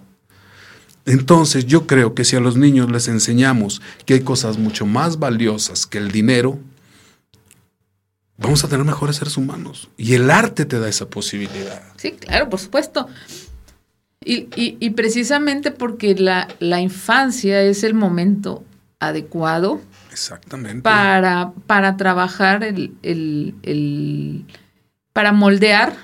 Entonces 1.04 1.66
yo 1.66 1.86
creo 1.86 2.14
que 2.14 2.24
si 2.24 2.36
a 2.36 2.40
los 2.40 2.56
niños 2.56 2.90
les 2.90 3.08
enseñamos 3.08 3.82
que 4.06 4.14
hay 4.14 4.20
cosas 4.20 4.58
mucho 4.58 4.86
más 4.86 5.18
valiosas 5.18 5.86
que 5.86 5.98
el 5.98 6.12
dinero, 6.12 6.58
vamos 8.38 8.64
a 8.64 8.68
tener 8.68 8.84
mejores 8.84 9.16
seres 9.16 9.36
humanos. 9.36 9.88
Y 9.96 10.14
el 10.14 10.30
arte 10.30 10.64
te 10.64 10.78
da 10.78 10.88
esa 10.88 11.06
posibilidad. 11.08 11.82
Sí, 11.96 12.12
claro, 12.12 12.48
por 12.48 12.60
supuesto. 12.60 13.08
Y, 14.24 14.90
precisamente 14.90 15.72
porque 15.72 16.14
la, 16.14 16.46
la 16.60 16.80
infancia 16.80 17.60
es 17.62 17.82
el 17.82 17.94
momento 17.94 18.62
adecuado 19.00 19.80
Exactamente. 20.12 20.82
Para, 20.82 21.52
para 21.66 21.96
trabajar 21.96 22.62
el, 22.62 22.92
el, 23.02 24.44
para 25.12 25.32
moldear 25.32 25.96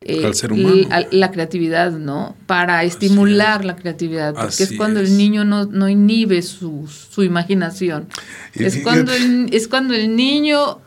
eh, 0.00 0.32
ser 0.34 0.52
humano. 0.52 0.86
La, 1.10 1.30
creatividad, 1.30 1.90
¿no? 1.92 2.36
Para 2.46 2.84
estimular 2.84 3.64
la 3.64 3.74
creatividad, 3.74 4.34
porque 4.34 4.62
es 4.62 4.72
cuando 4.76 5.00
el 5.00 5.16
niño 5.16 5.44
no, 5.44 5.64
no 5.64 5.88
inhibe 5.88 6.42
su, 6.42 6.86
su 6.86 7.22
imaginación. 7.22 8.06
es, 8.54 8.78
cuando 8.82 9.12
es 9.12 9.66
cuando 9.66 9.94
el 9.94 10.14
niño 10.14 10.78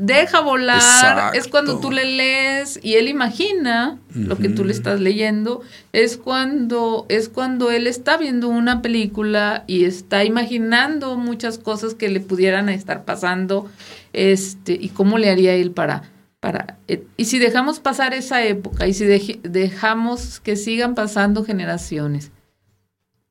deja 0.00 0.40
volar, 0.40 1.36
es 1.36 1.46
cuando 1.46 1.78
tú 1.78 1.90
le 1.90 2.04
lees 2.04 2.80
y 2.82 2.94
él 2.94 3.06
imagina 3.08 3.98
lo 4.14 4.38
que 4.38 4.48
tú 4.48 4.64
le 4.64 4.72
estás 4.72 4.98
leyendo, 4.98 5.60
es 5.92 6.16
cuando 6.16 7.04
es 7.08 7.28
cuando 7.28 7.70
él 7.70 7.86
está 7.86 8.16
viendo 8.16 8.48
una 8.48 8.80
película 8.80 9.64
y 9.66 9.84
está 9.84 10.24
imaginando 10.24 11.16
muchas 11.16 11.58
cosas 11.58 11.94
que 11.94 12.08
le 12.08 12.20
pudieran 12.20 12.70
estar 12.70 13.04
pasando, 13.04 13.70
este 14.14 14.72
y 14.72 14.88
cómo 14.88 15.18
le 15.18 15.30
haría 15.30 15.52
él 15.54 15.70
para 15.70 16.02
para 16.40 16.78
eh, 16.88 17.04
y 17.18 17.26
si 17.26 17.38
dejamos 17.38 17.78
pasar 17.78 18.14
esa 18.14 18.42
época 18.42 18.88
y 18.88 18.94
si 18.94 19.04
dejamos 19.42 20.40
que 20.40 20.56
sigan 20.56 20.94
pasando 20.94 21.44
generaciones 21.44 22.32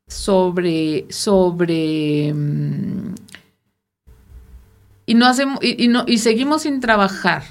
sobre 0.08 1.08
sobre 1.10 2.32
mm, 2.32 3.16
y 5.10 5.16
no 5.16 5.26
hacemos 5.26 5.58
y, 5.64 5.88
no 5.88 6.04
y 6.06 6.20
seguimos 6.20 6.62
sin 6.62 6.82
trabajar. 6.82 7.42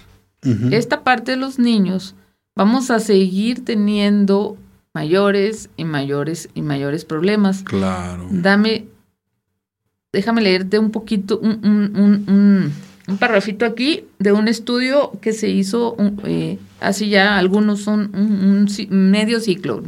Esta 0.71 1.03
parte 1.03 1.33
de 1.33 1.37
los 1.37 1.59
niños 1.59 2.15
vamos 2.55 2.93
a 2.93 3.01
seguir 3.01 3.65
teniendo 3.65 4.57
mayores 4.95 5.69
y 5.77 5.85
mayores 5.85 6.51
y 6.55 6.63
mayores 6.63 7.05
problemas. 7.05 7.65
Claro. 7.65 8.29
Dame 8.31 8.87
déjame 10.13 10.41
leerte 10.41 10.79
un 10.79 10.93
poquito 10.93 11.41
un, 11.41 11.59
un, 11.65 12.27
un, 12.29 12.73
un 13.09 13.19
parrafito 13.19 13.67
aquí 13.67 14.05
de 14.21 14.31
un 14.31 14.47
estudio 14.47 15.11
que 15.21 15.33
se 15.33 15.49
hizo 15.49 15.97
eh, 16.25 16.61
hace 16.79 17.09
ya 17.09 17.39
algunos 17.39 17.81
son 17.81 18.15
un, 18.15 18.69
medio 18.89 19.41
ciclo 19.41 19.83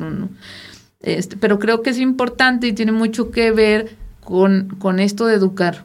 Este, 0.98 1.36
pero 1.36 1.60
creo 1.60 1.82
que 1.82 1.90
es 1.90 2.00
importante 2.00 2.66
y 2.66 2.72
tiene 2.72 2.90
mucho 2.90 3.30
que 3.30 3.52
ver 3.52 3.96
con, 4.24 4.74
con 4.80 4.98
esto 4.98 5.26
de 5.26 5.36
educar 5.36 5.84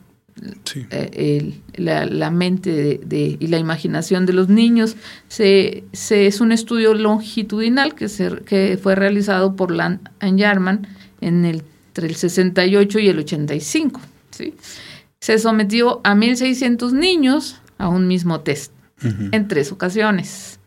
eh, 0.91 1.59
la, 1.75 2.31
mente 2.31 2.99
de, 3.03 3.37
y 3.39 3.47
la 3.47 3.59
imaginación 3.59 4.25
de 4.25 4.33
los 4.33 4.49
niños. 4.49 4.95
Se, 5.27 5.83
es 5.91 6.41
un 6.41 6.51
estudio 6.51 6.93
longitudinal 6.93 7.95
que, 7.95 8.09
se, 8.09 8.29
que 8.45 8.79
fue 8.81 8.95
realizado 8.95 9.55
por 9.55 9.71
Land 9.71 10.09
and 10.19 10.39
Jarman 10.39 10.87
en 11.21 11.45
el, 11.45 11.63
entre 11.87 12.07
el 12.07 12.15
68 12.15 12.99
y 12.99 13.07
el 13.09 13.19
85. 13.19 14.01
¿sí? 14.31 14.53
Se 15.19 15.39
sometió 15.39 16.01
a 16.03 16.13
1.600 16.15 16.91
niños 16.91 17.61
a 17.77 17.89
un 17.89 18.07
mismo 18.07 18.41
test 18.41 18.71
en 19.31 19.47
tres 19.47 19.71
ocasiones. 19.71 20.59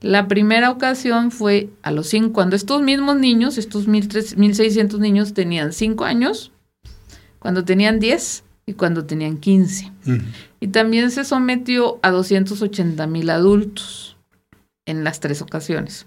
La 0.00 0.28
primera 0.28 0.70
ocasión 0.70 1.30
fue 1.30 1.68
a 1.82 1.90
los 1.90 2.08
cinco, 2.08 2.32
cuando 2.32 2.56
estos 2.56 2.82
mismos 2.82 3.16
niños, 3.16 3.58
estos 3.58 3.86
1.600 3.86 4.98
niños 4.98 5.34
tenían 5.34 5.72
5 5.72 6.04
años, 6.04 6.52
cuando 7.38 7.64
tenían 7.64 8.00
10 8.00 8.44
y 8.70 8.74
cuando 8.74 9.04
tenían 9.04 9.38
15. 9.38 9.90
Y 10.60 10.68
también 10.68 11.10
se 11.10 11.24
sometió 11.24 11.98
a 12.02 12.10
280 12.10 13.04
mil 13.08 13.28
adultos 13.30 14.16
en 14.86 15.02
las 15.02 15.18
tres 15.18 15.42
ocasiones. 15.42 16.06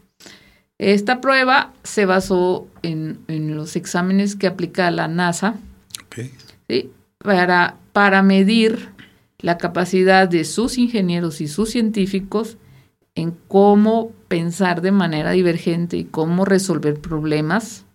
Esta 0.78 1.20
prueba 1.20 1.74
se 1.84 2.06
basó 2.06 2.68
en, 2.82 3.20
los 3.28 3.76
exámenes 3.76 4.38
que 4.38 4.48
aplica 4.48 4.90
la 4.92 5.10
NASA 5.10 5.56
para, 7.18 7.76
para 7.92 8.24
medir 8.24 8.90
la 9.40 9.58
capacidad 9.58 10.30
de 10.30 10.46
sus 10.46 10.78
ingenieros 10.78 11.42
y 11.42 11.50
sus 11.50 11.70
científicos 11.70 12.58
en 13.14 13.32
cómo 13.50 14.14
pensar 14.30 14.82
de 14.82 14.94
manera 14.94 15.32
divergente 15.32 15.98
y 15.98 16.06
cómo 16.06 16.46
resolver 16.46 16.98
problemas 17.02 17.86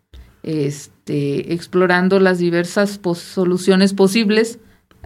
este, 0.42 1.52
explorando 1.52 2.20
las 2.20 2.38
diversas 2.38 3.00
soluciones 3.14 3.92
posibles 3.94 4.58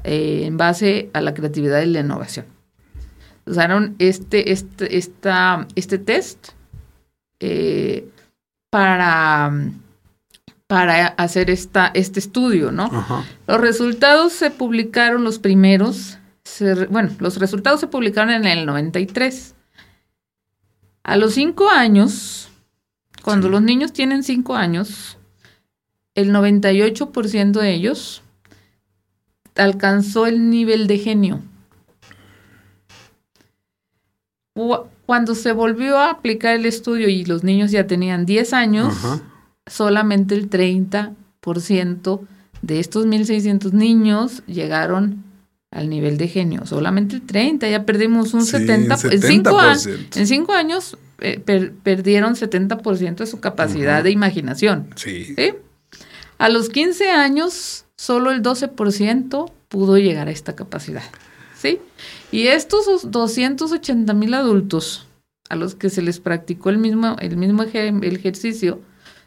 eh, 0.05 0.43
en 0.47 0.57
base 0.57 1.11
a 1.12 1.20
la 1.20 1.35
creatividad 1.35 1.83
y 1.83 1.87
la 1.87 2.01
innovación. 2.01 2.47
Usaron 3.45 3.97
este, 3.99 4.53
este, 4.53 4.97
esta, 4.97 5.66
este 5.74 5.99
test 5.99 6.51
eh, 7.41 8.09
para, 8.70 9.53
para 10.66 11.07
hacer 11.09 11.51
esta, 11.51 11.91
este 11.95 12.20
estudio, 12.20 12.72
¿no? 12.72 12.89
Los 13.47 13.61
resultados 13.61 14.33
se 14.33 14.51
publicaron 14.51 15.24
los 15.24 15.39
primeros, 15.39 16.18
bueno, 16.91 17.11
los 17.18 17.39
resultados 17.39 17.80
se 17.80 17.89
publicaron 17.89 18.30
en 18.30 18.47
el 18.47 18.64
93. 18.64 19.55
A 21.05 21.16
los 21.16 21.35
cinco 21.35 21.68
años, 21.68 22.49
cuando 23.22 23.49
los 23.49 23.62
niños 23.62 23.93
tienen 23.93 24.22
cinco 24.22 24.55
años, 24.55 25.18
el 26.14 26.32
98% 26.32 27.52
de 27.52 27.72
ellos 27.72 28.22
alcanzó 29.54 30.26
el 30.26 30.50
nivel 30.50 30.86
de 30.86 30.98
genio. 30.98 31.40
Cuando 35.06 35.34
se 35.34 35.52
volvió 35.52 35.98
a 35.98 36.10
aplicar 36.10 36.54
el 36.56 36.66
estudio 36.66 37.08
y 37.08 37.24
los 37.24 37.42
niños 37.42 37.70
ya 37.70 37.86
tenían 37.86 38.26
10 38.26 38.52
años, 38.52 38.94
solamente 39.66 40.34
el 40.34 40.50
30% 40.50 42.20
de 42.60 42.80
estos 42.80 43.06
1.600 43.06 43.72
niños 43.72 44.42
llegaron 44.46 45.24
al 45.70 45.88
nivel 45.88 46.18
de 46.18 46.28
genio. 46.28 46.66
Solamente 46.66 47.16
el 47.16 47.22
30, 47.22 47.68
ya 47.68 47.84
perdimos 47.84 48.34
un 48.34 48.42
70%. 48.42 49.12
En, 49.12 49.22
cinco 49.22 49.58
en 50.14 50.26
cinco 50.26 50.52
años 50.52 50.98
eh, 51.20 51.40
perdieron 51.82 52.34
70% 52.34 53.16
de 53.16 53.26
su 53.26 53.40
capacidad 53.40 54.04
de 54.04 54.10
imaginación. 54.10 54.88
Sí. 54.96 55.34
A 56.43 56.49
los 56.49 56.70
15 56.70 57.09
años, 57.09 57.84
solo 57.97 58.32
el 58.32 58.43
12% 58.43 59.53
pudo 59.68 59.97
llegar 59.97 60.26
a 60.26 60.32
esta 60.32 60.57
capacidad. 60.57 61.05
¿Sí? 61.57 61.78
Y 62.32 62.49
estos 62.49 63.12
280 63.12 64.12
mil 64.12 64.34
adultos 64.34 65.07
a 65.49 65.55
los 65.55 65.76
que 65.76 65.88
se 65.88 66.03
les 66.03 66.18
practicó 66.18 66.70
el 66.70 66.78
mismo, 66.78 67.14
el 67.20 67.36
mismo 67.36 67.62
ejercicio, 67.62 68.80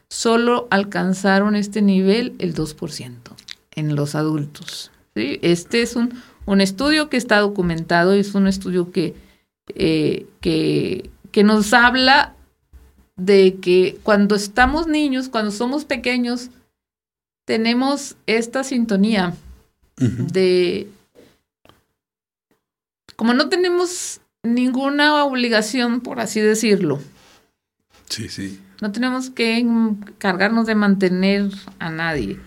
solo 0.09 0.67
alcanzaron 0.71 1.55
este 1.55 1.81
nivel 1.81 2.35
el 2.37 2.53
2% 2.53 3.13
en 3.75 3.95
los 3.95 4.13
adultos. 4.15 4.91
¿sí? 5.15 5.39
Este 5.41 5.83
es 5.83 5.95
un, 5.95 6.21
un, 6.45 6.59
estudio 6.59 7.07
que 7.09 7.15
está 7.15 7.39
documentado, 7.39 8.11
es 8.11 8.35
un 8.35 8.45
estudio 8.45 8.91
que, 8.91 9.15
eh, 9.69 10.25
que, 10.41 11.09
que 11.31 11.45
nos 11.45 11.71
habla 11.71 12.35
de 13.15 13.55
que 13.61 13.99
cuando 14.03 14.35
estamos 14.35 14.87
niños, 14.87 15.29
cuando 15.29 15.51
somos 15.51 15.85
pequeños, 15.85 16.49
tenemos 17.45 18.15
esta 18.25 18.63
sintonía 18.63 19.33
de... 19.97 20.89
Como 23.15 23.33
no 23.33 23.47
tenemos 23.47 24.19
ninguna 24.43 25.23
obligación, 25.23 26.01
por 26.01 26.19
así 26.19 26.41
decirlo. 26.41 26.99
Sí, 28.09 28.27
sí. 28.29 28.59
No 28.81 28.91
tenemos 28.91 29.29
que 29.29 29.57
encargarnos 29.57 30.65
de 30.65 30.75
mantener 30.75 31.49
a 31.79 31.89
nadie. 31.89 32.39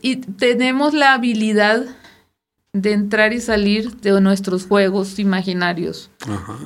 Y 0.00 0.16
tenemos 0.16 0.94
la 0.94 1.14
habilidad 1.14 1.84
de 2.72 2.92
entrar 2.92 3.32
y 3.32 3.40
salir 3.40 3.96
de 3.96 4.18
nuestros 4.20 4.66
juegos 4.66 5.18
imaginarios, 5.18 6.10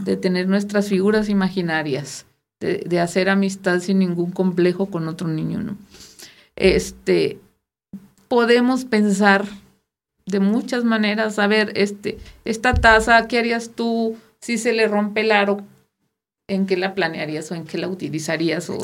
de 0.05 0.17
tener 0.17 0.49
nuestras 0.49 0.89
figuras 0.89 1.29
imaginarias, 1.29 2.27
de, 2.61 3.01
hacer 3.01 3.29
amistad 3.29 3.81
sin 3.81 3.99
ningún 3.99 4.31
complejo 4.31 4.87
con 4.87 5.09
otro 5.09 5.29
niño, 5.29 5.63
¿no? 5.63 5.77
Este, 6.57 7.39
podemos 8.29 8.85
pensar 8.85 9.45
de 10.25 10.41
muchas 10.41 10.85
maneras, 10.85 11.39
a 11.39 11.47
ver, 11.47 11.73
este, 11.77 12.19
esta 12.45 12.75
taza, 12.75 13.29
¿qué 13.29 13.39
harías 13.39 13.71
tú 13.75 14.17
si 14.41 14.59
se 14.59 14.73
le 14.73 14.89
rompe 14.89 15.21
el 15.21 15.33
aro? 15.33 15.63
¿En 16.49 16.67
qué 16.67 16.77
la 16.77 16.95
planearías 16.95 17.51
o 17.51 17.57
en 17.57 17.65
qué 17.65 17.77
la 17.77 17.89
utilizarías 17.89 18.71
o, 18.71 18.79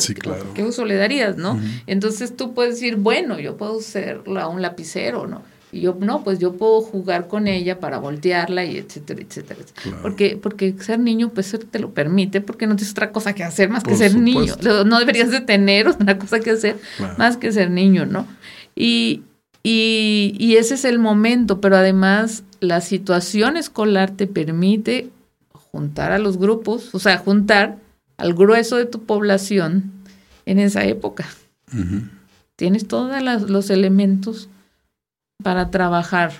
qué 0.54 0.64
uso 0.64 0.84
le 0.84 0.96
darías, 0.96 1.36
no? 1.36 1.60
Entonces 1.86 2.36
tú 2.36 2.54
puedes 2.54 2.74
decir, 2.74 2.96
bueno, 2.96 3.38
yo 3.38 3.56
puedo 3.56 3.74
usarla 3.78 4.48
un 4.48 4.62
lapicero, 4.62 5.28
¿no? 5.28 5.42
Y 5.72 5.80
yo, 5.80 5.96
no, 5.98 6.22
pues 6.22 6.38
yo 6.38 6.52
puedo 6.52 6.82
jugar 6.82 7.28
con 7.28 7.48
ella 7.48 7.80
para 7.80 7.98
voltearla 7.98 8.64
y 8.66 8.76
etcétera, 8.76 9.22
etcétera. 9.22 9.60
Porque, 10.02 10.38
porque 10.40 10.74
ser 10.78 11.00
niño, 11.00 11.30
pues 11.30 11.58
te 11.70 11.78
lo 11.78 11.94
permite, 11.94 12.42
porque 12.42 12.66
no 12.66 12.76
tienes 12.76 12.92
otra 12.92 13.10
cosa 13.10 13.34
que 13.34 13.42
hacer 13.42 13.70
más 13.70 13.82
que 13.82 13.96
ser 13.96 14.14
niño. 14.14 14.54
No 14.84 14.98
deberías 14.98 15.30
de 15.30 15.40
tener 15.40 15.88
otra 15.88 16.18
cosa 16.18 16.40
que 16.40 16.50
hacer 16.50 16.76
más 17.16 17.38
que 17.38 17.50
ser 17.52 17.70
niño, 17.70 18.04
¿no? 18.04 18.26
Y, 18.76 19.22
y, 19.62 20.36
y 20.38 20.56
ese 20.56 20.74
es 20.74 20.84
el 20.84 20.98
momento, 20.98 21.60
pero 21.62 21.78
además 21.78 22.44
la 22.60 22.82
situación 22.82 23.56
escolar 23.56 24.10
te 24.10 24.26
permite 24.26 25.08
juntar 25.72 26.12
a 26.12 26.18
los 26.18 26.36
grupos, 26.36 26.94
o 26.94 26.98
sea, 26.98 27.16
juntar 27.16 27.78
al 28.18 28.34
grueso 28.34 28.76
de 28.76 28.84
tu 28.84 29.04
población 29.04 29.90
en 30.44 30.58
esa 30.58 30.84
época. 30.84 31.26
Tienes 32.56 32.86
todos 32.86 33.10
los 33.48 33.70
elementos 33.70 34.50
para 35.42 35.70
trabajar 35.70 36.32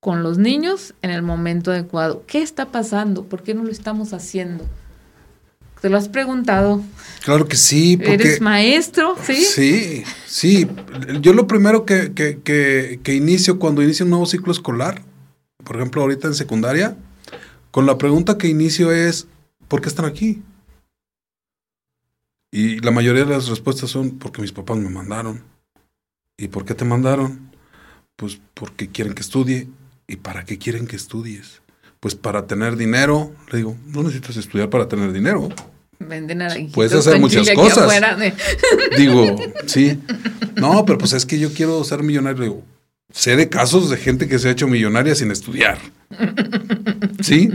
con 0.00 0.22
los 0.22 0.36
niños 0.36 0.94
en 1.00 1.10
el 1.10 1.22
momento 1.22 1.70
adecuado. 1.70 2.24
¿Qué 2.26 2.42
está 2.42 2.66
pasando? 2.66 3.24
¿Por 3.24 3.42
qué 3.42 3.54
no 3.54 3.64
lo 3.64 3.70
estamos 3.70 4.12
haciendo? 4.12 4.66
¿Te 5.80 5.88
lo 5.88 5.96
has 5.96 6.08
preguntado? 6.08 6.82
Claro 7.24 7.46
que 7.46 7.56
sí. 7.56 7.96
Porque, 7.96 8.14
¿Eres 8.14 8.40
maestro? 8.40 9.16
Sí. 9.22 9.36
Sí, 9.36 10.04
sí. 10.26 10.66
Yo 11.20 11.32
lo 11.32 11.46
primero 11.46 11.84
que, 11.84 12.12
que, 12.12 12.38
que, 13.02 13.14
inicio 13.14 13.58
cuando 13.58 13.82
inicio 13.82 14.04
un 14.04 14.10
nuevo 14.10 14.26
ciclo 14.26 14.52
escolar, 14.52 15.02
por 15.62 15.76
ejemplo, 15.76 16.02
ahorita 16.02 16.28
en 16.28 16.34
secundaria, 16.34 16.96
con 17.70 17.86
la 17.86 17.98
pregunta 17.98 18.38
que 18.38 18.48
inicio 18.48 18.92
es, 18.92 19.26
¿por 19.68 19.80
qué 19.80 19.88
están 19.88 20.04
aquí? 20.04 20.42
Y 22.50 22.78
la 22.80 22.90
mayoría 22.90 23.24
de 23.24 23.30
las 23.30 23.48
respuestas 23.48 23.90
son 23.90 24.18
porque 24.18 24.42
mis 24.42 24.52
papás 24.52 24.76
me 24.76 24.88
mandaron. 24.88 25.53
¿Y 26.36 26.48
por 26.48 26.64
qué 26.64 26.74
te 26.74 26.84
mandaron? 26.84 27.50
Pues 28.16 28.40
porque 28.54 28.88
quieren 28.88 29.14
que 29.14 29.22
estudie. 29.22 29.68
¿Y 30.06 30.16
para 30.16 30.44
qué 30.44 30.58
quieren 30.58 30.86
que 30.86 30.96
estudies? 30.96 31.62
Pues 32.00 32.14
para 32.14 32.46
tener 32.46 32.76
dinero. 32.76 33.32
Le 33.50 33.58
digo, 33.58 33.76
no 33.86 34.02
necesitas 34.02 34.36
estudiar 34.36 34.70
para 34.70 34.88
tener 34.88 35.12
dinero. 35.12 35.48
Venden 35.98 36.70
Puedes 36.72 36.92
hacer 36.92 37.18
muchas 37.18 37.48
cosas. 37.50 37.90
Digo, 38.98 39.36
sí. 39.66 39.98
No, 40.56 40.84
pero 40.84 40.98
pues 40.98 41.12
es 41.12 41.24
que 41.24 41.38
yo 41.38 41.52
quiero 41.52 41.82
ser 41.84 42.02
millonario. 42.02 42.42
Digo, 42.42 42.62
sé 43.12 43.36
de 43.36 43.48
casos 43.48 43.90
de 43.90 43.96
gente 43.96 44.28
que 44.28 44.38
se 44.38 44.48
ha 44.48 44.52
hecho 44.52 44.68
millonaria 44.68 45.14
sin 45.14 45.30
estudiar. 45.30 45.78
¿Sí? 47.20 47.52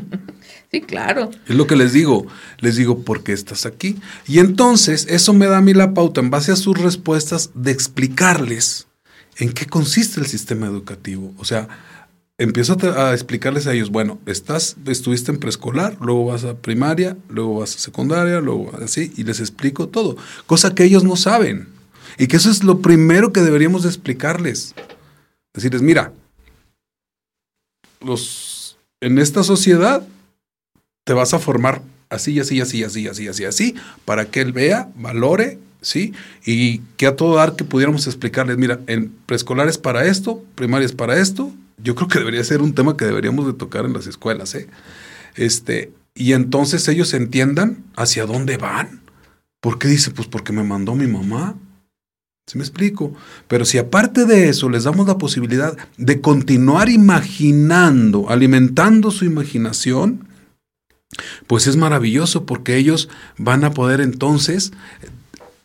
Sí, 0.72 0.82
claro. 0.82 1.32
Es 1.48 1.56
lo 1.56 1.66
que 1.66 1.76
les 1.76 1.94
digo. 1.94 2.28
Les 2.60 2.76
digo, 2.76 3.00
¿por 3.04 3.24
qué 3.24 3.34
estás 3.34 3.66
aquí? 3.66 3.98
Y 4.28 4.40
entonces 4.40 5.08
eso 5.10 5.34
me 5.34 5.48
da 5.48 5.58
a 5.58 5.62
mí 5.62 5.74
la 5.74 5.94
pauta 5.94 6.22
en 6.22 6.30
base 6.30 6.52
a 6.52 6.56
sus 6.56 6.78
respuestas 6.78 7.52
de 7.56 7.72
explicarles 7.72 8.88
en 9.38 9.52
qué 9.52 9.66
consiste 9.66 10.20
el 10.20 10.28
sistema 10.28 10.68
educativo. 10.68 11.34
O 11.38 11.46
sea, 11.46 11.68
empiezo 12.38 12.78
a, 12.96 13.14
explicarles 13.14 13.66
a 13.66 13.74
ellos, 13.74 13.90
bueno, 13.90 14.20
estás, 14.28 14.76
estuviste 14.86 15.32
en 15.32 15.40
preescolar, 15.40 15.98
luego 16.02 16.26
vas 16.26 16.44
a 16.44 16.56
primaria, 16.56 17.18
luego 17.30 17.60
vas 17.60 17.76
a 17.76 17.80
secundaria, 17.80 18.40
luego 18.40 18.72
así, 18.84 19.12
y 19.18 19.24
les 19.24 19.40
explico 19.40 19.88
todo. 19.88 20.18
Cosa 20.46 20.76
que 20.76 20.84
ellos 20.84 21.04
no 21.04 21.16
saben. 21.16 21.68
Y 22.20 22.28
que 22.28 22.38
eso 22.38 22.52
es 22.52 22.64
lo 22.64 22.80
primero 22.80 23.34
que 23.34 23.42
deberíamos 23.42 23.84
de 23.84 23.90
explicarles. 23.90 24.76
Decirles, 25.54 25.82
mira, 25.82 26.14
los, 28.02 28.78
en 29.02 29.18
esta 29.18 29.44
sociedad 29.44 30.06
te 31.10 31.16
vas 31.16 31.34
a 31.34 31.40
formar 31.40 31.82
así, 32.12 32.40
así, 32.40 32.62
así, 32.62 32.84
así, 32.84 33.08
así, 33.08 33.28
así, 33.28 33.44
así, 33.44 33.76
para 34.06 34.26
que 34.26 34.42
él 34.42 34.54
vea, 34.54 34.92
valore, 34.96 35.58
¿sí? 35.82 36.14
Y 36.46 36.82
que 36.98 37.08
a 37.08 37.16
todo 37.16 37.34
dar 37.34 37.56
que 37.56 37.64
pudiéramos 37.64 38.06
explicarles, 38.06 38.60
mira, 38.60 38.80
en 38.86 39.10
preescolar 39.26 39.68
es 39.68 39.80
para 39.80 40.06
esto, 40.06 40.44
primaria 40.54 40.86
es 40.86 40.92
para 40.92 41.18
esto, 41.18 41.52
yo 41.80 41.96
creo 41.96 42.08
que 42.10 42.20
debería 42.20 42.44
ser 42.44 42.62
un 42.62 42.76
tema 42.76 42.96
que 42.96 43.06
deberíamos 43.06 43.48
de 43.48 43.54
tocar 43.54 43.86
en 43.86 43.94
las 43.94 44.06
escuelas, 44.06 44.54
¿eh? 44.54 44.68
Este, 45.34 45.92
y 46.14 46.34
entonces 46.34 46.88
ellos 46.88 47.12
entiendan 47.16 47.84
hacia 47.96 48.28
dónde 48.28 48.58
van. 48.58 49.02
¿Por 49.62 49.80
qué 49.80 49.88
dice? 49.88 50.12
Pues 50.12 50.28
porque 50.28 50.54
me 50.54 50.64
mandó 50.64 50.94
mi 50.94 51.08
mamá. 51.08 51.56
¿Sí 52.46 52.56
me 52.56 52.64
explico? 52.64 53.16
Pero 53.48 53.66
si 53.66 53.80
aparte 53.80 54.26
de 54.26 54.50
eso 54.50 54.70
les 54.70 54.84
damos 54.84 55.08
la 55.08 55.18
posibilidad 55.18 55.76
de 55.98 56.22
continuar 56.22 56.88
imaginando, 56.88 58.30
alimentando 58.30 59.10
su 59.10 59.26
imaginación, 59.26 60.29
pues 61.48 61.68
es 61.68 61.76
maravilloso 61.76 62.46
porque 62.46 62.78
ellos 62.78 63.10
van 63.38 63.64
a 63.64 63.72
poder 63.72 64.02
entonces 64.02 64.72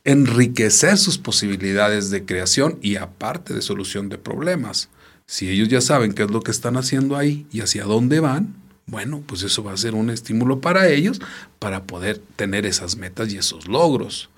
enriquecer 0.04 0.98
sus 0.98 1.18
posibilidades 1.18 2.10
de 2.10 2.24
creación 2.24 2.78
y 2.82 2.96
aparte 2.96 3.54
de 3.54 3.62
solución 3.62 4.08
de 4.08 4.18
problemas. 4.18 4.88
Si 5.26 5.48
ellos 5.48 5.68
ya 5.68 5.80
saben 5.80 6.12
qué 6.12 6.24
es 6.24 6.30
lo 6.30 6.42
que 6.42 6.50
están 6.50 6.76
haciendo 6.76 7.16
ahí 7.16 7.46
y 7.50 7.60
hacia 7.60 7.84
dónde 7.84 8.20
van, 8.20 8.54
bueno, 8.86 9.22
pues 9.26 9.42
eso 9.42 9.64
va 9.64 9.72
a 9.72 9.78
ser 9.78 9.94
un 9.94 10.10
estímulo 10.10 10.60
para 10.60 10.88
ellos 10.88 11.20
para 11.58 11.84
poder 11.84 12.20
tener 12.36 12.66
esas 12.66 12.96
metas 12.96 13.32
y 13.32 13.38
esos 13.38 13.66
logros. 13.66 14.28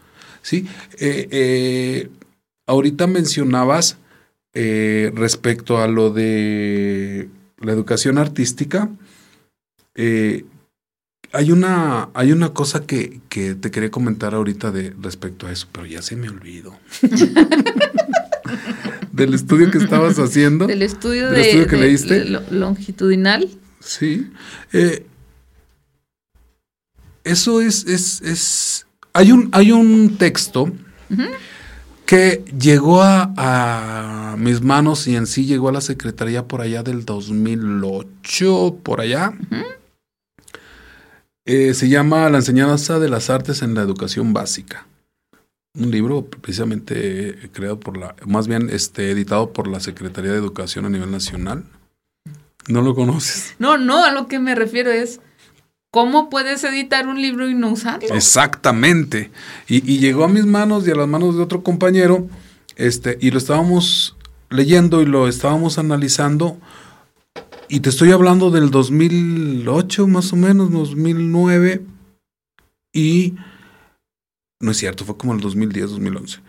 ¿Sí? 0.43 0.69
Eh, 1.01 1.29
eh, 1.33 2.11
ahorita 2.67 3.09
mencionabas 3.09 3.99
eh, 4.55 5.11
respecto 5.15 5.79
a 5.79 5.89
lo 5.89 6.11
de 6.11 7.29
la 7.59 7.73
educación 7.73 8.19
artística, 8.19 8.89
hay 11.37 11.53
una, 11.53 12.09
hay 12.15 12.33
una 12.33 12.55
cosa 12.55 12.87
que, 12.87 13.21
que, 13.29 13.55
te 13.55 13.71
quería 13.71 13.91
comentar 13.91 14.35
ahorita 14.35 14.73
de 14.73 14.95
respecto 15.01 15.47
a 15.47 15.53
eso, 15.53 15.69
pero 15.71 15.87
ya 15.87 16.01
se 16.01 16.17
me 16.17 16.31
olvidó. 16.31 16.75
del 19.13 19.35
estudio 19.35 19.71
que 19.71 19.79
estabas 19.79 20.19
haciendo. 20.19 20.67
Del 20.67 20.83
estudio, 20.83 21.31
de, 21.31 21.67
que 21.67 21.77
leíste. 21.77 22.25
longitudinal. 22.51 23.49
Sí. 23.81 24.31
Eh, 24.73 25.05
eso 27.25 27.61
es, 27.61 27.87
es, 27.87 28.23
es. 28.23 28.87
Hay 29.13 29.33
un, 29.33 29.51
hay 29.53 29.73
un 29.73 30.17
texto 30.17 30.73
que 32.07 32.45
llegó 32.59 33.03
a, 33.03 33.33
a, 33.37 34.37
mis 34.37 34.63
manos 34.63 35.07
y 35.07 35.17
en 35.17 35.27
sí 35.27 35.45
llegó 35.45 35.69
a 35.69 35.73
la 35.73 35.81
secretaría 35.81 36.47
por 36.47 36.63
allá 36.63 36.83
del 36.83 37.05
2008, 37.05 38.79
por 38.83 39.01
allá. 39.01 39.35
Eh, 41.47 41.75
se 41.75 41.89
llama 41.89 42.29
La 42.29 42.39
enseñanza 42.39 42.99
de 42.99 43.09
las 43.09 43.31
artes 43.31 43.63
en 43.63 43.75
la 43.75 43.83
educación 43.83 44.33
básica. 44.33 44.87
Un 45.79 45.93
libro 45.93 46.27
precisamente 46.27 47.51
creado 47.53 47.79
por 47.79 47.97
la, 47.97 48.17
más 48.27 48.49
bien 48.49 48.69
este, 48.71 49.11
editado 49.13 49.53
por 49.53 49.69
la 49.69 49.79
Secretaría 49.79 50.33
de 50.33 50.39
Educación 50.39 50.87
a 50.87 50.89
nivel 50.89 51.13
nacional. 51.13 51.65
¿No 52.67 52.83
lo 52.83 52.97
conoces? 52.97 53.55
No, 53.61 53.79
no, 53.79 54.05
a 54.05 54.11
lo 54.11 54.27
que 54.27 54.41
me 54.41 54.57
refiero 54.57 54.91
es, 54.91 55.21
¿cómo 55.93 56.31
puedes 56.31 56.65
editar 56.65 57.07
un 57.07 57.23
libro 57.23 57.49
y 57.49 57.55
no 57.55 57.71
usarlo? 57.71 58.13
Exactamente. 58.15 59.31
Y, 59.69 59.99
llegó 59.99 60.25
a 60.25 60.29
mis 60.29 60.47
manos 60.47 60.87
y 60.89 60.91
a 60.91 60.97
las 60.97 61.07
manos 61.07 61.37
de 61.37 61.43
otro 61.43 61.63
compañero 61.63 62.27
Este, 62.75 63.19
y 63.21 63.31
lo 63.31 63.39
estábamos 63.39 64.17
leyendo 64.51 65.01
y 65.01 65.07
lo 65.07 65.29
estábamos 65.29 65.79
analizando. 65.79 66.59
Y 67.69 67.81
te 67.81 67.89
estoy 67.91 68.13
hablando 68.13 68.51
del 68.51 68.71
2008, 68.71 70.07
más 70.07 70.33
o 70.33 70.37
menos, 70.37 70.71
2009. 70.71 71.85
Y 72.93 73.35
no 74.61 74.71
es 74.71 74.77
cierto, 74.77 75.05
fue 75.05 75.17
como 75.17 75.35
el 75.35 75.41
2010, 75.41 75.91
2011. 75.91 76.41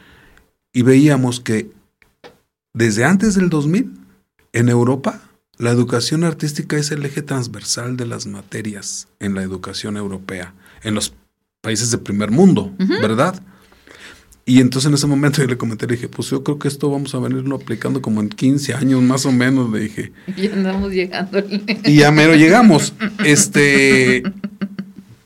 Y 0.74 0.82
veíamos 0.84 1.40
que 1.40 1.72
desde 2.74 3.04
antes 3.04 3.36
del 3.36 3.50
2000, 3.50 3.98
en 4.54 4.70
Europa, 4.70 5.22
la 5.58 5.72
educación 5.72 6.24
artística 6.24 6.78
es 6.78 6.92
el 6.92 7.04
eje 7.04 7.24
transversal 7.24 7.98
de 7.98 8.06
las 8.06 8.28
materias 8.28 9.08
en 9.20 9.34
la 9.34 9.42
educación 9.42 9.98
europea, 9.98 10.54
en 10.84 10.94
los 10.94 11.14
países 11.62 11.90
de 11.90 11.98
primer 11.98 12.30
mundo, 12.30 12.72
¿verdad? 12.78 13.42
Y 14.50 14.62
entonces 14.62 14.88
en 14.88 14.94
ese 14.94 15.08
momento 15.08 15.42
yo 15.42 15.48
le 15.48 15.58
comenté, 15.58 15.88
le 15.88 15.96
dije, 15.96 16.08
pues 16.08 16.30
yo 16.30 16.42
creo 16.42 16.58
que 16.58 16.70
esto 16.70 16.90
vamos 16.90 17.14
a 17.14 17.20
venirlo 17.20 17.58
aplicando 17.58 18.02
como 18.02 18.22
en 18.22 18.30
15 18.30 18.76
años 18.76 19.02
más 19.02 19.26
o 19.26 19.32
menos, 19.34 19.70
le 19.70 19.82
dije. 19.82 20.14
Y 20.38 20.48
andamos 20.48 20.94
llegando. 20.94 21.44
Y 21.84 21.98
ya 21.98 22.12
mero 22.12 22.34
llegamos. 22.34 22.94
Este, 23.26 24.24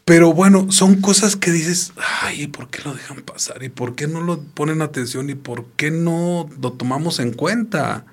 pero 0.05 0.33
bueno, 0.33 0.71
son 0.71 1.01
cosas 1.01 1.35
que 1.35 1.51
dices, 1.51 1.93
ay, 2.23 2.47
¿por 2.47 2.69
qué 2.69 2.81
lo 2.83 2.95
dejan 2.95 3.21
pasar? 3.21 3.61
¿Y 3.61 3.69
por 3.69 3.93
qué 3.93 4.07
no 4.07 4.21
lo 4.21 4.41
ponen 4.41 4.81
atención? 4.81 5.29
¿Y 5.29 5.35
por 5.35 5.65
qué 5.75 5.91
no 5.91 6.49
lo 6.59 6.71
tomamos 6.73 7.19
en 7.19 7.31
cuenta? 7.31 8.07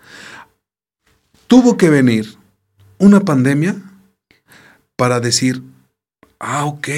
Tuvo 1.47 1.79
que 1.79 1.89
venir 1.89 2.37
una 2.99 3.21
pandemia 3.21 3.77
para 4.95 5.21
decir, 5.21 5.63
ah, 6.39 6.67
ok, 6.67 6.89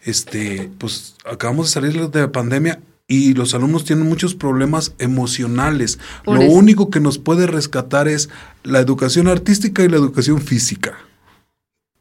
este, 0.00 0.70
pues 0.78 1.16
acabamos 1.30 1.66
de 1.66 1.72
salir 1.72 2.08
de 2.08 2.20
la 2.22 2.32
pandemia 2.32 2.80
y 3.08 3.34
los 3.34 3.54
alumnos 3.54 3.84
tienen 3.84 4.08
muchos 4.08 4.34
problemas 4.34 4.94
emocionales. 4.98 5.98
lo 6.24 6.40
único 6.40 6.90
que 6.90 7.00
nos 7.00 7.18
puede 7.18 7.46
rescatar 7.46 8.08
es 8.08 8.30
la 8.62 8.80
educación 8.80 9.28
artística 9.28 9.82
y 9.82 9.88
la 9.88 9.96
educación 9.96 10.40
física. 10.40 10.94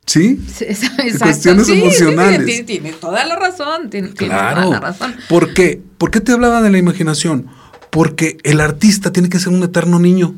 ¿Sí? 0.05 0.39
Exacto. 0.59 1.19
Cuestiones 1.19 1.69
emocionales. 1.69 2.65
tiene, 2.65 2.93
toda 2.93 3.25
la 3.25 3.35
razón. 3.35 3.89
Tiene, 3.89 4.09
claro. 4.11 4.63
toda 4.63 4.73
la 4.73 4.79
razón. 4.79 5.15
¿Por 5.29 5.53
qué? 5.53 5.81
¿Por 5.97 6.11
qué 6.11 6.19
te 6.19 6.31
hablaba 6.31 6.61
de 6.61 6.69
la 6.69 6.77
imaginación? 6.77 7.47
Porque 7.89 8.37
el 8.43 8.61
artista 8.61 9.11
tiene 9.11 9.29
que 9.29 9.39
ser 9.39 9.53
un 9.53 9.63
eterno 9.63 9.99
niño. 9.99 10.35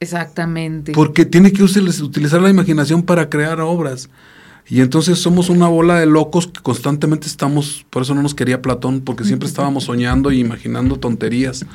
Exactamente. 0.00 0.92
Porque 0.92 1.26
tiene 1.26 1.52
que 1.52 1.62
utilizar 1.62 2.40
la 2.40 2.48
imaginación 2.50 3.02
para 3.02 3.28
crear 3.28 3.60
obras. 3.60 4.08
Y 4.70 4.80
entonces 4.80 5.18
somos 5.18 5.48
una 5.48 5.66
bola 5.66 5.98
de 5.98 6.06
locos 6.06 6.46
que 6.46 6.60
constantemente 6.60 7.26
estamos, 7.26 7.84
por 7.90 8.02
eso 8.02 8.14
no 8.14 8.22
nos 8.22 8.34
quería 8.34 8.62
Platón, 8.62 9.00
porque 9.00 9.24
siempre 9.24 9.48
estábamos 9.48 9.84
soñando 9.84 10.30
y 10.30 10.38
imaginando 10.38 10.96
tonterías. 10.96 11.66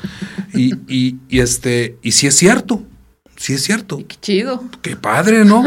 Y, 0.53 0.75
y, 0.87 1.17
y 1.27 1.39
este, 1.41 1.97
y 2.01 2.13
sí 2.13 2.27
es 2.27 2.35
cierto, 2.35 2.81
sí 3.35 3.53
es 3.53 3.63
cierto. 3.63 3.97
Qué 4.07 4.15
chido. 4.21 4.63
Qué 4.81 4.95
padre, 4.95 5.43
¿no? 5.43 5.63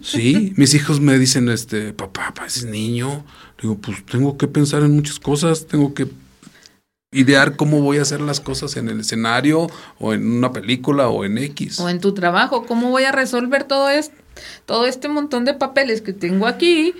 Sí, 0.00 0.52
mis 0.56 0.72
hijos 0.74 1.00
me 1.00 1.18
dicen, 1.18 1.48
este, 1.48 1.92
papá, 1.92 2.28
papá, 2.28 2.46
ese 2.46 2.70
niño. 2.70 3.24
Digo, 3.60 3.76
pues 3.78 4.06
tengo 4.06 4.38
que 4.38 4.46
pensar 4.46 4.84
en 4.84 4.94
muchas 4.94 5.18
cosas, 5.18 5.66
tengo 5.66 5.94
que 5.94 6.06
idear 7.10 7.56
cómo 7.56 7.80
voy 7.80 7.98
a 7.98 8.02
hacer 8.02 8.20
las 8.20 8.38
cosas 8.38 8.76
en 8.76 8.88
el 8.88 9.00
escenario 9.00 9.66
o 9.98 10.12
en 10.12 10.30
una 10.30 10.52
película 10.52 11.08
o 11.08 11.24
en 11.24 11.38
X. 11.38 11.80
O 11.80 11.88
en 11.88 12.00
tu 12.00 12.12
trabajo, 12.12 12.66
cómo 12.66 12.90
voy 12.90 13.04
a 13.04 13.12
resolver 13.12 13.64
todo 13.64 13.88
esto, 13.88 14.14
todo 14.66 14.86
este 14.86 15.08
montón 15.08 15.44
de 15.44 15.54
papeles 15.54 16.00
que 16.00 16.12
tengo 16.12 16.46
aquí 16.46 16.94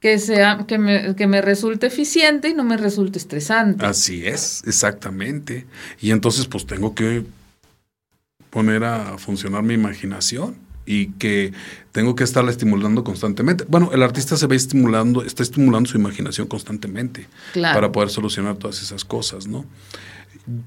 que 0.00 0.18
sea 0.18 0.64
que 0.66 0.78
me, 0.78 1.14
que 1.14 1.26
me 1.26 1.42
resulte 1.42 1.86
eficiente 1.86 2.48
y 2.48 2.54
no 2.54 2.64
me 2.64 2.78
resulte 2.78 3.18
estresante. 3.18 3.84
Así 3.84 4.26
es, 4.26 4.62
exactamente. 4.66 5.66
Y 6.00 6.10
entonces 6.10 6.46
pues 6.46 6.66
tengo 6.66 6.94
que 6.94 7.24
poner 8.48 8.82
a 8.84 9.18
funcionar 9.18 9.62
mi 9.62 9.74
imaginación 9.74 10.56
y 10.86 11.08
que 11.12 11.52
tengo 11.92 12.16
que 12.16 12.24
estarla 12.24 12.50
estimulando 12.50 13.04
constantemente. 13.04 13.64
Bueno, 13.68 13.90
el 13.92 14.02
artista 14.02 14.36
se 14.36 14.46
ve 14.46 14.56
estimulando, 14.56 15.22
está 15.22 15.42
estimulando 15.42 15.88
su 15.88 15.98
imaginación 15.98 16.48
constantemente 16.48 17.28
para 17.54 17.92
poder 17.92 18.10
solucionar 18.10 18.56
todas 18.56 18.82
esas 18.82 19.04
cosas, 19.04 19.46
¿no? 19.46 19.66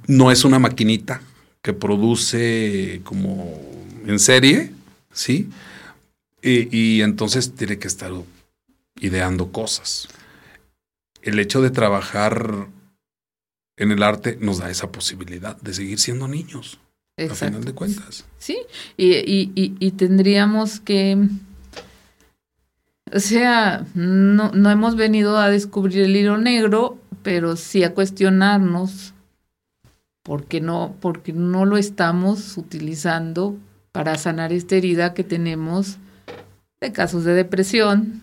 No 0.08 0.32
es 0.32 0.46
una 0.46 0.60
maquinita 0.60 1.22
que 1.62 1.74
produce 1.74 3.02
como 3.04 3.60
en 4.06 4.20
serie, 4.20 4.72
¿sí? 5.12 5.50
Y, 6.44 6.68
y 6.78 7.02
entonces 7.02 7.56
tiene 7.56 7.80
que 7.80 7.88
estar 7.88 8.12
ideando 9.00 9.52
cosas. 9.52 10.10
El 11.22 11.40
hecho 11.40 11.62
de 11.62 11.72
trabajar 11.72 12.68
en 13.78 13.92
el 13.92 14.04
arte 14.04 14.38
nos 14.40 14.60
da 14.60 14.70
esa 14.70 14.92
posibilidad 14.92 15.60
de 15.62 15.74
seguir 15.74 16.00
siendo 16.00 16.28
niños. 16.28 16.80
Exacto. 17.16 17.46
A 17.46 17.48
final 17.48 17.64
de 17.64 17.74
cuentas. 17.74 18.26
Sí, 18.40 18.58
y, 18.98 19.14
y, 19.14 19.52
y, 19.56 19.92
tendríamos 19.92 20.80
que, 20.80 21.28
o 23.12 23.20
sea, 23.20 23.86
no, 23.94 24.52
no 24.52 24.72
hemos 24.72 24.96
venido 24.96 25.38
a 25.38 25.50
descubrir 25.50 26.04
el 26.04 26.16
hilo 26.16 26.38
negro, 26.38 26.98
pero 27.22 27.56
sí 27.56 27.84
a 27.84 27.94
cuestionarnos 27.94 29.14
por 30.24 30.46
qué 30.46 30.60
no, 30.60 30.96
porque 31.02 31.34
no 31.34 31.66
lo 31.66 31.78
estamos 31.78 32.58
utilizando 32.58 33.58
para 33.92 34.18
sanar 34.18 34.52
esta 34.52 34.76
herida 34.76 35.14
que 35.14 35.24
tenemos 35.24 36.00
de 36.84 36.92
casos 36.92 37.24
de 37.24 37.34
depresión, 37.34 38.22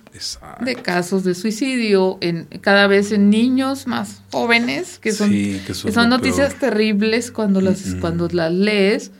de 0.60 0.76
casos 0.76 1.24
de 1.24 1.34
suicidio, 1.34 2.18
en, 2.20 2.44
cada 2.60 2.86
vez 2.86 3.10
en 3.10 3.30
niños 3.30 3.86
más 3.86 4.22
jóvenes, 4.30 4.98
que 4.98 5.12
son, 5.12 5.32
son 5.72 6.10
noticias 6.10 6.58
terribles 6.58 7.30
cuando 7.30 7.62
las, 7.62 7.96
cuando 8.00 8.28
las 8.28 8.52
lees, 8.52 9.12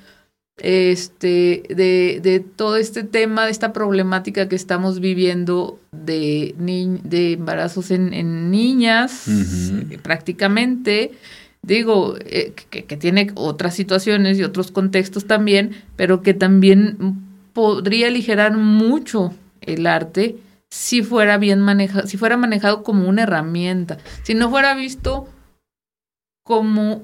este, 0.59 1.62
de, 1.70 2.20
de, 2.22 2.41
todo 2.41 2.76
este 2.76 3.03
tema, 3.03 3.47
de 3.47 3.51
esta 3.51 3.72
problemática 3.72 4.47
que 4.47 4.57
estamos 4.57 5.01
viviendo 5.01 5.80
de, 5.91 6.55
de 6.59 7.32
embarazos 7.32 7.91
en, 7.91 8.51
niñas, 8.51 9.24
prácticamente. 10.03 11.12
Digo, 11.62 12.16
eh, 12.20 12.55
que, 12.70 12.84
que 12.84 12.97
tiene 12.97 13.32
otras 13.34 13.74
situaciones 13.74 14.38
y 14.38 14.45
otros 14.45 14.70
contextos 14.70 15.26
también, 15.26 15.72
pero 15.97 16.22
que 16.22 16.32
también 16.32 17.30
podría 17.53 18.09
aligerar 18.09 18.57
mucho 18.57 19.33
el 19.61 19.87
arte 19.87 20.39
si 20.71 21.03
fuera 21.03 21.39
bien 21.39 21.61
manejado, 21.61 22.07
si 22.07 22.17
fuera 22.17 22.37
manejado 22.37 22.83
como 22.83 23.09
una 23.09 23.25
herramienta, 23.25 23.99
si 24.23 24.35
no 24.35 24.51
fuera 24.51 24.75
visto 24.75 25.29
como 26.45 27.03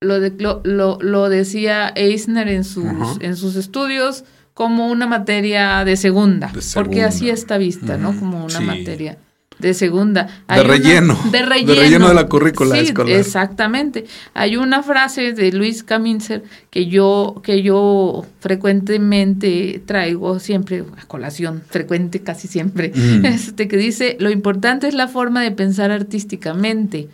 lo, 0.00 0.20
de, 0.20 0.30
lo, 0.38 0.60
lo, 1.00 1.28
decía 1.28 1.92
Eisner 1.94 2.48
en 2.48 2.64
sus, 2.64 3.20
en 3.20 3.36
sus 3.36 3.56
estudios, 3.56 4.24
como 4.52 4.88
una 4.88 5.06
materia 5.06 5.84
de 5.84 5.96
segunda, 5.96 6.52
porque 6.74 7.02
así 7.02 7.30
está 7.30 7.58
vista, 7.58 7.96
¿no? 7.96 8.18
Como 8.18 8.44
una 8.44 8.60
materia 8.60 9.18
de 9.58 9.74
segunda. 9.74 10.28
de 10.48 10.62
relleno. 10.62 11.18
de 11.30 11.42
relleno. 11.42 11.72
De 11.72 11.80
relleno 11.80 12.08
de 12.08 12.14
la 12.14 12.26
currícula 12.26 12.76
sí, 12.76 12.92
Exactamente. 13.08 14.04
Hay 14.34 14.56
una 14.56 14.82
frase 14.82 15.32
de 15.32 15.52
Luis 15.52 15.82
Caminser 15.82 16.42
que 16.70 16.86
yo, 16.86 17.40
que 17.42 17.62
yo 17.62 18.26
frecuentemente 18.40 19.82
traigo 19.86 20.38
siempre 20.38 20.84
a 20.96 21.06
colación, 21.06 21.62
frecuente 21.68 22.20
casi 22.20 22.48
siempre, 22.48 22.92
este, 23.24 23.68
que 23.68 23.76
dice, 23.76 24.16
lo 24.20 24.30
importante 24.30 24.88
es 24.88 24.94
la 24.94 25.08
forma 25.08 25.42
de 25.42 25.50
pensar 25.50 25.90
artísticamente 25.90 27.08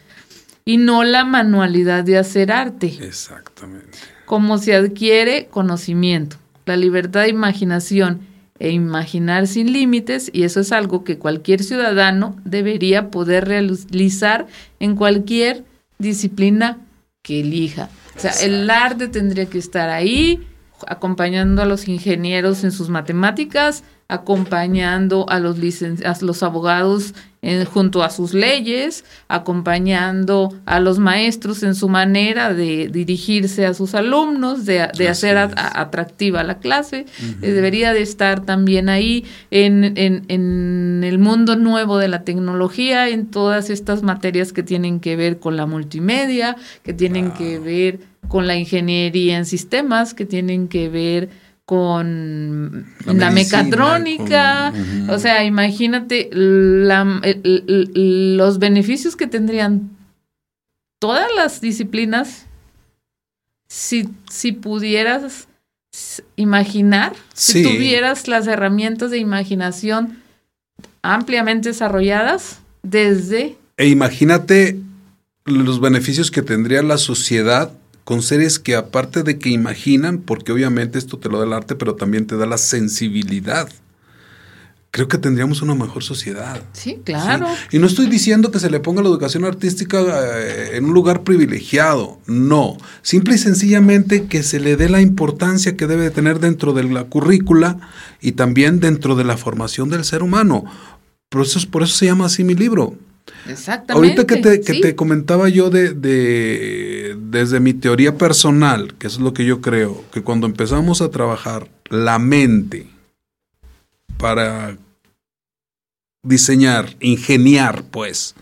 y 0.65 0.77
no 0.77 1.05
la 1.05 1.25
manualidad 1.25 2.05
de 2.05 2.19
hacer 2.19 2.53
arte. 2.53 2.99
Exactamente. 3.03 3.99
Como 4.25 4.59
se 4.59 4.75
adquiere 4.75 5.49
conocimiento, 5.51 6.37
la 6.67 6.77
libertad 6.77 7.23
de 7.23 7.31
imaginación 7.31 8.30
e 8.61 8.71
imaginar 8.71 9.47
sin 9.47 9.73
límites 9.73 10.31
y 10.33 10.45
eso 10.45 10.61
es 10.61 10.71
algo 10.71 11.03
que 11.03 11.19
cualquier 11.19 11.65
ciudadano 11.65 12.37
debería 12.45 13.11
poder 13.11 13.49
realizar 13.49 14.47
en 14.79 14.95
cualquier 14.97 15.65
disciplina 15.99 16.79
que 17.23 17.41
elija. 17.41 17.89
O 18.17 18.21
sea, 18.21 18.33
el 18.43 18.69
arte 18.69 19.09
tendría 19.09 19.47
que 19.47 19.59
estar 19.59 19.89
ahí 19.89 20.47
acompañando 20.87 21.63
a 21.63 21.67
los 21.67 21.89
ingenieros 21.89 22.63
en 22.63 22.71
sus 22.71 22.91
matemáticas, 22.91 23.83
acompañando 24.11 25.25
a 25.29 25.39
los, 25.39 25.57
a 25.83 26.17
los 26.21 26.43
abogados 26.43 27.15
junto 27.73 28.03
a 28.03 28.11
sus 28.11 28.35
leyes, 28.35 29.05
acompañando 29.29 30.55
a 30.67 30.79
los 30.79 30.99
maestros 30.99 31.63
en 31.63 31.75
su 31.75 31.89
manera 31.89 32.53
de 32.53 32.89
dirigirse 32.89 33.65
a 33.65 33.73
sus 33.73 33.95
alumnos, 33.95 34.67
de, 34.67 34.83
hacer 35.09 35.39
atractiva 35.39 36.45
la 36.45 36.59
clase. 36.59 37.07
Eh, 37.41 37.51
debería 37.51 37.95
de 37.95 38.03
estar 38.03 38.45
también 38.45 38.91
ahí 38.91 39.25
en, 39.51 39.97
en, 39.97 41.03
el 41.03 41.19
mundo 41.19 41.57
nuevo 41.57 41.97
de 41.97 42.09
la 42.09 42.25
tecnología, 42.25 43.09
en 43.09 43.27
todas 43.27 43.71
estas 43.71 44.03
materias 44.03 44.53
que 44.53 44.63
tienen 44.63 45.01
que 45.01 45.17
ver 45.17 45.39
con 45.39 45.57
la 45.57 45.65
multimedia, 45.65 46.57
que 46.83 46.93
tienen 46.93 47.31
que 47.31 47.59
ver 47.59 48.01
con 48.29 48.47
la 48.47 48.57
ingeniería 48.57 49.39
en 49.39 49.47
sistemas, 49.47 50.13
que 50.13 50.27
tienen 50.27 50.69
que 50.69 50.91
ver 50.91 51.31
con 51.71 52.85
la, 53.07 53.31
mecatrónica, 53.31 54.73
o 55.09 55.21
sea, 55.21 55.45
imagínate 55.45 56.29
los 56.33 58.59
beneficios 58.59 59.15
que 59.15 59.29
tendrían 59.29 59.89
todas 60.99 61.29
las 61.37 61.61
disciplinas 61.61 62.47
si, 63.69 64.09
si 64.29 64.51
pudieras 64.51 65.47
imaginar, 66.35 67.13
si 67.35 67.63
tuvieras 67.63 68.27
las 68.27 68.49
herramientas 68.49 69.13
de 69.13 69.19
imaginación 69.19 70.19
ampliamente 71.03 71.69
desarrolladas 71.69 72.59
desde... 72.83 73.57
E 73.77 73.87
imagínate 73.87 74.77
los 75.45 75.81
beneficios 75.81 76.33
que 76.33 76.43
tendría 76.43 76.83
la 76.83 76.99
sociedad 76.99 77.73
con 78.11 78.23
seres 78.23 78.59
que 78.59 78.75
aparte 78.75 79.23
de 79.23 79.39
que 79.39 79.51
imaginan, 79.51 80.19
porque 80.19 80.51
obviamente 80.51 80.99
esto 80.99 81.21
te 81.21 81.29
lo 81.29 81.39
da 81.39 81.45
el 81.45 81.53
arte, 81.53 81.77
pero 81.77 81.95
también 81.95 82.27
te 82.27 82.37
da 82.37 82.45
la 82.45 82.59
sensibilidad 82.59 83.69
creo 84.91 85.07
que 85.07 85.17
tendríamos 85.17 85.63
una 85.63 85.77
mejor 85.77 86.03
sociedad. 86.03 86.61
Sí, 86.73 86.99
claro. 87.05 87.47
Y 87.71 87.79
no 87.79 87.87
estoy 87.87 88.07
diciendo 88.07 88.51
que 88.51 88.59
se 88.59 88.69
le 88.69 88.81
ponga 88.81 89.01
la 89.01 89.09
educación 89.11 89.45
artística 89.45 90.01
eh, 90.01 90.77
en 90.77 90.87
un 90.87 90.93
lugar 90.93 91.23
privilegiado, 91.23 92.19
no. 92.27 92.77
Simple 93.03 93.37
y 93.37 93.39
sencillamente 93.39 94.25
que 94.27 94.43
se 94.43 94.59
le 94.59 94.75
dé 94.75 94.89
la 94.89 95.01
importancia 95.01 95.77
que 95.77 95.87
debe 95.87 96.11
tener 96.11 96.41
dentro 96.41 96.73
de 96.73 96.83
la 96.83 97.05
currícula 97.05 97.79
y 98.21 98.33
también 98.33 98.81
dentro 98.81 99.15
de 99.15 99.23
la 99.23 99.37
formación 99.37 99.89
del 99.89 100.05
ser 100.05 100.25
humano. 100.25 100.65
Por 101.29 101.43
eso, 101.43 101.61
por 101.71 101.85
eso 101.85 101.95
se 101.97 102.07
llama 102.07 102.27
así 102.27 102.43
mi 102.43 102.57
libro. 102.57 102.97
Exactamente. 103.49 103.93
Ahorita 103.93 104.27
que 104.27 104.41
te, 104.41 104.61
que 104.61 104.81
te 104.81 104.95
comentaba 104.95 105.49
yo 105.49 105.71
de, 105.71 105.95
de, 105.95 107.17
desde 107.19 107.61
mi 107.61 107.75
teoría 107.75 108.17
personal, 108.17 108.95
que 108.95 109.07
es 109.07 109.19
lo 109.19 109.33
que 109.33 109.45
yo 109.45 109.61
creo, 109.61 110.05
que 110.13 110.23
cuando 110.23 110.47
empezamos 110.47 111.01
a 111.01 111.11
trabajar 111.11 111.69
la 111.89 112.19
mente, 112.19 112.87
para 114.21 114.77
diseñar, 116.23 116.95
ingeniar, 117.01 117.85
pues, 117.91 118.35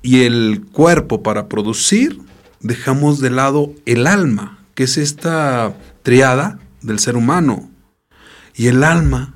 y 0.00 0.22
el 0.22 0.64
cuerpo 0.70 1.22
para 1.22 1.48
producir, 1.48 2.18
dejamos 2.60 3.20
de 3.20 3.30
lado 3.30 3.74
el 3.84 4.06
alma, 4.06 4.60
que 4.74 4.84
es 4.84 4.96
esta 4.96 5.76
triada 6.02 6.60
del 6.82 7.00
ser 7.00 7.16
humano. 7.16 7.68
Y 8.54 8.68
el 8.68 8.84
alma 8.84 9.34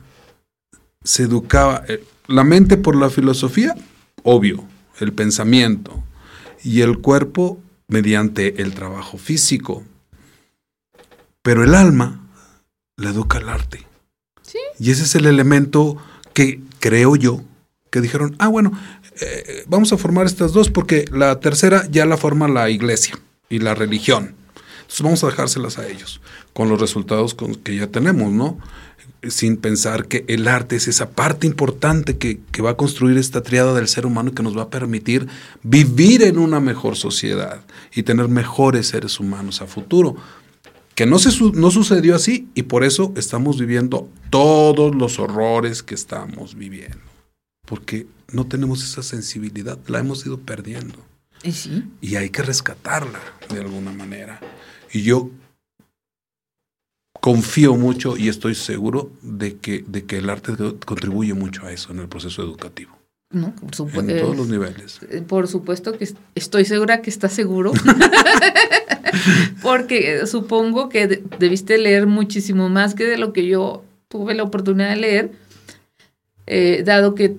se 1.03 1.25
educaba, 1.25 1.85
eh, 1.89 2.05
la 2.29 2.45
mente 2.45 2.77
por 2.77 2.97
la 2.97 3.11
filosofía, 3.11 3.75
obvio, 4.25 4.65
el 4.99 5.13
pensamiento, 5.13 6.03
y 6.65 6.81
el 6.81 6.99
cuerpo 6.99 7.61
mediante 7.87 8.61
el 8.61 8.75
trabajo 8.75 9.19
físico. 9.19 9.85
Pero 11.43 11.63
el 11.63 11.75
alma 11.75 12.27
la 12.97 13.11
educa 13.11 13.39
el 13.39 13.49
arte. 13.49 13.87
Y 14.79 14.91
ese 14.91 15.05
es 15.05 15.15
el 15.15 15.27
elemento 15.27 15.97
que 16.33 16.61
creo 16.81 17.17
yo 17.17 17.43
que 17.91 18.01
dijeron, 18.01 18.35
ah, 18.41 18.49
bueno, 18.49 18.73
eh, 19.21 19.65
vamos 19.69 19.93
a 19.93 19.97
formar 19.97 20.27
estas 20.27 20.53
dos 20.53 20.69
porque 20.69 21.05
la 21.13 21.39
tercera 21.39 21.87
ya 21.91 22.07
la 22.07 22.17
forma 22.17 22.49
la 22.49 22.71
iglesia 22.71 23.17
y 23.49 23.61
la 23.61 23.75
religión. 23.75 24.35
Entonces 24.81 25.03
vamos 25.03 25.23
a 25.23 25.29
dejárselas 25.29 25.79
a 25.79 25.87
ellos, 25.87 26.21
con 26.53 26.69
los 26.69 26.81
resultados 26.81 27.37
que 27.63 27.77
ya 27.77 27.87
tenemos, 27.87 28.33
¿no? 28.33 28.59
Sin 29.29 29.57
pensar 29.57 30.07
que 30.07 30.25
el 30.29 30.49
arte 30.49 30.77
es 30.77 30.89
esa 30.89 31.11
parte 31.11 31.47
importante 31.47 32.19
que, 32.19 32.41
que 32.53 32.63
va 32.63 32.71
a 32.71 32.77
construir 32.77 33.19
esta 33.19 33.43
triada 33.43 33.75
del 33.75 33.89
ser 33.89 34.07
humano 34.07 34.31
y 34.31 34.35
que 34.35 34.43
nos 34.43 34.57
va 34.57 34.63
a 34.63 34.71
permitir 34.71 35.27
vivir 35.63 36.23
en 36.23 36.39
una 36.39 36.61
mejor 36.61 36.97
sociedad 36.97 37.61
y 37.95 38.03
tener 38.03 38.29
mejores 38.29 38.89
seres 38.89 39.21
humanos 39.21 39.63
a 39.63 39.67
futuro 39.67 40.17
que 40.95 41.07
no, 41.07 41.19
se 41.19 41.31
no 41.55 41.71
sucedió 41.71 42.15
así 42.15 42.49
y 42.55 42.65
por 42.65 42.85
eso 42.85 43.13
estamos 43.17 43.59
viviendo 43.59 44.09
todos 44.31 44.95
los 44.95 45.19
horrores 45.19 45.83
que 45.83 45.95
estamos 45.95 46.55
viviendo. 46.55 46.99
Porque 47.67 48.07
no 48.31 48.47
tenemos 48.47 48.85
esa 48.85 49.03
sensibilidad, 49.03 49.79
la 49.89 49.99
hemos 49.99 50.25
ido 50.25 50.39
perdiendo. 50.39 50.99
¿Y, 51.43 51.53
sí? 51.53 51.85
y 52.01 52.17
hay 52.17 52.31
que 52.31 52.43
rescatarla 52.43 53.21
de 53.51 53.61
alguna 53.61 53.93
manera. 53.93 54.41
Y 54.93 55.03
yo 55.03 55.31
confío 57.25 57.75
mucho 57.75 58.19
y 58.19 58.29
estoy 58.29 58.55
seguro 58.55 59.11
de 59.23 59.57
que, 59.57 59.83
de 59.89 60.05
que 60.05 60.19
el 60.19 60.29
arte 60.29 60.53
contribuye 60.85 61.33
mucho 61.33 61.65
a 61.65 61.73
eso 61.73 61.91
en 61.91 62.01
el 62.01 62.07
proceso 62.07 62.43
educativo. 62.43 62.99
No, 63.31 63.55
por 63.55 63.75
supuesto. 63.75 64.13
En 64.13 64.21
todos 64.21 64.37
los 64.37 64.47
niveles. 64.49 65.01
Eh, 65.09 65.23
por 65.27 65.49
supuesto 65.49 65.97
que 65.97 66.07
estoy 66.35 66.67
segura 66.67 67.01
que 67.01 67.09
está 67.09 67.31
seguro. 67.31 67.73
Porque 69.63 70.27
supongo 70.27 70.91
que 70.91 71.23
debiste 71.39 71.79
leer 71.79 72.07
muchísimo 72.07 72.69
más 72.69 72.95
que 72.95 73.05
de 73.05 73.17
lo 73.17 73.33
que 73.33 73.47
yo 73.47 73.83
tuve 74.09 74.35
la 74.35 74.43
oportunidad 74.43 74.91
de 74.91 74.97
leer, 74.97 75.33
eh, 76.47 76.83
dado 76.85 77.15
que 77.15 77.39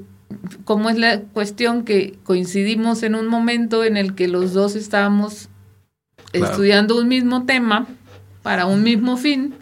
como 0.63 0.89
es 0.89 0.97
la 0.97 1.21
cuestión 1.21 1.85
que 1.85 2.17
coincidimos 2.23 3.03
en 3.03 3.13
un 3.13 3.27
momento 3.27 3.83
en 3.83 3.97
el 3.97 4.15
que 4.15 4.29
los 4.29 4.51
dos 4.51 4.75
estábamos 4.75 5.47
estudiando 6.33 6.99
un 6.99 7.07
mismo 7.07 7.45
tema 7.45 7.85
para 8.41 8.65
un 8.65 8.81
mismo 8.81 9.15
fin, 9.15 9.53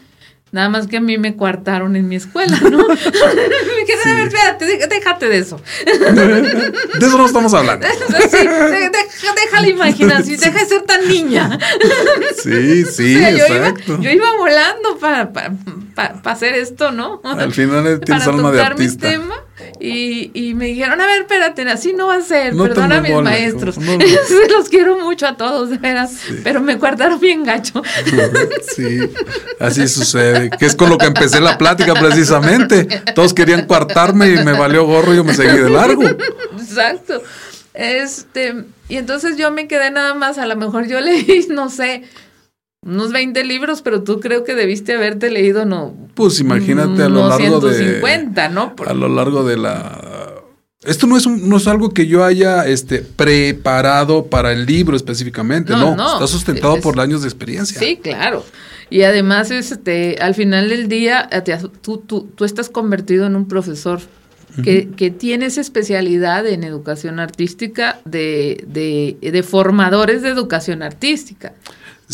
Nada 0.54 0.70
más 0.70 0.86
que 0.86 0.98
a 0.98 1.02
mí 1.02 1.18
me 1.18 1.36
coartaron 1.36 1.96
en 1.96 2.08
mi 2.08 2.16
escuela, 2.16 2.56
¿no? 2.62 2.88
me 2.88 2.96
quedé, 2.96 4.04
a 4.06 4.16
ver, 4.16 4.28
espérate, 4.28 4.88
déjate 4.88 5.28
de 5.28 5.40
eso. 5.40 5.60
de 5.86 7.06
eso 7.08 7.18
no 7.18 7.26
estamos 7.26 7.52
hablando. 7.56 7.88
sí, 8.30 8.38
deja, 8.38 9.62
la 9.62 9.68
imaginación, 9.68 10.40
deja 10.40 10.60
de 10.60 10.66
ser 10.66 10.84
tan 10.84 11.08
niña. 11.08 11.58
sí, 12.44 12.86
sí, 12.86 13.16
exacto. 13.16 14.00
Yo 14.00 14.12
iba, 14.12 14.28
volando 14.38 15.00
para, 15.00 15.34
para, 15.34 15.54
para, 15.96 16.20
hacer 16.26 16.56
esto, 16.56 16.92
¿no? 16.92 17.22
Al 17.24 17.52
final 17.52 18.00
tienes 18.00 18.28
alma 18.28 18.52
de 18.52 18.62
artista. 18.62 19.08
Mi 19.08 19.14
tema 19.14 19.36
y, 19.80 20.32
y, 20.34 20.54
me 20.54 20.66
dijeron, 20.66 21.00
a 21.00 21.06
ver, 21.06 21.22
espérate, 21.22 21.70
así 21.70 21.94
no 21.94 22.08
va 22.08 22.16
a 22.16 22.22
ser, 22.22 22.56
perdona 22.56 22.98
a 22.98 23.02
mis 23.02 23.16
maestros. 23.22 23.78
Los 24.50 24.70
quiero 24.70 24.98
mucho 25.00 25.28
a 25.28 25.38
todos, 25.38 25.70
de 25.70 25.78
veras, 25.78 26.22
pero 26.44 26.62
me 26.62 26.76
guardaron 26.76 27.20
bien 27.20 27.44
gacho. 27.44 27.82
sí, 28.76 29.00
así 29.60 29.88
sucede, 29.88 30.50
que 30.50 30.66
es 30.66 30.76
con 30.76 30.90
lo 30.90 30.98
que 30.98 31.06
empecé 31.06 31.40
la 31.40 31.58
plática 31.58 31.94
precisamente. 31.94 32.86
Todos 33.14 33.34
querían 33.34 33.66
cuartarme 33.66 34.30
y 34.30 34.44
me 34.44 34.54
valió 34.54 34.86
gorro 34.86 35.14
y 35.14 35.18
yo 35.18 35.24
me 35.24 35.34
seguí 35.34 35.58
de 35.58 35.70
largo. 35.70 36.04
Exacto. 36.04 37.22
Este, 37.74 38.66
y 38.88 38.98
entonces 38.98 39.38
yo 39.38 39.52
me 39.52 39.68
quedé 39.68 39.92
nada 39.92 40.14
más, 40.14 40.38
a 40.38 40.46
lo 40.46 40.56
mejor 40.56 40.88
yo 40.88 41.00
leí, 41.02 41.48
no 41.50 41.70
sé, 41.70 42.04
unos 42.86 43.12
20 43.12 43.44
libros, 43.44 43.82
pero 43.82 44.04
tú 44.04 44.20
creo 44.20 44.44
que 44.44 44.56
debiste 44.56 44.94
haberte 44.94 45.30
leído, 45.30 45.66
no. 45.66 45.94
Pues 46.16 46.40
imagínate 46.40 47.04
a 47.04 47.10
lo 47.10 47.28
largo 47.28 47.62
150, 47.62 48.48
de. 48.50 48.54
¿no? 48.54 48.76
A 48.86 48.94
lo 48.94 49.10
largo 49.10 49.44
de 49.44 49.58
la. 49.58 50.34
Esto 50.84 51.08
no 51.08 51.16
es, 51.16 51.26
no 51.26 51.58
es 51.58 51.68
algo 51.68 51.94
que 51.94 52.08
yo 52.08 52.26
haya 52.26 52.68
este, 52.68 53.00
preparado 53.00 54.26
para 54.26 54.52
el 54.52 54.66
libro 54.66 54.98
específicamente, 54.98 55.72
no. 55.72 55.92
Está 55.92 56.28
sustentado 56.28 56.80
por 56.82 57.00
años 57.00 57.22
de 57.22 57.30
experiencia. 57.30 57.80
Sí, 57.80 57.98
claro. 58.02 58.44
Y 58.90 59.04
además, 59.04 59.50
este, 59.50 60.18
al 60.20 60.36
final 60.36 60.70
del 60.70 60.90
día, 60.90 61.30
tú, 61.82 62.00
tú, 62.00 62.30
tú 62.36 62.46
estás 62.46 62.70
convertido 62.70 63.26
en 63.26 63.36
un 63.36 63.48
profesor 63.48 64.02
que, 64.62 64.90
que, 64.90 65.10
tiene 65.10 65.48
esa 65.48 65.62
especialidad 65.62 66.46
en 66.46 66.64
educación 66.64 67.20
artística 67.20 68.00
de, 68.06 68.64
de, 68.68 69.18
de 69.32 69.44
formadores 69.44 70.22
de 70.22 70.30
educación 70.30 70.84
artística. 70.84 71.54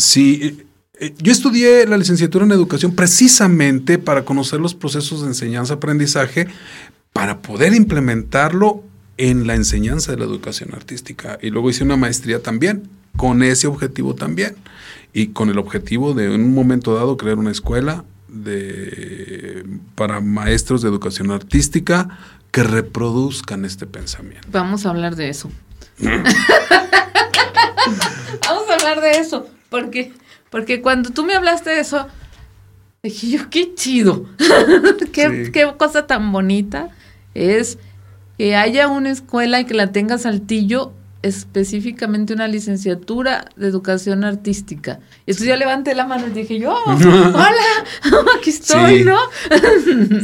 Sí, 0.00 0.40
eh, 0.42 0.66
eh, 0.98 1.14
yo 1.18 1.30
estudié 1.30 1.86
la 1.86 1.98
licenciatura 1.98 2.46
en 2.46 2.52
educación 2.52 2.94
precisamente 2.94 3.98
para 3.98 4.24
conocer 4.24 4.58
los 4.58 4.74
procesos 4.74 5.20
de 5.20 5.26
enseñanza-aprendizaje, 5.28 6.48
para 7.12 7.40
poder 7.40 7.74
implementarlo 7.74 8.82
en 9.18 9.46
la 9.46 9.54
enseñanza 9.54 10.12
de 10.12 10.18
la 10.18 10.24
educación 10.24 10.70
artística. 10.74 11.38
Y 11.42 11.50
luego 11.50 11.68
hice 11.68 11.84
una 11.84 11.98
maestría 11.98 12.42
también, 12.42 12.88
con 13.16 13.42
ese 13.42 13.66
objetivo 13.66 14.14
también. 14.14 14.56
Y 15.12 15.26
con 15.28 15.50
el 15.50 15.58
objetivo 15.58 16.14
de 16.14 16.34
en 16.34 16.44
un 16.44 16.54
momento 16.54 16.94
dado 16.94 17.18
crear 17.18 17.36
una 17.36 17.50
escuela 17.50 18.04
de, 18.28 19.66
para 19.96 20.20
maestros 20.20 20.80
de 20.80 20.88
educación 20.88 21.30
artística 21.30 22.18
que 22.52 22.62
reproduzcan 22.62 23.66
este 23.66 23.86
pensamiento. 23.86 24.48
Vamos 24.50 24.86
a 24.86 24.90
hablar 24.90 25.16
de 25.16 25.28
eso. 25.28 25.50
Vamos 26.00 26.34
a 28.70 28.74
hablar 28.74 29.02
de 29.02 29.18
eso. 29.18 29.46
Porque, 29.70 30.12
porque 30.50 30.82
cuando 30.82 31.10
tú 31.10 31.24
me 31.24 31.34
hablaste 31.34 31.70
de 31.70 31.80
eso, 31.80 32.06
dije 33.02 33.30
yo, 33.30 33.50
qué 33.50 33.74
chido. 33.74 34.26
qué, 35.12 35.50
qué 35.52 35.72
cosa 35.78 36.06
tan 36.06 36.32
bonita 36.32 36.90
es 37.34 37.78
que 38.36 38.56
haya 38.56 38.88
una 38.88 39.10
escuela 39.10 39.60
y 39.60 39.64
que 39.64 39.74
la 39.74 39.92
tenga 39.92 40.18
Saltillo 40.18 40.92
específicamente 41.22 42.32
una 42.32 42.48
licenciatura 42.48 43.44
de 43.56 43.66
educación 43.66 44.24
artística. 44.24 45.00
Y 45.26 45.32
entonces 45.32 45.48
yo 45.48 45.56
levanté 45.56 45.94
la 45.94 46.06
mano 46.06 46.28
y 46.28 46.30
dije 46.30 46.58
yo, 46.58 46.74
hola, 46.86 47.52
aquí 48.38 48.50
estoy, 48.50 49.04
¿no? 49.04 49.18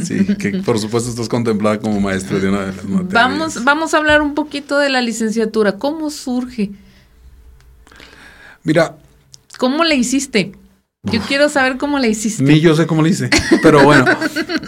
sí, 0.03 0.25
que 0.35 0.61
por 0.65 0.79
supuesto 0.79 1.09
estás 1.09 1.29
contemplada 1.29 1.79
como 1.79 1.99
maestra 1.99 2.39
de 2.39 2.49
una 2.49 2.61
de 2.61 2.73
las 2.73 2.85
materias. 2.85 3.13
Vamos, 3.13 3.63
vamos 3.63 3.93
a 3.93 3.97
hablar 3.97 4.21
un 4.21 4.33
poquito 4.33 4.79
de 4.79 4.89
la 4.89 5.01
licenciatura. 5.01 5.73
¿Cómo 5.73 6.09
surge? 6.09 6.71
Mira, 8.63 8.97
¿Cómo 9.57 9.83
le 9.83 9.95
hiciste? 9.95 10.53
Yo 11.03 11.21
quiero 11.21 11.47
saber 11.49 11.77
cómo 11.77 11.99
le 11.99 12.09
hiciste. 12.09 12.43
Ni 12.43 12.59
yo 12.59 12.75
sé 12.75 12.85
cómo 12.85 13.01
le 13.01 13.09
hice. 13.09 13.29
Pero 13.63 13.83
bueno. 13.83 14.05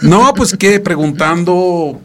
No, 0.02 0.32
pues 0.34 0.56
que 0.56 0.80
preguntando, 0.80 2.00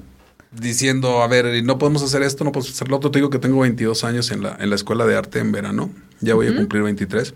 diciendo, 0.51 1.21
a 1.21 1.27
ver, 1.27 1.63
no 1.63 1.77
podemos 1.77 2.03
hacer 2.03 2.21
esto, 2.21 2.43
no 2.43 2.51
podemos 2.51 2.73
hacer 2.73 2.89
lo 2.89 2.97
otro. 2.97 3.11
Te 3.11 3.19
digo 3.19 3.29
que 3.29 3.39
tengo 3.39 3.59
22 3.59 4.03
años 4.03 4.31
en 4.31 4.43
la, 4.43 4.57
en 4.59 4.69
la 4.69 4.75
escuela 4.75 5.05
de 5.05 5.15
arte 5.15 5.39
en 5.39 5.51
verano. 5.51 5.89
Ya 6.19 6.35
voy 6.35 6.47
a 6.47 6.55
cumplir 6.55 6.83
23. 6.83 7.33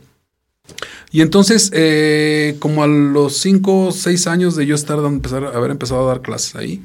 Y 1.12 1.22
entonces, 1.22 1.72
eh, 1.74 2.56
como 2.60 2.84
a 2.84 2.88
los 2.88 3.38
cinco 3.38 3.88
o 3.88 3.92
seis 3.92 4.28
años 4.28 4.56
de 4.56 4.66
yo 4.66 4.76
estar 4.76 5.00
empezar, 5.00 5.44
haber 5.46 5.72
empezado 5.72 6.04
a 6.04 6.08
dar 6.08 6.22
clases 6.22 6.56
ahí, 6.56 6.84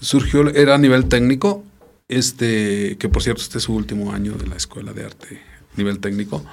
surgió, 0.00 0.48
era 0.48 0.74
a 0.74 0.78
nivel 0.78 1.06
técnico, 1.06 1.64
este, 2.08 2.96
que 2.98 3.08
por 3.08 3.22
cierto, 3.22 3.42
este 3.42 3.58
es 3.58 3.64
su 3.64 3.74
último 3.74 4.12
año 4.12 4.32
de 4.32 4.46
la 4.46 4.56
escuela 4.56 4.92
de 4.92 5.04
arte, 5.04 5.42
nivel 5.76 5.98
técnico, 5.98 6.44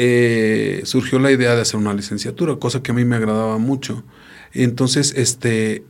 eh, 0.00 0.82
surgió 0.84 1.18
la 1.18 1.32
idea 1.32 1.56
de 1.56 1.60
hacer 1.60 1.76
una 1.76 1.92
licenciatura, 1.92 2.56
cosa 2.56 2.82
que 2.82 2.92
a 2.92 2.94
mí 2.94 3.04
me 3.04 3.16
agradaba 3.16 3.58
mucho. 3.58 4.04
Entonces, 4.52 5.12
este, 5.16 5.82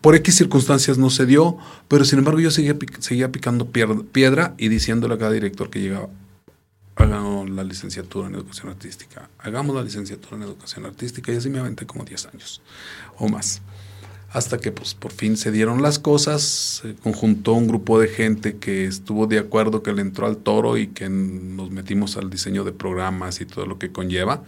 por 0.00 0.14
X 0.16 0.34
circunstancias 0.34 0.96
no 0.96 1.10
se 1.10 1.26
dio, 1.26 1.58
pero 1.88 2.06
sin 2.06 2.20
embargo 2.20 2.40
yo 2.40 2.50
seguía, 2.50 2.74
seguía 3.00 3.30
picando 3.30 3.70
piedra 3.70 4.54
y 4.56 4.68
diciéndole 4.68 5.14
a 5.14 5.18
cada 5.18 5.32
director 5.32 5.68
que 5.68 5.80
llegaba, 5.80 6.08
hagamos 6.96 7.50
la 7.50 7.64
licenciatura 7.64 8.28
en 8.28 8.34
educación 8.34 8.70
artística, 8.70 9.28
hagamos 9.38 9.76
la 9.76 9.82
licenciatura 9.82 10.36
en 10.36 10.44
educación 10.44 10.86
artística 10.86 11.32
y 11.32 11.36
así 11.36 11.50
me 11.50 11.58
aventé 11.58 11.84
como 11.86 12.04
10 12.04 12.26
años 12.32 12.62
o 13.18 13.28
más. 13.28 13.60
Hasta 14.32 14.56
que 14.56 14.72
pues 14.72 14.94
por 14.94 15.12
fin 15.12 15.36
se 15.36 15.52
dieron 15.52 15.82
las 15.82 15.98
cosas, 15.98 16.42
se 16.82 16.94
conjuntó 16.94 17.52
un 17.52 17.68
grupo 17.68 18.00
de 18.00 18.08
gente 18.08 18.56
que 18.56 18.86
estuvo 18.86 19.26
de 19.26 19.38
acuerdo, 19.38 19.82
que 19.82 19.92
le 19.92 20.00
entró 20.00 20.26
al 20.26 20.38
toro 20.38 20.78
y 20.78 20.86
que 20.86 21.10
nos 21.10 21.70
metimos 21.70 22.16
al 22.16 22.30
diseño 22.30 22.64
de 22.64 22.72
programas 22.72 23.42
y 23.42 23.46
todo 23.46 23.66
lo 23.66 23.78
que 23.78 23.92
conlleva. 23.92 24.42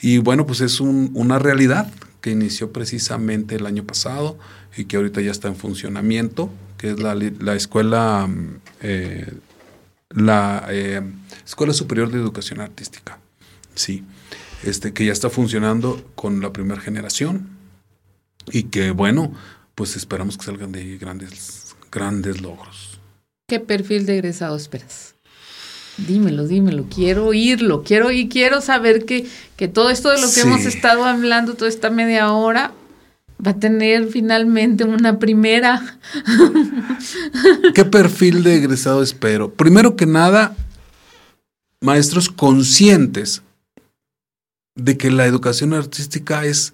Y 0.00 0.18
bueno, 0.18 0.44
pues 0.44 0.60
es 0.60 0.80
una 0.80 1.38
realidad 1.38 1.88
que 2.20 2.32
inició 2.32 2.72
precisamente 2.72 3.54
el 3.54 3.66
año 3.66 3.84
pasado 3.84 4.38
y 4.76 4.86
que 4.86 4.96
ahorita 4.96 5.20
ya 5.20 5.30
está 5.30 5.46
en 5.46 5.54
funcionamiento, 5.56 6.50
que 6.76 6.90
es 6.90 6.98
la, 6.98 7.14
escuela, 7.54 8.28
eh, 8.80 9.32
la 10.10 10.66
eh, 10.68 11.00
Escuela 11.46 11.72
Superior 11.72 12.10
de 12.10 12.18
Educación 12.18 12.60
Artística. 12.60 13.20
Sí, 13.76 14.02
este, 14.64 14.92
que 14.92 15.04
ya 15.04 15.12
está 15.12 15.30
funcionando 15.30 16.04
con 16.16 16.40
la 16.40 16.52
primera 16.52 16.80
generación 16.80 17.51
y 18.50 18.64
que 18.64 18.90
bueno, 18.90 19.32
pues 19.74 19.96
esperamos 19.96 20.36
que 20.36 20.44
salgan 20.44 20.72
de 20.72 20.80
ahí 20.80 20.98
grandes, 20.98 21.74
grandes 21.90 22.40
logros. 22.40 22.98
¿Qué 23.48 23.60
perfil 23.60 24.06
de 24.06 24.14
egresado 24.14 24.56
esperas? 24.56 25.14
Dímelo, 25.98 26.46
dímelo, 26.46 26.86
quiero 26.88 27.26
oírlo, 27.26 27.82
quiero 27.82 28.10
y 28.10 28.28
quiero 28.28 28.60
saber 28.60 29.04
que, 29.04 29.26
que 29.56 29.68
todo 29.68 29.90
esto 29.90 30.10
de 30.10 30.20
lo 30.20 30.32
que 30.32 30.40
hemos 30.40 30.64
estado 30.64 31.04
hablando 31.04 31.54
toda 31.54 31.68
esta 31.68 31.90
media 31.90 32.32
hora 32.32 32.72
va 33.44 33.52
a 33.52 33.58
tener 33.58 34.08
finalmente 34.08 34.84
una 34.84 35.18
primera. 35.18 35.98
¿Qué 37.74 37.84
perfil 37.84 38.42
de 38.42 38.56
egresado 38.56 39.02
espero? 39.02 39.52
Primero 39.52 39.96
que 39.96 40.06
nada, 40.06 40.56
maestros 41.80 42.28
conscientes 42.28 43.42
de 44.74 44.96
que 44.96 45.10
la 45.10 45.26
educación 45.26 45.74
artística 45.74 46.44
es 46.46 46.72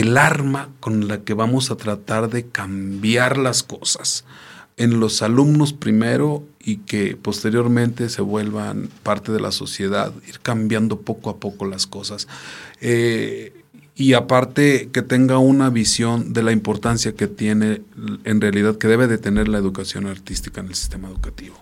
el 0.00 0.18
arma 0.18 0.68
con 0.80 1.08
la 1.08 1.22
que 1.22 1.32
vamos 1.32 1.70
a 1.70 1.76
tratar 1.76 2.28
de 2.28 2.46
cambiar 2.46 3.38
las 3.38 3.62
cosas 3.62 4.26
en 4.76 5.00
los 5.00 5.22
alumnos 5.22 5.72
primero 5.72 6.44
y 6.60 6.78
que 6.78 7.16
posteriormente 7.16 8.10
se 8.10 8.20
vuelvan 8.20 8.90
parte 9.02 9.32
de 9.32 9.40
la 9.40 9.52
sociedad, 9.52 10.12
ir 10.28 10.40
cambiando 10.40 11.00
poco 11.00 11.30
a 11.30 11.38
poco 11.38 11.64
las 11.64 11.86
cosas. 11.86 12.28
Eh, 12.82 13.54
y 13.94 14.12
aparte 14.12 14.90
que 14.92 15.00
tenga 15.00 15.38
una 15.38 15.70
visión 15.70 16.34
de 16.34 16.42
la 16.42 16.52
importancia 16.52 17.14
que 17.14 17.26
tiene, 17.26 17.80
en 18.24 18.40
realidad, 18.42 18.76
que 18.76 18.88
debe 18.88 19.06
de 19.06 19.16
tener 19.16 19.48
la 19.48 19.56
educación 19.56 20.06
artística 20.06 20.60
en 20.60 20.66
el 20.66 20.74
sistema 20.74 21.08
educativo. 21.08 21.56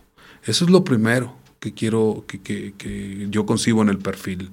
Eso 0.45 0.65
es 0.65 0.71
lo 0.73 0.83
primero 0.83 1.37
que 1.61 1.73
quiero, 1.73 2.25
que, 2.27 2.41
que, 2.41 3.29
yo 3.31 3.47
concibo 3.47 3.83
en 3.83 3.91
el 3.91 3.99
perfil, 3.99 4.51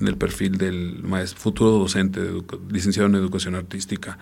en 0.00 0.08
el 0.08 0.16
perfil 0.16 0.58
del 0.58 1.02
maestro, 1.02 1.40
futuro 1.40 1.70
docente, 1.72 2.20
licenciado 2.70 3.08
en 3.08 3.14
educación 3.14 3.54
artística, 3.54 4.18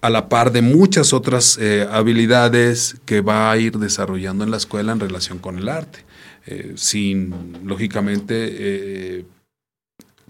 a 0.00 0.10
la 0.10 0.28
par 0.28 0.52
de 0.52 0.60
muchas 0.60 1.12
otras 1.12 1.58
eh, 1.58 1.88
habilidades 1.90 2.96
que 3.06 3.20
va 3.22 3.50
a 3.50 3.56
ir 3.56 3.78
desarrollando 3.78 4.44
en 4.44 4.50
la 4.50 4.58
escuela 4.58 4.92
en 4.92 5.00
relación 5.00 5.38
con 5.38 5.58
el 5.58 5.68
arte. 5.68 6.04
Eh, 6.46 6.74
sin, 6.76 7.34
lógicamente, 7.64 8.34
eh, 8.36 9.24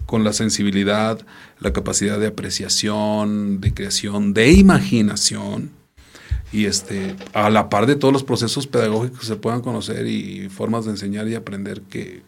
con 0.05 0.23
la 0.23 0.31
sensibilidad, 0.31 1.19
la 1.59 1.73
capacidad 1.73 2.19
de 2.19 2.27
apreciación, 2.27 3.59
de 3.59 3.73
creación, 3.73 4.33
de 4.33 4.51
imaginación, 4.53 5.71
y 6.53 6.65
este, 6.67 7.15
a 7.33 7.49
la 7.49 7.67
par 7.69 7.85
de 7.85 7.97
todos 7.97 8.13
los 8.13 8.23
procesos 8.23 8.65
pedagógicos 8.65 9.19
que 9.19 9.25
se 9.25 9.35
puedan 9.35 9.59
conocer 9.59 10.07
y 10.07 10.47
formas 10.47 10.85
de 10.85 10.91
enseñar 10.91 11.27
y 11.27 11.35
aprender 11.35 11.81
que, 11.81 12.21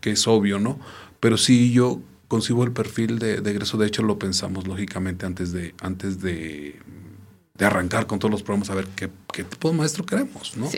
que 0.00 0.12
es 0.12 0.28
obvio, 0.28 0.60
¿no? 0.60 0.78
Pero 1.20 1.36
sí 1.36 1.72
yo 1.72 2.00
concibo 2.28 2.64
el 2.64 2.72
perfil 2.72 3.18
de, 3.18 3.40
de, 3.40 3.50
egreso, 3.50 3.78
de 3.78 3.86
hecho 3.86 4.02
lo 4.02 4.18
pensamos 4.18 4.66
lógicamente 4.66 5.24
antes 5.26 5.52
de, 5.52 5.74
antes 5.80 6.20
de 6.20 6.78
de 7.58 7.66
arrancar 7.66 8.06
con 8.06 8.20
todos 8.20 8.30
los 8.30 8.42
programas 8.42 8.70
a 8.70 8.74
ver 8.76 8.86
qué, 8.94 9.10
tipo 9.42 9.70
de 9.70 9.76
maestro 9.76 10.06
queremos, 10.06 10.56
¿no? 10.56 10.70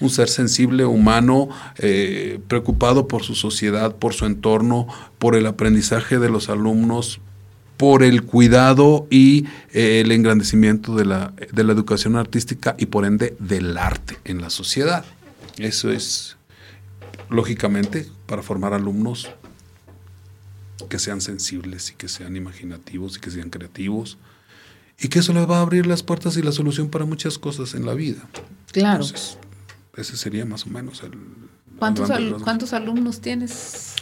Un 0.00 0.10
ser 0.10 0.28
sensible, 0.28 0.84
humano, 0.84 1.48
eh, 1.78 2.40
preocupado 2.48 3.06
por 3.08 3.22
su 3.22 3.34
sociedad, 3.34 3.96
por 3.96 4.14
su 4.14 4.26
entorno, 4.26 4.88
por 5.18 5.36
el 5.36 5.46
aprendizaje 5.46 6.18
de 6.18 6.28
los 6.28 6.48
alumnos, 6.48 7.20
por 7.76 8.02
el 8.02 8.24
cuidado 8.24 9.06
y 9.10 9.46
eh, 9.72 10.00
el 10.00 10.10
engrandecimiento 10.10 10.96
de 10.96 11.04
la, 11.04 11.32
de 11.52 11.64
la 11.64 11.72
educación 11.72 12.16
artística 12.16 12.74
y 12.78 12.86
por 12.86 13.04
ende 13.04 13.36
del 13.38 13.78
arte 13.78 14.18
en 14.24 14.40
la 14.40 14.50
sociedad. 14.50 15.04
Eso 15.58 15.90
es, 15.92 16.36
lógicamente, 17.30 18.08
para 18.26 18.42
formar 18.42 18.74
alumnos 18.74 19.30
que 20.88 20.98
sean 20.98 21.20
sensibles 21.20 21.90
y 21.90 21.94
que 21.94 22.08
sean 22.08 22.36
imaginativos 22.36 23.16
y 23.16 23.20
que 23.20 23.30
sean 23.30 23.50
creativos 23.50 24.18
y 24.98 25.08
que 25.08 25.18
eso 25.18 25.32
les 25.32 25.48
va 25.48 25.58
a 25.58 25.62
abrir 25.62 25.86
las 25.86 26.02
puertas 26.02 26.36
y 26.36 26.42
la 26.42 26.52
solución 26.52 26.88
para 26.88 27.04
muchas 27.04 27.38
cosas 27.38 27.74
en 27.74 27.86
la 27.86 27.94
vida. 27.94 28.28
Claro. 28.72 29.04
ese 29.96 30.16
sería 30.16 30.44
más 30.44 30.66
o 30.66 30.70
menos 30.70 31.02
el... 31.02 31.12
¿Cuántos, 31.78 32.10
¿cuántos 32.42 32.72
alumnos 32.72 33.20
tienes? 33.20 33.94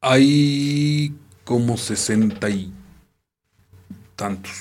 Hay 0.00 1.14
como 1.44 1.76
sesenta 1.76 2.48
y 2.48 2.72
tantos 4.14 4.52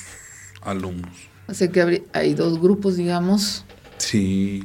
alumnos. 0.61 1.13
O 1.47 1.53
sea 1.53 1.69
que 1.69 2.03
hay 2.13 2.33
dos 2.33 2.59
grupos, 2.59 2.97
digamos. 2.97 3.63
Sí, 3.97 4.63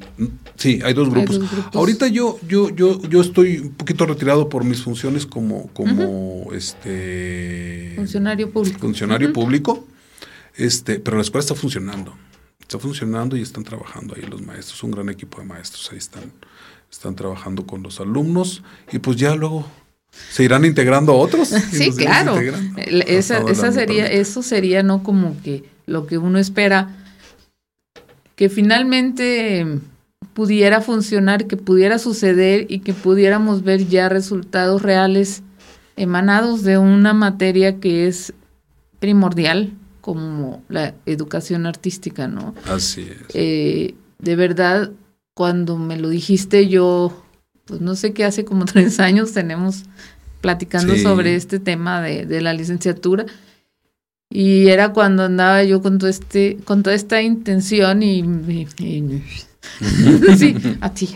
sí, 0.59 0.81
hay 0.85 0.93
dos 0.93 1.09
grupos. 1.09 1.41
Ahorita 1.73 2.09
yo, 2.09 2.39
yo, 2.47 2.69
yo, 2.71 3.01
yo 3.09 3.21
estoy 3.23 3.59
un 3.59 3.71
poquito 3.71 4.05
retirado 4.05 4.49
por 4.49 4.65
mis 4.65 4.83
funciones 4.83 5.25
como, 5.25 5.69
como 5.69 6.53
este 6.53 7.95
funcionario 7.97 8.51
público. 8.51 8.79
Funcionario 8.79 9.33
público. 9.33 9.87
Este, 10.57 10.99
pero 11.01 11.17
la 11.17 11.23
escuela 11.23 11.41
está 11.41 11.55
funcionando. 11.55 12.15
Está 12.61 12.79
funcionando 12.79 13.37
y 13.37 13.43
están 13.43 13.65
trabajando 13.65 14.15
ahí 14.15 14.23
los 14.23 14.43
maestros, 14.43 14.83
un 14.83 14.91
gran 14.91 15.09
equipo 15.09 15.41
de 15.41 15.47
maestros. 15.47 15.89
Ahí 15.91 15.99
están, 15.99 16.33
están 16.91 17.15
trabajando 17.15 17.67
con 17.67 17.83
los 17.83 18.01
alumnos 18.01 18.63
y 18.93 18.99
pues 18.99 19.17
ya 19.17 19.35
luego 19.35 19.67
se 20.31 20.45
irán 20.45 20.65
integrando 20.65 21.15
otros. 21.15 21.49
Sí, 21.73 21.93
claro. 21.93 22.39
Esa, 22.77 23.73
sería, 23.73 24.07
eso 24.07 24.43
sería 24.43 24.83
no 24.83 25.03
como 25.03 25.41
que 25.43 25.65
lo 25.87 26.07
que 26.07 26.19
uno 26.19 26.39
espera 26.39 26.95
que 28.37 28.49
finalmente 28.49 29.67
pudiera 30.39 30.81
funcionar, 30.81 31.49
que 31.49 31.57
pudiera 31.57 31.99
suceder 31.99 32.67
y 32.69 32.79
que 32.79 32.95
pudiéramos 32.95 33.65
ver 33.65 33.89
ya 33.89 34.09
resultados 34.09 34.83
reales 34.83 35.43
emanados 35.97 36.63
de 36.63 36.79
una 36.79 37.13
materia 37.13 37.81
que 37.81 38.07
es 38.07 38.33
primordial 39.01 39.73
como 40.01 40.63
la 40.69 40.95
educación 41.07 41.67
artística, 41.67 42.29
¿no? 42.29 42.55
Así 42.67 43.01
es. 43.01 43.17
Eh, 43.35 43.97
de 44.21 44.37
verdad, 44.37 44.93
cuando 45.35 45.77
me 45.77 45.97
lo 45.97 46.09
dijiste 46.09 46.69
yo, 46.69 47.21
pues 47.65 47.81
no 47.81 47.97
sé 47.97 48.13
qué, 48.13 48.25
hace 48.25 48.45
como 48.45 48.65
tres 48.73 49.01
años 49.01 49.33
tenemos 49.33 49.87
platicando 50.41 50.95
sobre 50.99 51.35
este 51.35 51.59
tema 51.59 52.01
de, 52.01 52.41
la 52.41 52.53
licenciatura. 52.53 53.27
Y 54.31 54.69
era 54.69 54.93
cuando 54.93 55.25
andaba 55.25 55.65
yo 55.65 55.83
con 55.83 55.99
todo 55.99 56.09
este, 56.09 56.59
con 56.65 56.85
toda 56.85 56.95
esta 56.95 57.23
intención 57.23 58.05
y, 58.05 58.23
ti. 60.95 61.09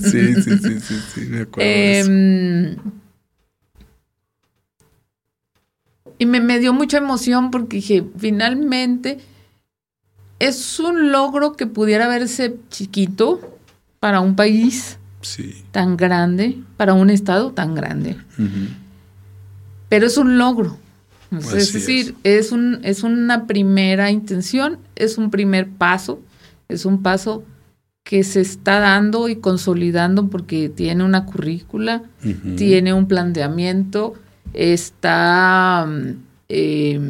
sí, 0.00 0.34
sí, 0.34 0.58
sí, 0.58 0.80
sí, 0.80 1.00
sí, 1.14 1.20
me 1.28 1.40
acuerdo. 1.40 1.70
Eh, 1.70 2.76
y 6.18 6.26
me, 6.26 6.58
dio 6.58 6.72
mucha 6.72 6.98
emoción 6.98 7.50
porque 7.50 7.76
dije, 7.76 8.04
finalmente 8.16 9.18
es 10.38 10.80
un 10.80 11.12
logro 11.12 11.52
que 11.52 11.66
pudiera 11.66 12.08
verse 12.08 12.56
chiquito 12.70 13.58
para 14.00 14.20
un 14.20 14.36
país 14.36 14.98
tan 15.72 15.96
grande, 15.96 16.58
para 16.76 16.94
un 16.94 17.10
estado 17.10 17.52
tan 17.52 17.74
grande. 17.74 18.16
Pero 19.88 20.06
es 20.06 20.16
un 20.16 20.38
logro. 20.38 20.78
Es 21.30 21.72
decir, 21.72 22.14
es. 22.22 22.52
un, 22.52 22.80
es 22.82 23.02
una 23.02 23.46
primera 23.46 24.10
intención, 24.10 24.78
es 24.94 25.18
un 25.18 25.30
primer 25.30 25.68
paso, 25.68 26.20
es 26.68 26.84
un 26.84 27.02
paso 27.02 27.44
que 28.04 28.22
se 28.22 28.40
está 28.40 28.78
dando 28.78 29.28
y 29.28 29.36
consolidando 29.36 30.28
porque 30.28 30.68
tiene 30.68 31.02
una 31.02 31.26
currícula, 31.26 32.02
tiene 32.56 32.92
un 32.94 33.08
planteamiento, 33.08 34.14
está 34.54 35.88
eh, 36.48 37.00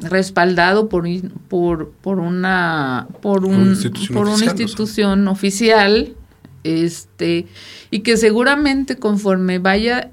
respaldado 0.00 0.88
por, 0.88 1.08
por, 1.48 1.90
por, 1.90 2.20
una 2.20 3.08
por 3.20 3.44
un, 3.44 3.76
por 4.12 4.28
una 4.28 4.44
institución 4.44 5.26
oficial 5.26 6.14
este 6.62 7.46
y 7.90 8.00
que 8.00 8.16
seguramente 8.16 8.96
conforme 8.96 9.58
vaya 9.58 10.12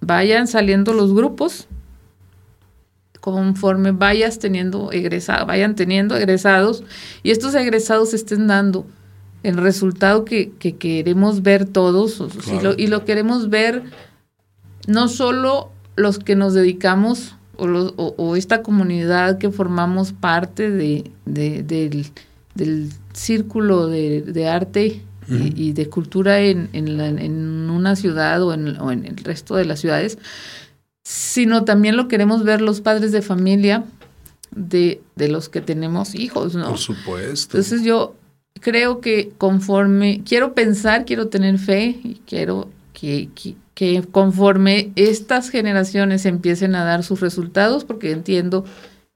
vayan 0.00 0.46
saliendo 0.46 0.92
los 0.92 1.14
grupos 1.14 1.66
conforme 3.26 3.90
vayas 3.90 4.38
teniendo 4.38 4.92
egresados, 4.92 5.48
vayan 5.48 5.74
teniendo 5.74 6.16
egresados 6.16 6.84
y 7.24 7.32
estos 7.32 7.56
egresados 7.56 8.14
estén 8.14 8.46
dando 8.46 8.86
el 9.42 9.56
resultado 9.56 10.24
que, 10.24 10.52
queremos 10.78 11.42
ver 11.42 11.64
todos 11.64 12.22
y 12.78 12.86
lo 12.86 13.04
queremos 13.04 13.50
ver 13.50 13.82
no 14.86 15.08
solo 15.08 15.72
los 15.96 16.20
que 16.20 16.36
nos 16.36 16.54
dedicamos 16.54 17.34
o, 17.56 18.36
esta 18.36 18.62
comunidad 18.62 19.38
que 19.38 19.50
formamos 19.50 20.12
parte 20.12 20.70
de, 20.70 21.10
del, 21.24 22.92
círculo 23.12 23.88
de, 23.88 24.48
arte 24.48 25.02
y, 25.28 25.72
de 25.72 25.88
cultura 25.88 26.38
en, 26.38 26.68
en, 26.72 27.70
una 27.70 27.96
ciudad 27.96 28.40
o, 28.40 28.50
o 28.50 28.92
en, 28.92 29.04
el 29.04 29.16
resto 29.16 29.56
de 29.56 29.64
las 29.64 29.80
ciudades, 29.80 30.16
sino 31.08 31.62
también 31.62 31.96
lo 31.96 32.08
queremos 32.08 32.42
ver 32.42 32.60
los 32.60 32.80
padres 32.80 33.12
de 33.12 33.22
familia 33.22 33.84
de, 34.50 35.00
de 35.14 35.28
los 35.28 35.48
que 35.48 35.60
tenemos 35.60 36.16
hijos, 36.16 36.56
¿no? 36.56 36.70
Por 36.70 36.78
supuesto. 36.78 37.56
Entonces 37.56 37.84
yo 37.84 38.16
creo 38.60 39.00
que 39.00 39.30
conforme 39.38 40.22
quiero 40.24 40.52
pensar, 40.52 41.04
quiero 41.04 41.28
tener 41.28 41.60
fe 41.60 42.00
y 42.02 42.20
quiero 42.26 42.70
que, 42.92 43.28
que 43.74 44.02
conforme 44.10 44.90
estas 44.96 45.50
generaciones 45.50 46.26
empiecen 46.26 46.74
a 46.74 46.82
dar 46.82 47.04
sus 47.04 47.20
resultados, 47.20 47.84
porque 47.84 48.10
entiendo 48.10 48.64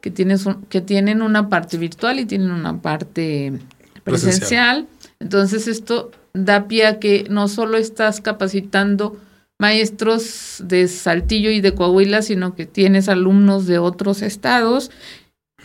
que, 0.01 0.13
tienes 0.13 0.47
que 0.69 0.81
tienen 0.81 1.23
una 1.23 1.49
parte 1.49 1.77
virtual 1.77 2.21
y 2.21 2.25
tienen 2.25 2.53
una 2.53 2.81
parte 2.81 3.59
presencial. 4.05 4.87
Entonces 5.19 5.67
esto 5.67 6.13
da 6.35 6.69
pie 6.69 6.87
a 6.87 7.01
que 7.01 7.27
no 7.29 7.49
solo 7.49 7.79
estás 7.79 8.21
capacitando 8.21 9.17
maestros 9.61 10.63
de 10.65 10.89
Saltillo 10.89 11.51
y 11.51 11.61
de 11.61 11.75
Coahuila, 11.75 12.23
sino 12.23 12.55
que 12.57 12.67
tienes 12.67 13.09
alumnos 13.09 13.67
de 13.67 13.79
otros 13.79 14.23
estados 14.23 14.91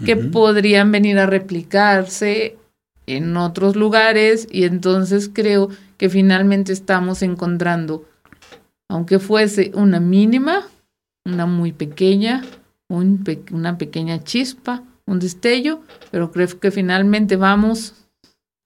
que 0.05 0.17
podrían 0.17 0.91
venir 0.91 1.17
a 1.17 1.25
replicarse 1.25 2.57
en 3.07 3.37
otros 3.37 3.77
lugares 3.77 4.47
y 4.51 4.65
entonces 4.65 5.31
creo 5.33 5.69
que 5.97 6.09
finalmente 6.09 6.73
estamos 6.73 7.21
encontrando 7.21 8.05
aunque 8.89 9.19
fuese 9.19 9.71
una 9.73 9.99
mínima, 9.99 10.67
una 11.25 11.45
muy 11.45 11.71
pequeña, 11.71 12.43
una 12.89 13.77
pequeña 13.77 14.23
chispa, 14.23 14.83
un 15.05 15.19
destello, 15.19 15.81
pero 16.11 16.31
creo 16.31 16.59
que 16.59 16.71
finalmente 16.71 17.35
vamos 17.35 17.93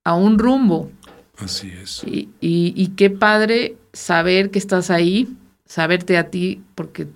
a 0.04 0.16
un 0.16 0.40
rumbo. 0.40 0.92
Así 1.38 1.70
es. 1.70 2.04
Y, 2.06 2.30
y, 2.42 2.88
qué 2.98 3.10
padre 3.10 3.78
saber 4.00 4.52
que 4.52 4.60
estás 4.60 4.90
ahí, 4.90 5.28
saberte 5.66 6.18
a 6.18 6.30
ti, 6.30 6.64
porque... 6.76 7.08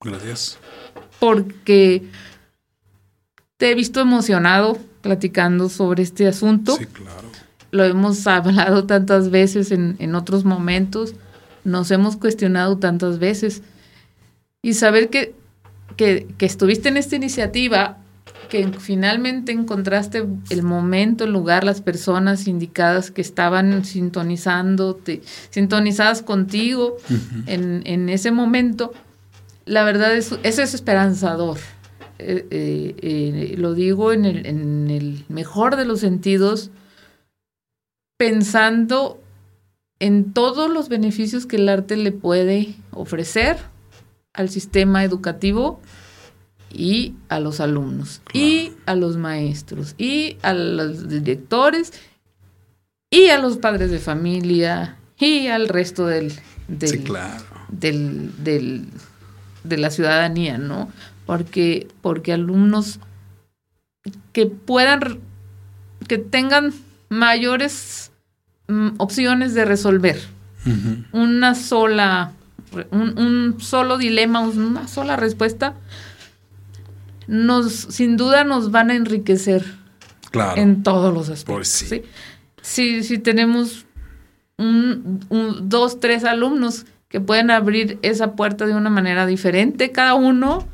Gracias. 0.00 0.58
Porque 1.18 2.02
te 3.56 3.70
he 3.70 3.74
visto 3.74 4.00
emocionado 4.00 4.78
platicando 5.00 5.68
sobre 5.68 6.02
este 6.02 6.26
asunto. 6.28 6.76
Sí, 6.76 6.86
claro. 6.86 7.28
Lo 7.70 7.84
hemos 7.84 8.26
hablado 8.26 8.84
tantas 8.86 9.30
veces 9.30 9.70
en, 9.70 9.96
en 9.98 10.14
otros 10.14 10.44
momentos 10.44 11.14
nos 11.66 11.90
hemos 11.90 12.16
cuestionado 12.16 12.78
tantas 12.78 13.18
veces. 13.18 13.62
Y 14.62 14.74
saber 14.74 15.10
que, 15.10 15.34
que, 15.96 16.26
estuviste 16.38 16.88
en 16.88 16.96
esta 16.96 17.16
iniciativa, 17.16 17.98
que 18.48 18.68
finalmente 18.78 19.52
encontraste 19.52 20.26
el 20.50 20.62
momento, 20.62 21.24
el 21.24 21.32
lugar, 21.32 21.64
las 21.64 21.80
personas 21.80 22.46
indicadas 22.46 23.10
que 23.10 23.20
estaban 23.20 23.84
sintonizándote, 23.84 25.22
sintonizadas 25.50 26.22
contigo 26.22 26.96
en, 27.46 27.82
en, 27.84 28.08
ese 28.08 28.30
momento, 28.30 28.92
la 29.64 29.84
verdad 29.84 30.14
es, 30.14 30.32
eso 30.42 30.62
es 30.62 30.74
esperanzador. 30.74 31.58
Eh, 32.18 32.46
eh, 32.50 32.94
eh, 33.02 33.54
lo 33.58 33.74
digo 33.74 34.12
en 34.12 34.24
el, 34.24 34.46
en 34.46 34.90
el 34.90 35.24
mejor 35.28 35.76
de 35.76 35.84
los 35.84 36.00
sentidos, 36.00 36.70
pensando 38.16 39.20
en 39.98 40.32
todos 40.32 40.70
los 40.70 40.88
beneficios 40.88 41.46
que 41.46 41.56
el 41.56 41.68
arte 41.68 41.96
le 41.96 42.12
puede 42.12 42.74
ofrecer 42.92 43.58
al 44.32 44.48
sistema 44.48 45.04
educativo 45.04 45.80
y 46.76 47.14
a 47.28 47.40
los 47.40 47.60
alumnos 47.60 48.20
y 48.32 48.72
a 48.86 48.94
los 48.94 49.16
maestros 49.16 49.94
y 49.98 50.36
a 50.42 50.52
los 50.52 51.08
directores 51.08 51.92
y 53.10 53.28
a 53.28 53.38
los 53.38 53.56
padres 53.58 53.90
de 53.90 53.98
familia 53.98 54.96
y 55.18 55.46
al 55.48 55.68
resto 55.68 56.06
del, 56.06 56.32
del, 56.68 58.32
del, 58.42 58.88
de 59.64 59.76
la 59.78 59.90
ciudadanía, 59.90 60.58
¿no? 60.58 60.90
Porque, 61.24 61.88
porque 62.02 62.32
alumnos 62.32 63.00
que 64.32 64.46
puedan, 64.46 65.20
que 66.06 66.18
tengan 66.18 66.74
mayores 67.08 68.10
Mm, 68.68 68.94
opciones 68.98 69.54
de 69.54 69.64
resolver. 69.64 70.20
Una 71.12 71.54
sola, 71.54 72.32
un, 72.90 73.54
solo 73.60 73.98
dilema, 73.98 74.40
una 74.40 74.88
sola 74.88 75.14
respuesta, 75.14 75.74
nos, 77.26 77.72
sin 77.72 78.16
duda 78.16 78.44
nos 78.44 78.70
van 78.70 78.90
a 78.90 78.94
enriquecer 78.94 79.64
en 80.56 80.82
todos 80.82 81.12
los 81.12 81.28
aspectos. 81.28 81.84
Si, 82.62 83.02
si 83.02 83.18
tenemos 83.18 83.86
un, 84.58 85.20
dos, 85.62 86.00
tres 86.00 86.24
alumnos 86.24 86.86
que 87.08 87.20
pueden 87.20 87.50
abrir 87.50 87.98
esa 88.02 88.32
puerta 88.32 88.66
de 88.66 88.74
una 88.74 88.90
manera 88.90 89.26
diferente, 89.26 89.92
cada 89.92 90.14
uno, 90.14 90.66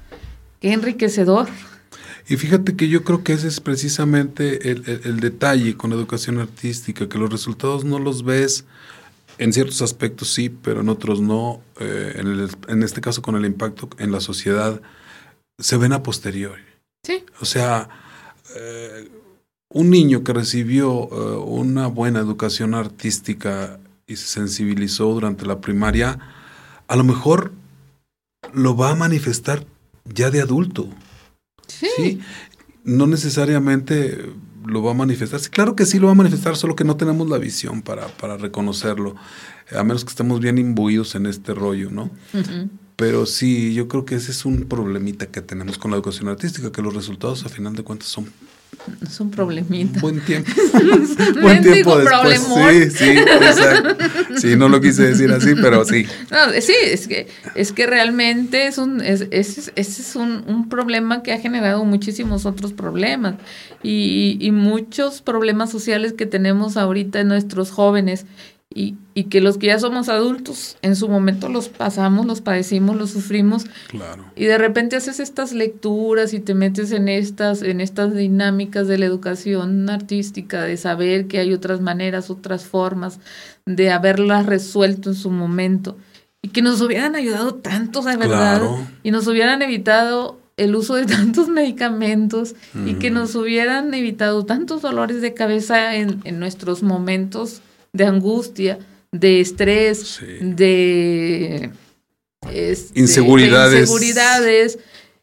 qué 0.61 0.73
enriquecedor. 0.73 1.49
Y 2.29 2.37
fíjate 2.37 2.77
que 2.77 2.89
yo 2.89 3.05
creo 3.05 3.25
que 3.25 3.33
ese 3.33 3.49
es 3.49 3.61
precisamente 3.61 4.71
el, 4.71 5.21
detalle 5.21 5.77
con 5.77 5.91
la 5.91 5.97
educación 5.97 6.39
artística, 6.39 7.09
que 7.09 7.19
los 7.19 7.31
resultados 7.31 7.85
no 7.85 7.99
los 7.99 8.25
ves, 8.25 8.65
en 9.39 9.53
ciertos 9.53 9.83
aspectos 9.83 10.33
sí, 10.33 10.49
pero 10.49 10.83
en 10.83 10.89
otros 10.89 11.21
no. 11.21 11.61
Eh, 11.81 12.23
en, 12.69 12.83
este 12.83 13.01
caso 13.01 13.23
con 13.23 13.35
el 13.35 13.45
impacto 13.45 13.89
en 13.99 14.13
la 14.13 14.21
sociedad, 14.21 14.81
se 15.59 15.77
ven 15.77 15.93
a 15.93 16.03
posteriori. 16.03 16.63
Sí. 17.03 17.25
O 17.41 17.45
sea, 17.45 17.89
eh, 18.57 19.09
un 19.69 19.91
niño 19.91 20.23
que 20.23 20.33
recibió 20.33 21.09
eh, 21.11 21.37
una 21.45 21.87
buena 21.87 22.21
educación 22.21 22.75
artística 22.75 23.81
y 24.07 24.17
se 24.17 24.27
sensibilizó 24.27 25.13
durante 25.13 25.47
la 25.47 25.61
primaria, 25.61 26.19
a 26.89 26.97
lo 26.97 27.05
mejor 27.05 27.53
lo 28.53 28.77
va 28.77 28.91
a 28.91 28.95
manifestar 28.95 29.65
ya 30.05 30.31
de 30.31 30.43
adulto. 30.43 30.89
Sí. 31.67 32.21
No 32.85 33.07
necesariamente 33.07 34.33
lo 34.67 34.83
va 34.83 34.93
a 34.93 34.95
manifestar. 34.95 35.41
claro 35.51 35.75
que 35.77 35.87
sí 35.87 35.99
lo 35.99 36.07
va 36.07 36.13
a 36.13 36.17
manifestar, 36.17 36.57
solo 36.57 36.77
que 36.77 36.85
no 36.85 36.97
tenemos 36.97 37.29
la 37.29 37.39
visión 37.39 37.83
para, 37.83 38.09
para 38.09 38.37
reconocerlo, 38.37 39.17
a 39.75 39.83
menos 39.83 40.05
que 40.05 40.11
estemos 40.11 40.41
bien 40.41 40.59
imbuidos 40.59 41.15
en 41.15 41.27
este 41.27 41.55
rollo, 41.55 41.91
¿no? 41.91 42.11
Pero 42.97 43.27
sí, 43.27 43.75
yo 43.75 43.89
creo 43.89 44.05
que 44.05 44.15
ese 44.15 44.31
es 44.31 44.45
un 44.45 44.65
problemita 44.65 45.27
que 45.27 45.41
tenemos 45.41 45.79
con 45.79 45.91
la 45.91 45.97
educación 45.97 46.29
artística, 46.29 46.71
que 46.71 46.83
los 46.83 46.95
resultados 46.95 47.45
a 47.45 47.49
final 47.49 47.75
de 47.75 47.83
cuentas 47.83 48.09
son 48.09 48.27
es 49.03 49.21
un 49.21 49.31
problemita. 49.31 50.01
Buen 50.01 50.21
tiempo. 50.21 50.51
buen 51.41 51.63
tiempo 51.63 51.99
después. 51.99 52.41
Sí, 52.41 52.91
sí, 52.91 53.11
exacto. 53.11 53.97
Sí, 54.39 54.57
no 54.57 54.69
lo 54.69 54.81
quise 54.81 55.05
decir 55.05 55.31
así, 55.31 55.55
pero 55.61 55.85
sí. 55.85 56.07
sí, 56.61 56.75
es 56.83 57.07
que, 57.07 57.29
es 57.55 57.73
que 57.73 57.87
realmente 57.87 58.67
es 58.67 58.79
un, 58.79 59.01
es, 59.01 59.23
ese 59.31 59.73
es 59.77 60.17
un, 60.17 60.45
un, 60.49 60.69
problema 60.69 61.23
que 61.23 61.33
ha 61.33 61.39
generado 61.39 61.85
muchísimos 61.85 62.47
otros 62.47 62.73
problemas 62.73 63.35
y, 63.83 64.39
y 64.41 64.51
muchos 64.51 65.21
problemas 65.21 65.71
sociales 65.71 66.15
que 66.15 66.27
tenemos 66.27 66.77
ahorita 66.77 67.21
en 67.21 67.29
nuestros 67.29 67.71
jóvenes 67.71 68.25
y, 68.75 68.97
y, 69.15 69.25
que 69.25 69.41
los 69.41 69.59
que 69.59 69.69
ya 69.69 69.79
somos 69.79 70.09
adultos 70.09 70.77
en 70.83 70.97
su 70.97 71.09
momento 71.09 71.49
los 71.49 71.69
pasamos, 71.69 72.27
los 72.27 72.41
padecimos, 72.41 72.97
los 72.97 73.11
sufrimos. 73.11 73.67
Claro. 73.89 74.25
Y 74.37 74.45
de 74.45 74.59
repente 74.59 74.97
haces 74.97 75.21
estas 75.21 75.53
lecturas 75.53 76.35
y 76.35 76.41
te 76.41 76.55
metes 76.55 76.93
en 76.93 77.09
estas, 77.09 77.63
en 77.63 77.81
estas 77.81 78.15
dinámicas 78.15 78.89
de 78.89 78.99
la 78.99 79.07
educación 79.07 79.89
artística, 79.91 80.63
de 80.63 80.77
saber 80.77 81.27
que 81.27 81.39
hay 81.39 81.53
otras 81.53 81.81
maneras, 81.81 82.31
otras 82.31 82.65
formas, 82.65 83.21
de 83.67 83.91
haberlas 83.91 84.47
resuelto 84.47 85.11
en 85.11 85.17
su 85.17 85.31
momento. 85.31 85.97
Y 86.43 86.49
que 86.49 86.63
nos 86.63 86.81
hubieran 86.81 87.15
ayudado 87.15 87.55
tanto, 87.55 88.03
de 88.03 88.17
verdad. 88.17 88.63
Y 89.03 89.11
nos 89.13 89.27
hubieran 89.27 89.63
evitado 89.63 90.41
el 90.57 90.75
uso 90.77 90.95
de 90.95 91.07
tantos 91.07 91.49
medicamentos 91.49 92.55
y 92.87 92.95
que 92.95 93.11
nos 93.11 93.35
hubieran 93.35 93.93
evitado 93.95 94.45
tantos 94.45 94.83
dolores 94.83 95.21
de 95.21 95.35
cabeza 95.35 95.97
en, 95.97 96.21
en 96.25 96.39
nuestros 96.39 96.83
momentos 96.83 97.63
de 97.93 98.05
angustia, 98.05 98.79
de 99.11 99.41
estrés, 99.41 100.21
de, 100.41 101.71
este, 102.51 103.01
inseguridades. 103.01 103.81
inseguridades. 103.81 104.79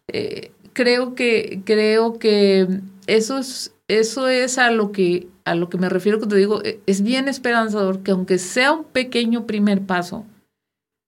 Eh, 0.07 0.51
creo 0.73 1.15
que, 1.15 1.61
creo 1.65 2.19
que 2.19 2.67
eso 3.07 3.39
es, 3.39 3.73
eso 3.87 4.27
es 4.27 4.57
a 4.57 4.71
lo 4.71 4.91
que 4.91 5.27
a 5.49 5.55
lo 5.55 5.69
que 5.69 5.77
me 5.77 5.89
refiero 5.89 6.19
cuando 6.19 6.35
digo, 6.35 6.63
e, 6.63 6.79
es 6.85 7.01
bien 7.01 7.27
esperanzador 7.27 8.03
que 8.03 8.11
aunque 8.11 8.37
sea 8.37 8.71
un 8.71 8.83
pequeño 8.83 9.47
primer 9.47 9.81
paso, 9.81 10.25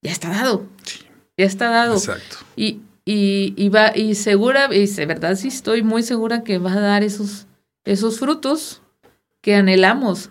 ya 0.02 0.10
está 0.10 0.30
dado. 0.30 0.66
Ya 1.36 1.46
está 1.46 1.70
dado. 1.70 1.94
Exacto. 1.94 2.38
Y, 2.56 2.80
y, 3.04 3.54
y, 3.56 3.68
va, 3.68 3.96
y 3.96 4.16
segura, 4.16 4.68
y 4.74 4.86
de 4.86 5.06
verdad 5.06 5.36
sí 5.36 5.48
estoy 5.48 5.82
muy 5.82 6.02
segura 6.02 6.42
que 6.42 6.58
va 6.58 6.72
a 6.72 6.80
dar 6.80 7.04
esos, 7.04 7.46
esos 7.84 8.18
frutos 8.18 8.82
que 9.40 9.54
anhelamos. 9.54 10.30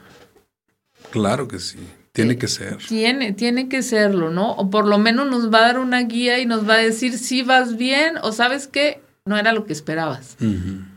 Claro 1.12 1.48
que 1.48 1.60
sí. 1.60 1.78
Tiene 2.14 2.38
que 2.38 2.48
ser. 2.48 2.78
Tiene, 2.78 3.32
tiene 3.32 3.70
que 3.70 3.84
serlo, 3.84 4.32
¿no? 4.32 4.52
O 4.54 4.70
por 4.70 4.86
lo 4.86 4.98
menos 4.98 5.30
nos 5.30 5.54
va 5.54 5.60
a 5.60 5.68
dar 5.68 5.80
una 5.80 6.02
guía 6.02 6.40
y 6.40 6.46
nos 6.46 6.68
va 6.68 6.74
a 6.74 6.78
decir 6.78 7.18
si 7.18 7.42
vas 7.42 7.78
bien 7.78 8.16
o 8.22 8.34
sabes 8.34 8.68
que 8.68 9.02
no 9.24 9.38
era 9.38 9.54
lo 9.54 9.66
que 9.66 9.72
esperabas. 9.72 10.36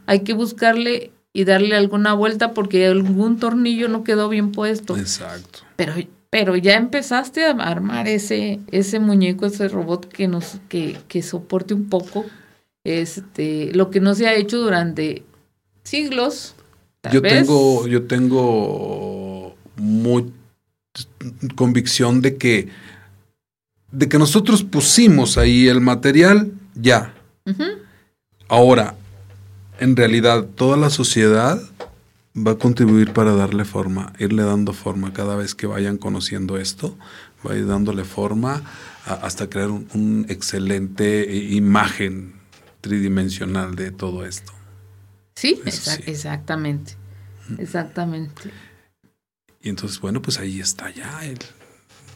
Hay 0.07 0.21
que 0.21 0.33
buscarle 0.33 1.13
y 1.33 1.45
darle 1.45 1.77
alguna 1.77 2.15
vuelta 2.15 2.53
porque 2.53 2.87
algún 2.87 3.39
tornillo 3.39 3.89
no 3.89 4.03
quedó 4.03 4.29
bien 4.29 4.51
puesto. 4.51 4.97
Exacto. 4.97 5.61
Pero, 5.77 5.95
pero 6.31 6.57
ya 6.57 6.75
empezaste 6.75 7.45
a 7.45 7.51
armar 7.51 8.09
ese, 8.09 8.59
ese 8.73 8.99
muñeco, 8.99 9.47
ese 9.47 9.69
robot 9.69 10.09
que 10.09 10.27
nos, 10.27 10.59
que, 10.69 10.97
que 11.07 11.23
soporte 11.23 11.75
un 11.75 11.89
poco 11.89 12.25
este, 12.83 13.73
lo 13.73 13.91
que 13.91 14.01
no 14.01 14.15
se 14.15 14.27
ha 14.27 14.35
hecho 14.35 14.59
durante 14.59 15.23
siglos. 15.85 16.55
yo 17.13 17.23
tengo, 17.23 17.87
yo 17.87 18.07
tengo 18.07 19.24
muy 19.77 20.33
convicción 21.55 22.21
de 22.21 22.37
que, 22.37 22.69
de 23.91 24.09
que 24.09 24.19
nosotros 24.19 24.63
pusimos 24.63 25.39
ahí 25.39 25.69
el 25.69 25.81
material, 25.81 26.53
ya. 26.75 27.15
Ahora, 28.49 28.95
en 29.79 29.97
realidad, 29.97 30.45
toda 30.55 30.77
la 30.77 30.91
sociedad 30.91 31.61
va 32.37 32.53
a 32.53 32.59
contribuir 32.59 33.13
para 33.13 33.35
darle 33.35 33.65
forma, 33.65 34.13
irle 34.19 34.43
dando 34.43 34.73
forma 34.73 35.13
cada 35.13 35.37
vez 35.37 35.55
que 35.55 35.67
vayan 35.67 35.99
conociendo 35.99 36.59
esto, 36.59 36.97
va 37.47 37.53
a 37.53 37.57
ir 37.57 37.67
dándole 37.67 38.05
forma 38.05 38.63
hasta 39.07 39.49
crear 39.49 39.71
un, 39.71 40.27
excelente 40.29 41.33
imagen 41.51 42.35
tridimensional 42.81 43.77
de 43.77 43.91
todo 43.91 44.25
esto. 44.25 44.53
Sí, 45.35 45.61
exactamente, 45.65 46.95
exactamente. 47.59 48.51
Y 49.65 49.71
entonces, 49.71 49.99
bueno, 49.99 50.21
pues 50.21 50.39
ahí 50.39 50.61
está 50.61 50.91
ya 50.91 51.25
el... 51.25 51.39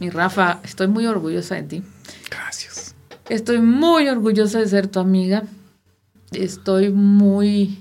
Mi 0.00 0.10
Rafa, 0.10 0.60
estoy 0.62 0.86
muy 0.86 1.06
orgullosa 1.06 1.54
de 1.54 1.62
ti. 1.62 1.82
Gracias. 2.30 2.94
Estoy 3.30 3.58
muy 3.60 4.06
orgullosa 4.06 4.60
de 4.60 4.68
ser 4.68 4.86
tu 4.86 5.00
amiga. 5.00 5.44
Estoy 6.30 6.90
muy 6.90 7.78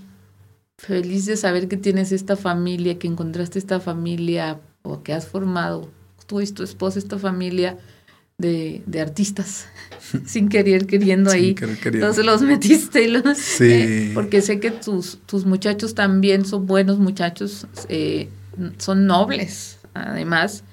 feliz 0.78 1.26
de 1.26 1.36
saber 1.36 1.68
que 1.68 1.76
tienes 1.76 2.14
esta 2.14 2.38
familia, 2.38 2.98
que 2.98 3.08
encontraste 3.08 3.60
esta 3.60 3.82
familia 3.82 4.62
o 4.84 5.04
que 5.04 5.12
has 5.12 5.28
formado, 5.28 5.92
tú 6.28 6.40
y 6.40 6.48
tu 6.48 6.64
esposa, 6.64 6.98
esta 6.98 7.20
familia 7.20 7.78
de, 8.38 8.82
de 8.86 9.02
artistas, 9.02 9.68
sin 10.26 10.48
querer, 10.48 10.88
queriendo 10.88 11.30
ahí. 11.30 11.56
Entonces 11.84 12.26
los 12.26 12.42
metiste 12.42 13.04
y 13.04 13.10
los... 13.10 13.38
Sí. 13.38 13.66
Eh, 13.66 14.12
porque 14.14 14.42
sé 14.42 14.62
que 14.62 14.72
tus, 14.72 15.20
tus 15.26 15.46
muchachos 15.46 15.94
también 15.94 16.46
son 16.46 16.68
buenos 16.68 17.00
muchachos. 17.00 17.68
Eh, 17.90 18.30
son 18.78 19.06
nobles, 19.06 19.80
además, 19.94 20.64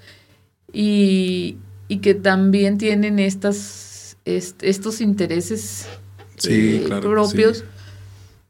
y, 0.73 1.59
que 2.03 2.15
también 2.15 2.77
tienen 2.77 3.21
estas, 3.21 4.17
estos 4.25 5.01
intereses 5.01 5.87
eh, 6.49 6.89
propios 7.01 7.65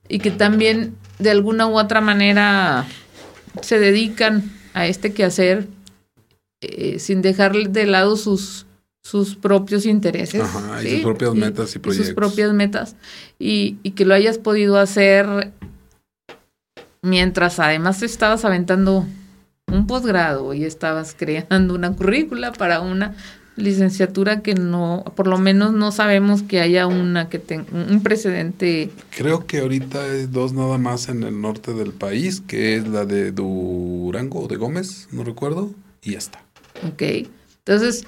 y 0.09 0.19
que 0.19 0.31
también 0.31 0.97
de 1.19 1.31
alguna 1.31 1.67
u 1.67 1.79
otra 1.79 2.01
manera 2.01 2.87
se 3.61 3.79
dedican 3.79 4.51
a 4.73 4.87
este 4.87 5.13
quehacer 5.13 5.67
eh, 6.63 6.99
sin 6.99 7.21
dejar 7.21 7.53
de 7.53 7.87
lado 7.87 8.17
sus, 8.17 8.67
sus 9.03 9.37
propios 9.37 9.85
intereses. 9.85 10.43
y 10.83 10.91
sus 10.91 11.01
propias 11.03 11.35
metas 11.35 11.77
y 11.77 11.79
proyectos. 11.79 12.07
sus 12.07 12.15
propias 12.15 12.53
metas. 12.53 12.97
Y, 13.39 13.77
y, 13.83 13.91
que 13.91 14.07
lo 14.07 14.15
hayas 14.15 14.39
podido 14.39 14.79
hacer 14.79 15.53
mientras 17.03 17.59
además 17.61 18.03
estabas 18.03 18.45
aventando 18.47 19.07
un 19.75 19.87
posgrado 19.87 20.55
y 20.55 20.65
estabas 20.65 21.15
creando 21.19 21.75
una 21.75 21.95
currícula 21.95 22.53
para 22.53 22.81
una 22.81 23.15
licenciatura 23.57 24.41
que 24.41 24.55
no, 24.55 25.05
por 25.15 25.27
lo 25.27 25.39
menos 25.39 25.73
no 25.73 25.93
sabemos 25.93 26.43
que 26.43 26.61
haya 26.61 26.87
una 26.87 27.29
que 27.29 27.39
tenga 27.39 27.67
un 27.73 28.03
precedente. 28.03 28.91
Creo 29.17 29.47
que 29.47 29.61
ahorita 29.61 30.03
hay 30.03 30.27
dos 30.27 30.53
nada 30.53 30.79
más 30.79 31.09
en 31.09 31.23
el 31.23 31.41
norte 31.41 31.73
del 31.73 31.93
país, 31.93 32.41
que 32.41 32.77
es 32.77 32.89
la 32.89 33.05
de 33.05 33.31
Durango 33.33 34.41
o 34.41 34.49
de 34.49 34.57
Gómez, 34.57 35.09
no 35.13 35.23
recuerdo, 35.25 35.73
y 36.03 36.13
ya 36.13 36.19
está. 36.19 36.43
Ok, 36.87 37.29
entonces, 37.65 38.05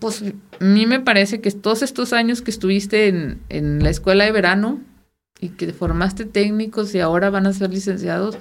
pues 0.00 0.22
a 0.22 0.64
mí 0.64 0.86
me 0.86 1.00
parece 1.00 1.40
que 1.40 1.50
todos 1.52 1.82
estos 1.82 2.12
años 2.12 2.42
que 2.42 2.50
estuviste 2.50 3.08
en, 3.08 3.40
en 3.48 3.82
la 3.82 3.90
escuela 3.90 4.24
de 4.24 4.32
verano 4.32 4.80
y 5.40 5.50
que 5.50 5.72
formaste 5.72 6.24
técnicos 6.24 6.94
y 6.94 7.00
ahora 7.00 7.30
van 7.30 7.46
a 7.46 7.52
ser 7.52 7.70
licenciados, 7.70 8.36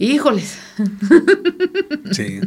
Híjoles. 0.00 0.58
Sí. 2.12 2.40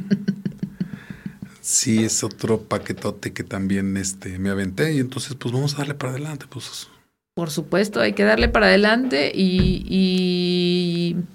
Sí, 1.62 2.04
es 2.04 2.24
otro 2.24 2.64
paquetote 2.64 3.32
que 3.32 3.44
también 3.44 3.96
este, 3.96 4.38
me 4.38 4.50
aventé 4.50 4.94
y 4.94 5.00
entonces 5.00 5.36
pues 5.36 5.54
vamos 5.54 5.76
a 5.76 5.78
darle 5.78 5.94
para 5.94 6.12
adelante. 6.12 6.46
Pues. 6.50 6.90
Por 7.36 7.50
supuesto, 7.50 8.02
hay 8.02 8.14
que 8.14 8.24
darle 8.24 8.50
para 8.50 8.66
adelante 8.66 9.32
y, 9.34 9.86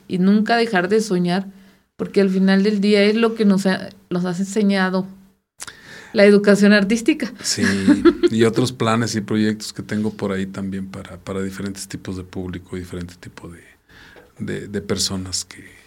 y, 0.08 0.18
nunca 0.18 0.56
dejar 0.56 0.88
de 0.88 1.00
soñar, 1.00 1.46
porque 1.96 2.20
al 2.20 2.28
final 2.28 2.62
del 2.62 2.80
día 2.80 3.02
es 3.04 3.14
lo 3.14 3.34
que 3.34 3.46
nos, 3.46 3.64
nos 4.10 4.24
has 4.26 4.40
enseñado 4.40 5.06
la 6.12 6.24
educación 6.24 6.74
artística. 6.74 7.32
Sí, 7.42 7.62
y 8.30 8.44
otros 8.44 8.72
planes 8.72 9.14
y 9.14 9.22
proyectos 9.22 9.72
que 9.72 9.82
tengo 9.82 10.12
por 10.12 10.32
ahí 10.32 10.46
también 10.46 10.88
para, 10.88 11.16
para 11.16 11.40
diferentes 11.40 11.88
tipos 11.88 12.16
de 12.18 12.24
público 12.24 12.76
y 12.76 12.80
diferentes 12.80 13.16
tipos 13.16 13.52
de, 14.38 14.68
de 14.68 14.80
personas 14.82 15.46
que, 15.46 15.77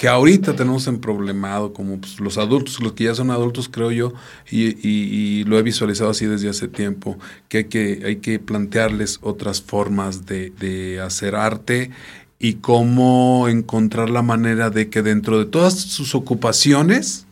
que 0.00 0.08
ahorita 0.08 0.56
tenemos 0.56 0.86
en 0.86 0.98
problemado 0.98 1.74
como 1.74 2.00
pues, 2.00 2.20
los 2.20 2.38
adultos, 2.38 2.80
los 2.80 2.94
que 2.94 3.04
ya 3.04 3.14
son 3.14 3.30
adultos, 3.30 3.68
creo 3.68 3.90
yo, 3.90 4.14
y, 4.50 5.44
lo 5.44 5.58
he 5.58 5.62
visualizado 5.62 6.08
así 6.08 6.24
desde 6.24 6.48
hace 6.48 6.68
tiempo, 6.68 7.18
que 7.50 7.58
hay 7.58 7.64
que, 7.64 8.02
hay 8.06 8.16
que 8.16 8.38
plantearles 8.38 9.18
otras 9.20 9.60
formas 9.60 10.24
de, 10.24 11.02
hacer 11.04 11.34
arte 11.34 11.90
y 12.38 12.54
cómo 12.54 13.46
encontrar 13.50 14.08
la 14.08 14.22
manera 14.22 14.70
de 14.70 14.88
que 14.88 15.02
dentro 15.02 15.38
de 15.38 15.44
todas 15.44 15.78
sus 15.78 16.14
ocupaciones 16.14 17.26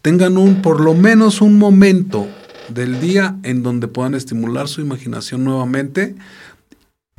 tengan 0.00 0.36
un, 0.36 0.62
por 0.62 0.80
lo 0.80 0.94
menos 0.94 1.40
un 1.40 1.58
momento 1.58 2.28
del 2.68 3.00
día 3.00 3.34
en 3.42 3.64
donde 3.64 3.88
puedan 3.88 4.14
estimular 4.14 4.68
su 4.68 4.80
imaginación 4.80 5.42
nuevamente 5.42 6.14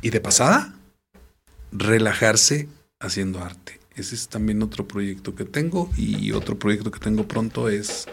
y 0.00 0.08
de 0.08 0.20
pasada, 0.22 0.72
relajarse 1.72 2.68
haciendo 3.00 3.44
arte. 3.44 3.83
Ese 3.96 4.14
es 4.14 4.28
también 4.28 4.62
otro 4.62 4.86
proyecto 4.86 5.34
que 5.34 5.44
tengo 5.44 5.88
y 5.96 6.32
otro 6.32 6.58
proyecto 6.58 6.90
que 6.90 6.98
tengo 6.98 7.28
pronto 7.28 7.68
es 7.68 8.06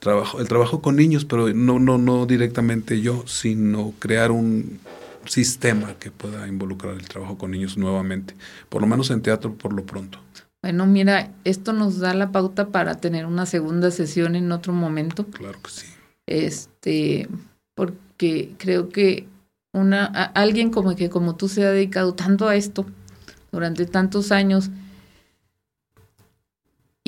trabajo, 0.00 0.40
el 0.40 0.48
trabajo 0.48 0.82
con 0.82 0.96
niños, 0.96 1.24
pero 1.24 1.48
no, 1.54 1.78
no, 1.78 1.98
no 1.98 2.26
directamente 2.26 3.00
yo, 3.00 3.24
sino 3.26 3.92
crear 3.98 4.30
un 4.30 4.80
sistema 5.26 5.94
que 5.98 6.10
pueda 6.10 6.48
involucrar 6.48 6.94
el 6.94 7.06
trabajo 7.06 7.38
con 7.38 7.50
niños 7.50 7.76
nuevamente, 7.76 8.34
por 8.68 8.80
lo 8.80 8.88
menos 8.88 9.10
en 9.10 9.22
teatro 9.22 9.54
por 9.54 9.72
lo 9.72 9.84
pronto. 9.84 10.18
Bueno, 10.62 10.86
mira, 10.86 11.32
esto 11.44 11.72
nos 11.72 11.98
da 11.98 12.14
la 12.14 12.32
pauta 12.32 12.68
para 12.68 12.96
tener 12.96 13.26
una 13.26 13.46
segunda 13.46 13.90
sesión 13.90 14.34
en 14.34 14.50
otro 14.50 14.72
momento. 14.72 15.24
Claro 15.26 15.60
que 15.62 15.70
sí. 15.70 15.86
Este, 16.26 17.28
porque 17.74 18.54
creo 18.58 18.88
que 18.88 19.28
una 19.72 20.04
alguien 20.06 20.70
como 20.70 20.96
que 20.96 21.10
como 21.10 21.36
tú 21.36 21.48
se 21.48 21.64
ha 21.64 21.70
dedicado 21.70 22.14
tanto 22.14 22.48
a 22.48 22.56
esto 22.56 22.86
durante 23.52 23.86
tantos 23.86 24.32
años 24.32 24.70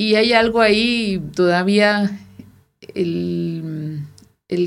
y 0.01 0.15
hay 0.15 0.33
algo 0.33 0.61
ahí 0.61 1.21
todavía, 1.35 2.09
el, 2.95 4.01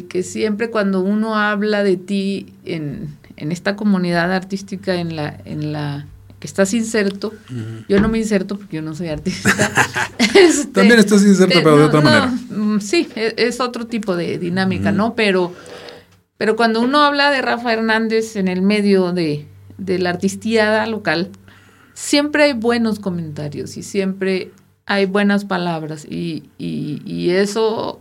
que 0.08 0.22
siempre 0.22 0.70
cuando 0.70 1.00
uno 1.00 1.34
habla 1.34 1.82
de 1.82 1.96
ti 1.96 2.52
en, 2.64 3.18
esta 3.36 3.74
comunidad 3.74 4.32
artística 4.32 4.94
en 4.94 5.16
la, 5.16 5.36
en 5.44 5.72
la 5.72 6.06
que 6.38 6.46
estás 6.46 6.72
inserto, 6.72 7.32
yo 7.88 8.00
no 8.00 8.08
me 8.08 8.18
inserto 8.18 8.56
porque 8.56 8.76
yo 8.76 8.82
no 8.82 8.94
soy 8.94 9.08
artista. 9.08 9.50
Este, 10.34 10.66
También 10.66 11.00
estás 11.00 11.24
inserto, 11.24 11.58
pero 11.62 11.78
de 11.78 11.84
otra 11.84 12.00
manera. 12.00 12.26
Mm, 12.26 12.80
sí, 12.80 13.08
es, 13.16 13.34
es, 13.36 13.60
otro 13.60 13.86
tipo 13.86 14.16
de 14.16 14.38
dinámica, 14.38 14.92
¿no? 14.92 15.14
Pero, 15.14 15.52
pero 16.36 16.54
cuando 16.54 16.80
uno 16.80 17.02
habla 17.02 17.30
de 17.30 17.40
Rafa 17.40 17.72
Hernández 17.72 18.36
en 18.36 18.48
el 18.48 18.62
medio 18.62 19.12
de, 19.12 19.46
de 19.78 19.98
la 19.98 20.10
artistiada 20.10 20.86
local, 20.86 21.30
siempre 21.92 22.44
hay 22.44 22.52
buenos 22.52 22.98
comentarios 23.00 23.76
y 23.76 23.82
siempre 23.82 24.50
hay 24.86 25.06
buenas 25.06 25.44
palabras 25.44 26.06
y, 26.08 26.44
y, 26.58 27.30
eso, 27.30 28.00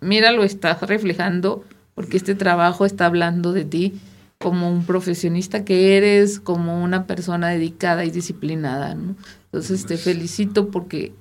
mira, 0.00 0.32
lo 0.32 0.42
estás 0.42 0.80
reflejando 0.82 1.64
porque 1.94 2.16
este 2.16 2.34
trabajo 2.34 2.84
está 2.84 3.06
hablando 3.06 3.52
de 3.52 3.64
ti 3.64 4.00
como 4.38 4.70
un 4.70 4.84
profesionista 4.84 5.64
que 5.64 5.96
eres, 5.96 6.40
como 6.40 6.82
una 6.82 7.06
persona 7.06 7.48
dedicada 7.48 8.04
y 8.04 8.10
disciplinada, 8.10 8.94
¿no? 8.94 9.14
Entonces 9.44 9.84
te 9.84 9.96
felicito 9.96 10.70
porque, 10.70 11.12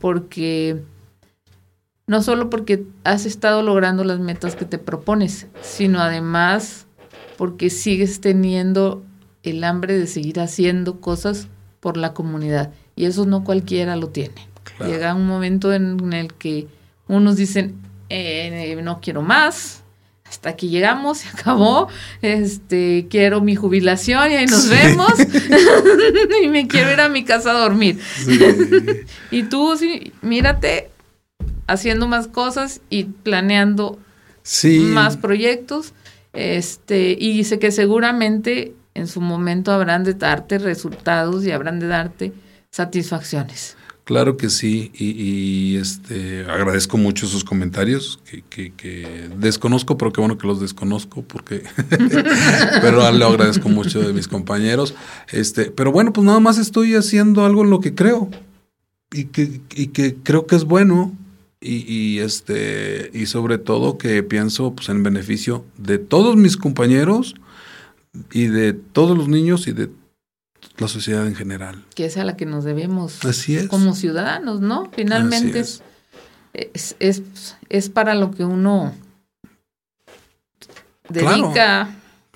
porque 0.00 0.82
no 2.06 2.22
solo 2.22 2.48
porque 2.48 2.86
has 3.04 3.26
estado 3.26 3.62
logrando 3.62 4.04
las 4.04 4.20
metas 4.20 4.56
que 4.56 4.64
te 4.64 4.78
propones, 4.78 5.48
sino 5.60 6.00
además 6.00 6.86
porque 7.36 7.70
sigues 7.70 8.20
teniendo 8.20 9.02
el 9.42 9.64
hambre 9.64 9.98
de 9.98 10.06
seguir 10.06 10.40
haciendo 10.40 11.00
cosas 11.00 11.48
por 11.80 11.96
la 11.96 12.14
comunidad. 12.14 12.72
Y 13.02 13.06
eso 13.06 13.26
no 13.26 13.42
cualquiera 13.42 13.96
lo 13.96 14.10
tiene. 14.10 14.46
Llega 14.78 15.12
un 15.12 15.26
momento 15.26 15.72
en 15.72 16.12
el 16.12 16.32
que 16.34 16.68
unos 17.08 17.34
dicen, 17.34 17.74
eh, 18.08 18.78
no 18.80 19.00
quiero 19.00 19.22
más, 19.22 19.82
hasta 20.24 20.50
aquí 20.50 20.68
llegamos, 20.68 21.18
se 21.18 21.28
acabó, 21.28 21.88
este, 22.20 23.08
quiero 23.10 23.40
mi 23.40 23.56
jubilación 23.56 24.30
y 24.30 24.36
ahí 24.36 24.46
nos 24.46 24.68
vemos, 24.68 25.14
y 26.44 26.46
me 26.46 26.68
quiero 26.68 26.92
ir 26.92 27.00
a 27.00 27.08
mi 27.08 27.24
casa 27.24 27.50
a 27.50 27.54
dormir. 27.54 27.98
y 29.32 29.42
tú, 29.42 29.76
sí, 29.76 30.12
mírate 30.22 30.88
haciendo 31.66 32.06
más 32.06 32.28
cosas 32.28 32.82
y 32.88 33.02
planeando 33.02 33.98
más 34.92 35.16
proyectos, 35.16 35.92
este, 36.34 37.16
y 37.18 37.42
sé 37.42 37.58
que 37.58 37.72
seguramente 37.72 38.76
en 38.94 39.08
su 39.08 39.20
momento 39.20 39.72
habrán 39.72 40.04
de 40.04 40.14
darte 40.14 40.58
resultados 40.58 41.44
y 41.44 41.50
habrán 41.50 41.80
de 41.80 41.88
darte 41.88 42.32
satisfacciones. 42.72 43.76
Claro 44.04 44.36
que 44.36 44.50
sí, 44.50 44.90
y, 44.94 45.76
este 45.76 46.44
agradezco 46.46 46.98
mucho 46.98 47.28
sus 47.28 47.44
comentarios, 47.44 48.18
que, 48.50 49.30
desconozco, 49.38 49.96
pero 49.96 50.12
qué 50.12 50.20
bueno 50.20 50.38
que 50.38 50.48
los 50.48 50.60
desconozco, 50.60 51.22
porque 51.22 51.62
pero 52.80 53.12
lo 53.12 53.26
agradezco 53.26 53.68
mucho 53.68 54.00
de 54.00 54.12
mis 54.12 54.26
compañeros. 54.26 54.96
Este, 55.30 55.70
pero 55.70 55.92
bueno, 55.92 56.12
pues 56.12 56.24
nada 56.24 56.40
más 56.40 56.58
estoy 56.58 56.96
haciendo 56.96 57.44
algo 57.44 57.62
en 57.62 57.70
lo 57.70 57.78
que 57.78 57.94
creo, 57.94 58.28
y 59.12 59.26
que, 59.26 59.60
y 59.76 59.88
que 59.88 60.16
creo 60.16 60.46
que 60.46 60.56
es 60.56 60.64
bueno, 60.64 61.16
y, 61.60 61.84
y, 61.86 62.18
este, 62.18 63.08
y 63.14 63.26
sobre 63.26 63.58
todo 63.58 63.98
que 63.98 64.24
pienso 64.24 64.74
pues, 64.74 64.88
en 64.88 65.04
beneficio 65.04 65.64
de 65.78 65.98
todos 65.98 66.34
mis 66.34 66.56
compañeros 66.56 67.36
y 68.32 68.46
de 68.46 68.72
todos 68.72 69.16
los 69.16 69.28
niños 69.28 69.68
y 69.68 69.72
de 69.72 69.88
la 70.78 70.88
sociedad 70.88 71.26
en 71.26 71.34
general. 71.34 71.84
Que 71.94 72.06
es 72.06 72.16
a 72.16 72.24
la 72.24 72.36
que 72.36 72.46
nos 72.46 72.64
debemos 72.64 73.24
Así 73.24 73.56
es. 73.56 73.68
como 73.68 73.94
ciudadanos, 73.94 74.60
¿no? 74.60 74.90
Finalmente 74.94 75.60
es. 75.60 75.82
Es, 76.54 76.96
es, 77.70 77.88
para 77.88 78.14
lo 78.14 78.30
que 78.30 78.44
uno 78.44 78.92
dedica, 81.08 81.88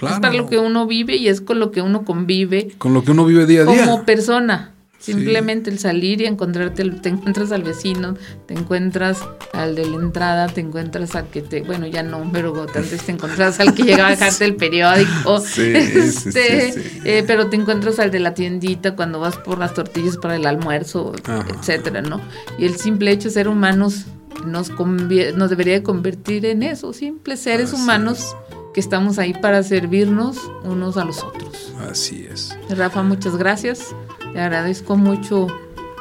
es 0.02 0.20
para 0.20 0.32
lo 0.32 0.48
que 0.48 0.58
uno 0.58 0.86
vive 0.86 1.16
y 1.16 1.28
es 1.28 1.42
con 1.42 1.60
lo 1.60 1.70
que 1.70 1.82
uno 1.82 2.06
convive. 2.06 2.72
Con 2.78 2.94
lo 2.94 3.04
que 3.04 3.10
uno 3.10 3.26
vive 3.26 3.44
día 3.44 3.62
a 3.62 3.64
día. 3.64 3.84
Como 3.84 4.04
persona. 4.04 4.72
Simplemente 5.06 5.70
el 5.70 5.78
salir 5.78 6.20
y 6.20 6.26
encontrarte, 6.26 6.82
te 6.90 7.08
encuentras 7.08 7.52
al 7.52 7.62
vecino, 7.62 8.16
te 8.46 8.54
encuentras 8.54 9.20
al 9.52 9.76
de 9.76 9.86
la 9.86 9.96
entrada, 9.98 10.48
te 10.48 10.60
encuentras 10.60 11.14
al 11.14 11.28
que 11.28 11.42
te, 11.42 11.62
bueno, 11.62 11.86
ya 11.86 12.02
no, 12.02 12.28
pero 12.32 12.66
antes 12.74 13.02
te 13.02 13.12
encuentras 13.12 13.60
al 13.60 13.72
que 13.72 13.84
llega 13.84 14.08
a 14.08 14.10
dejarte 14.10 14.44
el 14.44 14.56
periódico, 14.56 15.36
este, 15.58 16.74
eh, 17.04 17.22
pero 17.24 17.48
te 17.48 17.54
encuentras 17.54 18.00
al 18.00 18.10
de 18.10 18.18
la 18.18 18.34
tiendita 18.34 18.96
cuando 18.96 19.20
vas 19.20 19.36
por 19.36 19.58
las 19.58 19.74
tortillas 19.74 20.16
para 20.16 20.34
el 20.34 20.44
almuerzo, 20.44 21.12
etcétera, 21.56 22.02
¿no? 22.02 22.20
Y 22.58 22.64
el 22.64 22.76
simple 22.76 23.12
hecho 23.12 23.28
de 23.28 23.34
ser 23.34 23.46
humanos 23.46 24.06
nos, 24.44 24.70
nos 24.70 25.50
debería 25.50 25.84
convertir 25.84 26.46
en 26.46 26.64
eso, 26.64 26.92
simples 26.92 27.38
seres 27.38 27.72
humanos 27.72 28.34
que 28.74 28.80
estamos 28.80 29.20
ahí 29.20 29.34
para 29.34 29.62
servirnos 29.62 30.36
unos 30.64 30.96
a 30.96 31.04
los 31.04 31.22
otros. 31.22 31.72
Así 31.88 32.26
es. 32.28 32.58
Rafa, 32.68 33.04
muchas 33.04 33.36
gracias. 33.36 33.94
Te 34.36 34.42
agradezco 34.42 34.98
mucho 34.98 35.46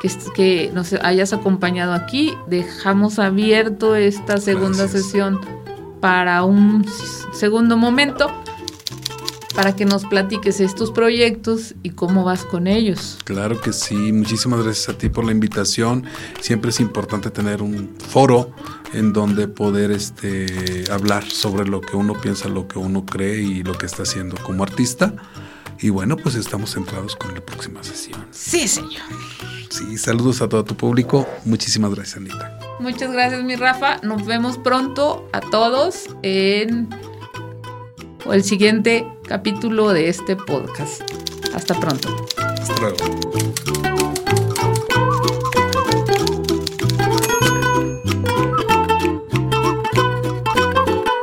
que, 0.01 0.11
que 0.35 0.69
nos 0.73 0.91
hayas 0.91 1.31
acompañado 1.31 1.93
aquí. 1.93 2.33
Dejamos 2.47 3.17
abierto 3.17 3.95
esta 3.95 4.39
segunda 4.39 4.89
sesión 4.89 5.39
para 6.01 6.43
un 6.43 6.85
segundo 7.31 7.77
momento 7.77 8.29
para 9.55 9.73
que 9.73 9.85
nos 9.85 10.03
platiques 10.03 10.59
estos 10.59 10.91
proyectos 10.91 11.75
y 11.81 11.91
cómo 11.91 12.25
vas 12.25 12.43
con 12.43 12.67
ellos. 12.67 13.19
Claro 13.23 13.61
que 13.61 13.71
sí, 13.71 14.11
muchísimas 14.11 14.61
gracias 14.65 14.89
a 14.89 14.97
ti 14.97 15.07
por 15.07 15.23
la 15.23 15.31
invitación. 15.31 16.03
Siempre 16.41 16.71
es 16.71 16.81
importante 16.81 17.29
tener 17.29 17.61
un 17.61 17.95
foro 18.05 18.51
en 18.91 19.13
donde 19.13 19.47
poder 19.47 19.91
este, 19.91 20.83
hablar 20.91 21.23
sobre 21.23 21.69
lo 21.69 21.79
que 21.79 21.95
uno 21.95 22.19
piensa, 22.19 22.49
lo 22.49 22.67
que 22.67 22.79
uno 22.79 23.05
cree 23.05 23.41
y 23.41 23.63
lo 23.63 23.77
que 23.77 23.85
está 23.85 24.03
haciendo 24.03 24.35
como 24.43 24.63
artista. 24.63 25.13
Y 25.79 25.89
bueno, 25.89 26.17
pues 26.17 26.35
estamos 26.35 26.73
centrados 26.73 27.15
con 27.15 27.33
la 27.33 27.41
próxima 27.41 27.83
sesión. 27.83 28.25
Sí, 28.31 28.67
señor. 28.67 29.03
Sí, 29.69 29.97
saludos 29.97 30.41
a 30.41 30.49
todo 30.49 30.63
tu 30.63 30.75
público. 30.75 31.27
Muchísimas 31.43 31.93
gracias, 31.93 32.17
Anita. 32.17 32.59
Muchas 32.79 33.11
gracias, 33.11 33.43
mi 33.43 33.55
Rafa. 33.55 33.97
Nos 34.03 34.25
vemos 34.25 34.57
pronto 34.57 35.29
a 35.33 35.41
todos 35.41 36.05
en 36.21 36.89
el 38.31 38.43
siguiente 38.43 39.05
capítulo 39.27 39.89
de 39.89 40.09
este 40.09 40.35
podcast. 40.35 41.01
Hasta 41.53 41.79
pronto. 41.79 42.09
Hasta 42.37 42.79
luego. 42.79 43.54